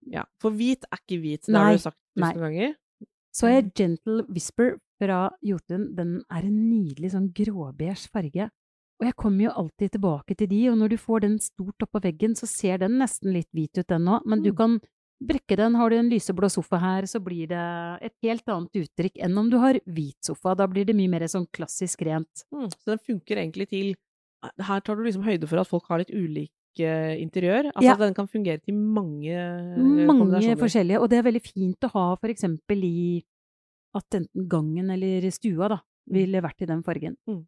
Ja, 0.09 0.23
for 0.41 0.55
hvit 0.55 0.87
er 0.89 1.01
ikke 1.03 1.19
hvit, 1.21 1.43
det 1.45 1.53
har 1.53 1.67
Nei, 1.67 1.77
du 1.77 1.83
sagt 1.83 1.99
tusen 2.17 2.41
ganger. 2.41 2.71
Så 3.35 3.51
er 3.51 3.67
Gentle 3.77 4.23
Whisper 4.31 4.77
fra 4.99 5.29
Jotun. 5.41 5.95
Den 5.95 6.17
er 6.29 6.43
en 6.45 6.69
nydelig 6.69 7.11
sånn 7.15 7.31
gråbeige 7.33 8.07
farge. 8.11 8.49
Og 8.99 9.05
jeg 9.07 9.15
kommer 9.15 9.45
jo 9.45 9.51
alltid 9.63 9.91
tilbake 9.95 10.35
til 10.35 10.47
de, 10.51 10.61
og 10.69 10.77
når 10.77 10.89
du 10.89 10.97
får 10.99 11.21
den 11.23 11.37
stort 11.39 11.85
oppå 11.85 12.01
veggen, 12.03 12.33
så 12.35 12.45
ser 12.51 12.77
den 12.81 12.97
nesten 12.99 13.31
litt 13.31 13.47
hvit 13.55 13.77
ut, 13.79 13.87
den 13.87 14.05
òg, 14.11 14.25
men 14.27 14.41
du 14.43 14.51
Mm. 14.51 14.57
kan 14.57 14.79
brekke 15.23 15.55
den. 15.55 15.73
Har 15.75 15.89
du 15.89 15.95
en 15.97 16.09
lyseblå 16.09 16.49
sofa 16.51 16.77
her, 16.79 17.01
så 17.03 17.19
blir 17.23 17.47
det 17.47 18.01
et 18.03 18.13
helt 18.23 18.43
annet 18.47 18.71
uttrykk 18.75 19.17
enn 19.23 19.37
om 19.37 19.49
du 19.49 19.57
har 19.57 19.79
hvit 19.87 20.15
sofa. 20.21 20.53
Da 20.55 20.67
blir 20.67 20.85
det 20.85 20.95
mye 20.95 21.09
mer 21.09 21.21
sånn 21.27 21.47
klassisk 21.51 22.01
rent. 22.05 22.43
Mm. 22.53 22.69
Så 22.71 22.85
den 22.85 22.97
funker 22.99 23.37
egentlig 23.37 23.69
til 23.69 23.95
her 24.59 24.79
tar 24.81 24.95
du 24.95 25.03
liksom 25.03 25.23
høyde 25.23 25.47
for 25.47 25.59
at 25.59 25.67
folk 25.67 25.83
har 25.87 25.99
litt 25.99 26.11
ulik 26.11 26.51
eh, 26.79 27.15
interiør. 27.19 27.71
Altså 27.75 27.83
Ja. 27.83 27.95
den 27.95 28.13
kan 28.13 28.27
fungere 28.27 28.61
til 28.63 28.73
mange 28.75 29.27
eh, 29.31 30.05
Mange 30.07 30.55
forskjellige, 30.55 30.99
og 31.01 31.09
det 31.09 31.19
er 31.19 31.23
veldig 31.31 31.41
fint 31.43 31.79
å 31.83 31.89
ha 31.91 32.15
for 32.15 32.27
eksempel 32.29 32.83
i 32.83 33.23
at 33.97 34.19
enten 34.19 34.49
gangen 34.49 34.91
eller 34.93 35.25
stua 35.33 35.71
da, 35.73 35.79
ville 36.09 36.43
vært 36.43 36.65
i 36.65 36.69
den 36.69 36.83
fargen. 36.85 37.15
Mm. 37.29 37.43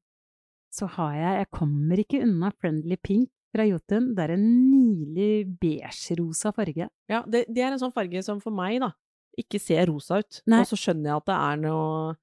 Så 0.72 0.88
har 0.96 1.14
jeg, 1.18 1.38
jeg 1.42 1.52
kommer 1.58 2.02
ikke 2.02 2.24
unna 2.24 2.52
Friendly 2.56 2.98
Pink 3.04 3.30
fra 3.52 3.66
Jotun. 3.68 4.12
Det 4.16 4.24
er 4.24 4.36
en 4.38 4.48
nydelig 4.72 5.32
beige-rosa 5.62 6.54
farge. 6.56 6.88
Ja, 7.12 7.22
det, 7.28 7.46
det 7.52 7.64
er 7.64 7.74
en 7.74 7.82
sånn 7.82 7.96
farge 7.96 8.24
som 8.26 8.40
for 8.44 8.56
meg, 8.56 8.80
da, 8.84 8.94
ikke 9.40 9.60
ser 9.62 9.90
rosa 9.92 10.22
ut. 10.24 10.42
Nei. 10.50 10.64
Og 10.64 10.72
så 10.72 10.80
skjønner 10.80 11.12
jeg 11.12 11.24
at 11.24 11.32
det 11.32 11.40
er 11.40 11.64
noe 11.66 12.20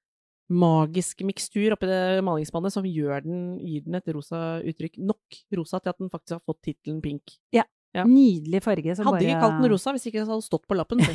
magisk 0.48 1.20
mikstur 1.28 1.74
oppi 1.74 1.90
det 1.90 2.22
malingsspannet 2.24 2.72
som 2.72 2.87
gjør 2.88 3.26
den, 3.26 3.42
gir 3.61 3.83
den 3.85 3.98
et 3.98 4.09
rosa 4.16 4.62
uttrykk. 4.64 4.96
Nok 5.11 5.42
rosa 5.59 5.83
til 5.83 5.92
at 5.92 6.00
den 6.00 6.12
faktisk 6.12 6.38
har 6.38 6.46
fått 6.48 6.62
tittelen 6.70 7.02
pink. 7.04 7.37
Ja. 7.52 7.66
Nydelig 8.09 8.62
farge. 8.64 8.94
Hadde 8.94 9.04
bare... 9.11 9.24
ikke 9.24 9.42
kalt 9.42 9.61
den 9.61 9.72
rosa 9.72 9.92
hvis 9.92 10.09
ikke 10.09 10.22
det 10.22 10.28
hadde 10.28 10.46
stått 10.46 10.66
på 10.68 10.76
lappen. 10.78 11.04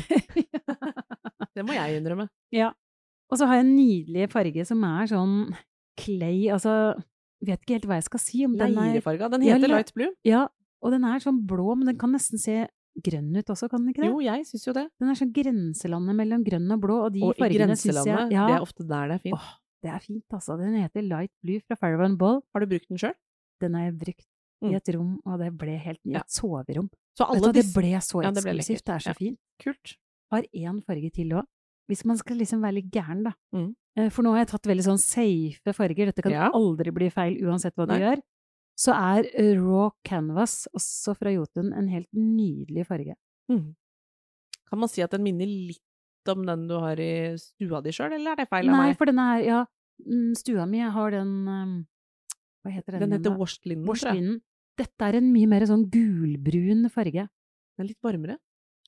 Det 1.54 1.62
må 1.62 1.74
jeg 1.76 2.00
innrømme. 2.00 2.26
Ja. 2.54 2.72
Og 3.34 3.40
så 3.40 3.48
har 3.50 3.58
jeg 3.58 3.64
en 3.66 3.74
nydelig 3.74 4.28
farge 4.30 4.64
som 4.68 4.84
er 4.86 5.08
sånn 5.10 5.34
clay, 5.98 6.46
altså 6.54 6.94
Vet 7.44 7.60
ikke 7.60 7.74
helt 7.76 7.86
hva 7.90 7.96
jeg 7.98 8.04
skal 8.06 8.20
si 8.22 8.38
om 8.46 8.54
den 8.56 8.70
er 8.70 8.94
Leirefarga. 8.94 9.26
Den 9.34 9.42
heter 9.44 9.66
ja, 9.66 9.72
light 9.74 9.90
blue. 9.92 10.12
Ja, 10.24 10.44
og 10.80 10.94
den 10.94 11.02
er 11.04 11.18
sånn 11.20 11.42
blå, 11.44 11.74
men 11.76 11.90
den 11.90 11.98
kan 12.00 12.14
nesten 12.14 12.40
se 12.40 12.54
grønn 13.04 13.34
ut 13.36 13.50
også, 13.52 13.66
kan 13.68 13.82
den 13.82 13.90
ikke 13.92 14.00
det? 14.04 14.08
Jo, 14.14 14.20
jeg 14.24 14.46
syns 14.48 14.64
jo 14.64 14.72
det. 14.72 14.84
Den 15.02 15.10
er 15.12 15.18
sånn 15.18 15.32
grenselandet 15.34 16.16
mellom 16.16 16.44
grønn 16.46 16.72
og 16.72 16.80
blå, 16.86 16.96
og 17.04 17.12
de 17.12 17.20
Og 17.26 17.34
fargene 17.36 17.74
syns 17.76 17.84
jeg 17.84 17.96
grenselandet, 17.98 18.32
ja, 18.38 18.46
det 18.48 18.54
er 18.56 18.64
ofte 18.64 18.86
der 18.88 19.10
det 19.10 19.18
er 19.18 19.22
fint. 19.26 19.36
Åh, 19.36 19.50
det 19.84 19.90
er 19.92 20.04
fint, 20.06 20.24
altså. 20.38 20.56
Den 20.62 20.78
heter 20.80 21.04
Light 21.10 21.32
Blue 21.44 21.60
fra 21.66 21.76
Farrowan 21.82 22.16
Ball. 22.22 22.40
Har 22.54 22.64
du 22.64 22.70
brukt 22.70 22.88
den 22.88 23.02
sjøl? 23.02 23.12
Den 23.60 23.76
har 23.76 23.90
jeg 23.90 23.98
brukt 24.06 24.28
Mm. 24.62 24.70
i 24.70 24.76
et 24.78 24.88
rom, 24.94 25.20
og 25.26 25.38
det 25.42 25.50
ble 25.58 25.74
helt 25.76 26.00
i 26.06 26.12
Ja. 26.14 26.22
soverom. 26.30 26.88
Så 27.18 27.26
Vet 27.26 27.34
alle 27.34 27.52
du 27.52 27.58
disse... 27.58 27.74
det 27.74 27.74
ble 27.76 28.00
så 28.00 28.22
Ja, 28.22 28.30
det 28.30 28.42
ble 28.46 28.52
eksklusivt, 28.54 28.84
det 28.86 28.94
er 28.94 29.02
så 29.04 29.14
fint. 29.18 29.38
Kult. 29.60 29.96
Har 30.32 30.42
én 30.54 30.78
farge 30.86 31.10
til 31.12 31.28
òg. 31.36 31.44
Hvis 31.90 32.04
man 32.08 32.16
skal 32.16 32.38
liksom 32.40 32.62
være 32.64 32.78
litt 32.80 32.90
gæren, 32.94 33.24
da. 33.26 33.32
Mm. 33.54 33.74
Eh, 33.96 34.08
For 34.10 34.22
nå 34.24 34.32
har 34.32 34.38
jeg 34.44 34.48
tatt 34.54 34.66
veldig 34.70 34.84
sånn 34.86 34.98
safe 35.02 35.74
farger, 35.76 36.06
dette 36.10 36.22
kan 36.24 36.32
Ja. 36.32 36.50
aldri 36.50 36.90
bli 36.92 37.10
feil 37.10 37.36
uansett 37.44 37.74
hva 37.76 37.86
du 37.86 37.94
gjør. 38.00 38.22
Så 38.76 38.90
er 38.92 39.28
eh, 39.34 39.54
Raw 39.60 39.90
Canvas, 40.04 40.66
også 40.74 41.14
fra 41.16 41.30
Jotun, 41.30 41.72
en 41.76 41.88
helt 41.88 42.08
nydelig 42.12 42.86
farge. 42.88 43.14
Mm. 43.50 43.74
Kan 44.68 44.78
man 44.80 44.88
si 44.88 45.02
at 45.04 45.10
den 45.12 45.22
minner 45.22 45.46
litt 45.46 45.78
om 46.32 46.44
den 46.46 46.66
du 46.66 46.74
har 46.80 46.96
i 46.98 47.36
stua 47.36 47.82
di 47.84 47.90
sjøl, 47.92 48.14
eller 48.16 48.32
er 48.32 48.36
det 48.42 48.48
feil 48.48 48.68
av 48.70 48.74
Nei, 48.78 48.86
meg? 48.88 48.96
for 48.96 49.04
den 49.06 49.18
er 49.20 49.42
Ja, 49.44 49.60
mm, 50.00 50.32
stua 50.40 50.66
mi 50.66 50.80
har 50.80 51.10
den 51.10 51.32
eh, 51.48 51.84
Hva 52.64 52.72
heter 52.72 52.92
den? 52.98 53.00
Den 53.10 53.18
heter 53.18 53.36
washed 53.38 53.66
linen, 53.66 53.84
Washed. 53.86 54.08
Linen. 54.14 54.40
Dette 54.76 55.02
er 55.06 55.16
en 55.20 55.28
mye 55.32 55.46
mer 55.46 55.60
sånn 55.68 55.84
gulbrun 55.92 56.88
farge. 56.90 57.28
Den 57.76 57.84
er 57.84 57.88
litt 57.92 58.00
varmere. 58.02 58.38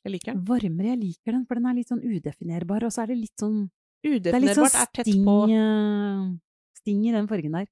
Jeg 0.05 0.13
liker 0.15 0.35
den. 0.35 0.43
Varmere, 0.47 0.93
jeg 0.95 1.01
liker 1.03 1.33
den, 1.33 1.47
for 1.47 1.59
den 1.59 1.67
er 1.71 1.79
litt 1.79 1.91
sånn 1.91 2.03
udefinerbar, 2.05 2.85
og 2.87 2.93
så 2.95 3.03
er 3.05 3.13
det 3.13 3.19
litt 3.25 3.41
sånn 3.41 3.57
sånn 3.67 3.73
Udefinerbart 4.07 4.77
er 4.79 4.93
tett 4.95 5.09
på 5.27 5.35
eh, 5.51 6.21
sting 6.79 7.01
i 7.09 7.15
den 7.15 7.27
fargen 7.31 7.57
der. 7.59 7.67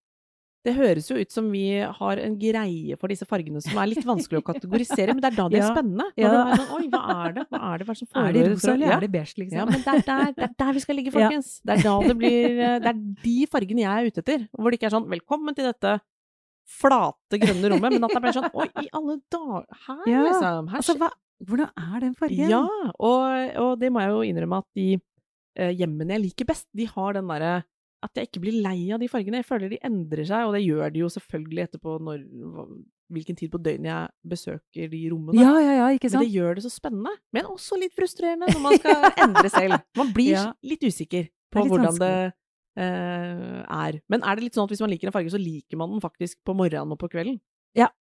Det 0.65 0.73
høres 0.73 1.11
jo 1.11 1.19
ut 1.21 1.29
som 1.31 1.51
vi 1.53 1.77
har 1.85 2.21
en 2.23 2.37
greie 2.41 2.97
for 2.97 3.13
disse 3.13 3.27
fargene 3.29 3.61
som 3.61 3.77
er 3.77 3.91
litt 3.91 4.07
vanskelig 4.09 4.41
å 4.41 4.47
kategorisere, 4.51 5.13
men 5.13 5.21
det 5.21 5.29
er 5.31 5.37
da 5.37 5.49
det 5.53 5.59
er 5.61 5.67
Ja. 5.67 5.73
spennende. 5.75 6.07
Ja. 6.17 6.31
er 6.33 6.63
sånn, 6.63 6.71
Oi, 6.79 6.89
hva 6.89 7.03
er 7.27 7.35
det? 7.37 7.45
Hva 7.53 7.61
er 7.69 7.83
det, 7.83 7.87
hva 7.91 7.95
er 7.95 8.01
det? 8.01 8.17
Er 8.25 8.33
det 8.33 8.45
rosa, 8.55 8.73
eller 8.73 8.89
ja. 8.89 8.97
er 8.97 9.05
det 9.05 9.11
beige, 9.13 9.37
liksom? 9.43 9.59
Ja, 9.61 9.67
men 9.69 9.85
det 9.85 9.93
er 9.93 10.07
der, 10.09 10.33
det 10.33 10.47
er 10.49 10.55
der 10.65 10.73
vi 10.73 10.85
skal 10.87 10.99
ligge, 10.99 11.13
folkens. 11.13 11.53
Det 11.61 11.77
er 11.77 11.85
da 11.85 11.95
det 12.09 12.17
blir 12.23 12.49
Det 12.65 12.91
er 12.95 12.99
de 13.27 13.37
fargene 13.53 13.85
jeg 13.85 13.93
er 13.93 14.09
ute 14.11 14.25
etter. 14.25 14.49
Hvor 14.57 14.73
det 14.73 14.81
ikke 14.81 14.89
er 14.89 14.97
sånn 14.97 15.09
'velkommen 15.13 15.55
til 15.55 15.69
dette 15.69 16.01
flate, 16.65 17.37
grønne 17.37 17.69
rommet', 17.75 17.93
men 17.93 18.05
at 18.09 18.17
det 18.17 18.23
blir 18.25 18.33
sånn 18.33 18.49
'oi, 18.49 18.69
i 18.81 18.89
alle 18.97 19.21
dager', 19.29 19.69
her, 19.85 20.05
liksom. 20.09 20.69
Her 20.73 20.81
Altså, 20.81 20.97
hva, 20.97 21.11
hvordan 21.43 21.71
er 21.77 22.01
den 22.05 22.15
fargen? 22.15 22.49
Ja, 22.51 22.63
og, 22.95 23.59
og 23.65 23.79
det 23.81 23.91
må 23.93 24.01
jeg 24.05 24.15
jo 24.15 24.25
innrømme 24.31 24.61
at 24.63 24.69
de 24.79 24.89
eh, 25.59 25.73
hjemmene 25.75 26.17
jeg 26.17 26.25
liker 26.29 26.49
best, 26.53 26.69
de 26.77 26.87
har 26.91 27.17
den 27.19 27.31
derre 27.31 27.55
at 28.05 28.19
jeg 28.21 28.29
ikke 28.29 28.43
blir 28.45 28.59
lei 28.61 28.91
av 28.93 29.01
de 29.01 29.09
fargene. 29.09 29.39
Jeg 29.41 29.49
føler 29.49 29.71
de 29.73 29.79
endrer 29.81 30.27
seg, 30.29 30.45
og 30.45 30.53
det 30.53 30.61
gjør 30.61 30.91
de 30.93 31.01
jo 31.01 31.09
selvfølgelig 31.09 31.63
etterpå 31.65 31.95
når 32.05 32.19
hvilken 33.15 33.39
tid 33.39 33.49
på 33.53 33.61
døgnet 33.65 33.89
jeg 33.89 34.31
besøker 34.35 34.91
de 34.93 35.01
rommene. 35.09 35.41
ja, 35.41 35.53
ja, 35.61 35.73
ja, 35.79 35.87
ikke 35.97 36.11
sant? 36.11 36.21
Men 36.21 36.29
det 36.29 36.35
gjør 36.37 36.59
det 36.59 36.65
så 36.67 36.73
spennende, 36.73 37.13
men 37.33 37.49
også 37.49 37.79
litt 37.81 37.97
frustrerende 37.97 38.49
når 38.53 38.61
man 38.65 38.77
skal 38.81 39.07
endre 39.25 39.53
selv. 39.53 39.79
Man 39.97 40.13
blir 40.17 40.35
Ja. 40.37 40.45
litt 40.65 40.85
usikker 40.85 41.31
på 41.53 41.65
litt 41.65 41.73
hvordan 41.73 41.97
det 42.03 42.13
eh, 42.77 43.59
er. 43.65 44.01
Men 44.13 44.21
er 44.25 44.37
det 44.37 44.49
litt 44.49 44.59
sånn 44.59 44.69
at 44.69 44.75
hvis 44.75 44.85
man 44.85 44.93
liker 44.93 45.09
en 45.09 45.17
farge, 45.17 45.33
så 45.33 45.41
liker 45.41 45.81
man 45.81 45.97
den 45.97 46.05
faktisk 46.05 46.41
på 46.45 46.57
morgenen 46.57 46.93
og 46.93 47.01
på 47.01 47.09
kvelden? 47.13 47.41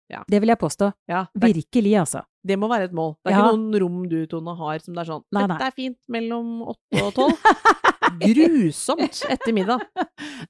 Ja, 0.08 0.22
Det 0.24 0.38
vil 0.40 0.48
jeg 0.48 0.56
påstå. 0.56 0.86
Ja, 1.10 1.26
Virkelig, 1.36 1.90
altså. 2.00 2.22
Det 2.48 2.56
må 2.58 2.68
være 2.70 2.88
et 2.88 2.94
mål. 2.96 3.14
Det 3.22 3.30
er 3.32 3.36
Ja. 3.36 3.44
ikke 3.44 3.56
noen 3.58 3.80
rom 3.82 3.98
du, 4.10 4.18
Tone, 4.30 4.54
har 4.58 4.78
som 4.84 4.94
det 4.96 5.02
er 5.04 5.10
sånn 5.12 5.24
Nei, 5.36 5.46
Dette 5.46 5.66
er 5.68 5.76
fint 5.76 5.98
mellom 6.08 6.62
åtte 6.72 7.02
og 7.04 7.12
tolv. 7.14 7.36
Grusomt 8.24 9.20
etter 9.28 9.52
middag. 9.56 9.82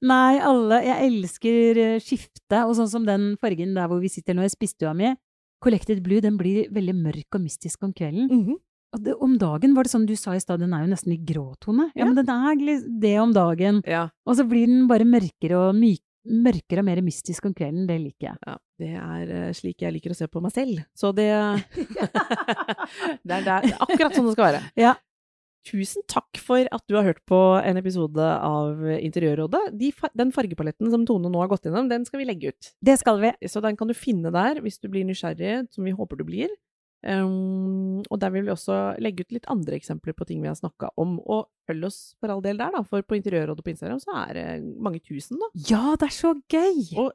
Nei, 0.05 0.39
alle 0.39 0.79
Jeg 0.85 1.09
elsker 1.11 1.79
eh, 1.83 1.97
skifte, 2.03 2.61
og 2.65 2.75
sånn 2.77 2.89
som 2.91 3.05
den 3.07 3.33
fargen 3.41 3.75
der 3.77 3.89
hvor 3.91 3.99
vi 4.03 4.09
sitter 4.11 4.37
nå 4.37 4.45
i 4.47 4.51
spisestua 4.53 4.93
mi. 4.95 5.11
Collected 5.63 5.99
Blue, 6.05 6.21
den 6.23 6.37
blir 6.39 6.69
veldig 6.71 6.95
mørk 6.95 7.35
og 7.35 7.43
mystisk 7.43 7.83
om 7.83 7.93
kvelden. 7.93 8.29
Mhm. 8.31 8.57
Og 8.95 9.01
det, 9.05 9.13
om 9.21 9.35
dagen 9.37 9.75
var 9.77 9.85
det 9.85 9.91
sånn 9.91 10.07
du 10.09 10.15
sa 10.17 10.31
i 10.33 10.39
stad, 10.41 10.63
den 10.63 10.71
er 10.73 10.81
jo 10.81 10.89
nesten 10.89 11.13
i 11.13 11.19
gråtone. 11.21 11.91
Ja, 11.93 12.01
Ja. 12.01 12.05
men 12.09 12.15
den 12.15 12.29
er 12.31 12.55
det 13.03 13.19
om 13.21 13.33
dagen. 13.35 13.83
Ja, 13.85 14.07
Og 14.25 14.35
så 14.39 14.47
blir 14.49 14.65
den 14.65 14.87
bare 14.87 15.05
mørkere 15.05 15.59
og 15.69 15.75
myk, 15.77 16.01
mørkere 16.27 16.83
og 16.83 16.87
mer 16.89 17.01
mystisk 17.05 17.45
om 17.47 17.53
kvelden. 17.55 17.85
Det 17.89 17.99
liker 18.01 18.31
jeg. 18.31 18.39
ja. 18.47 18.55
Det 18.79 18.93
er 18.95 19.31
eh, 19.35 19.51
slik 19.55 19.83
jeg 19.83 19.95
liker 19.95 20.13
å 20.13 20.17
se 20.17 20.27
på 20.31 20.41
meg 20.43 20.55
selv. 20.55 20.81
Så 20.95 21.11
det 21.15 21.29
Det 23.27 23.35
er, 23.35 23.45
det 23.45 23.53
er 23.53 23.69
akkurat 23.79 24.15
sånn 24.15 24.27
det 24.29 24.35
skal 24.35 24.49
være. 24.49 24.63
Ja. 24.79 24.95
Tusen 25.67 26.05
takk 26.09 26.39
for 26.39 26.63
at 26.71 26.83
du 26.87 26.95
har 26.95 27.05
hørt 27.05 27.19
på 27.27 27.37
en 27.59 27.77
episode 27.77 28.23
av 28.23 28.79
Interiørrådet. 28.95 29.75
De, 29.77 29.91
den 30.17 30.31
fargepaletten 30.33 30.89
som 30.93 31.03
Tone 31.07 31.29
nå 31.29 31.41
har 31.43 31.51
gått 31.51 31.67
gjennom, 31.67 31.89
den 31.91 32.07
skal 32.07 32.21
vi 32.21 32.29
legge 32.29 32.53
ut. 32.53 32.71
Det 32.79 32.95
skal 33.01 33.19
vi. 33.21 33.33
Så 33.51 33.61
den 33.63 33.77
kan 33.77 33.91
du 33.91 33.95
finne 33.97 34.31
der 34.33 34.61
hvis 34.63 34.79
du 34.79 34.87
blir 34.91 35.05
nysgjerrig, 35.07 35.67
som 35.75 35.85
vi 35.85 35.93
håper 35.95 36.21
du 36.21 36.25
blir. 36.27 36.53
Um, 36.99 38.01
og 38.11 38.19
der 38.19 38.33
vil 38.33 38.43
vi 38.43 38.51
også 38.51 38.75
legge 38.99 39.23
ut 39.23 39.31
litt 39.37 39.47
andre 39.51 39.77
eksempler 39.77 40.15
på 40.17 40.27
ting 40.27 40.41
vi 40.43 40.49
har 40.51 40.57
snakka 40.59 40.91
om. 40.99 41.17
Og 41.23 41.47
følg 41.69 41.87
oss 41.87 41.99
for 42.19 42.33
all 42.33 42.43
del 42.43 42.59
der, 42.59 42.73
da, 42.75 42.83
for 42.83 43.05
på 43.05 43.17
Interiørrådet 43.19 43.63
på 43.63 43.73
Instagram 43.73 44.01
så 44.03 44.15
er 44.25 44.35
det 44.35 44.47
mange 44.81 45.01
tusen, 45.03 45.39
da. 45.39 45.49
Ja, 45.69 45.95
det 45.99 46.09
er 46.09 46.15
så 46.17 46.35
gøy! 46.51 46.85
Og 46.99 47.13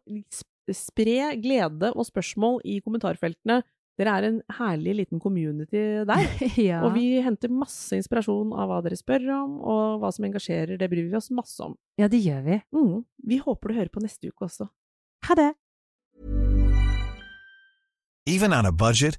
spre 0.72 1.34
glede 1.42 1.92
og 1.92 2.06
spørsmål 2.08 2.62
i 2.64 2.80
kommentarfeltene. 2.84 3.60
Dere 3.94 4.14
er 4.18 4.24
en 4.26 4.38
herlig 4.56 4.96
liten 4.98 5.20
community 5.22 5.82
der. 6.08 6.24
ja. 6.58 6.80
Og 6.82 6.96
vi 6.96 7.20
henter 7.22 7.52
masse 7.52 7.94
inspirasjon 7.94 8.50
av 8.56 8.70
hva 8.70 8.80
dere 8.82 8.98
spør 8.98 9.28
om, 9.36 9.58
og 9.62 10.00
hva 10.02 10.10
som 10.14 10.26
engasjerer. 10.26 10.78
Det 10.80 10.88
bryr 10.90 11.06
vi 11.12 11.18
oss 11.18 11.30
masse 11.34 11.60
om. 11.62 11.76
ja, 12.00 12.08
det 12.10 12.24
gjør 12.24 12.42
vi. 12.48 12.58
Mm. 12.74 13.04
Vi 13.28 13.38
håper 13.44 13.70
du 13.70 13.78
hører 13.78 13.92
på 13.94 14.02
neste 14.02 14.32
uke 14.32 14.48
også. 14.48 14.66
Ha 15.28 15.38
det! 15.38 15.52
Even 18.26 18.52
on 18.56 18.66
a 18.66 18.72
budget, 18.72 19.18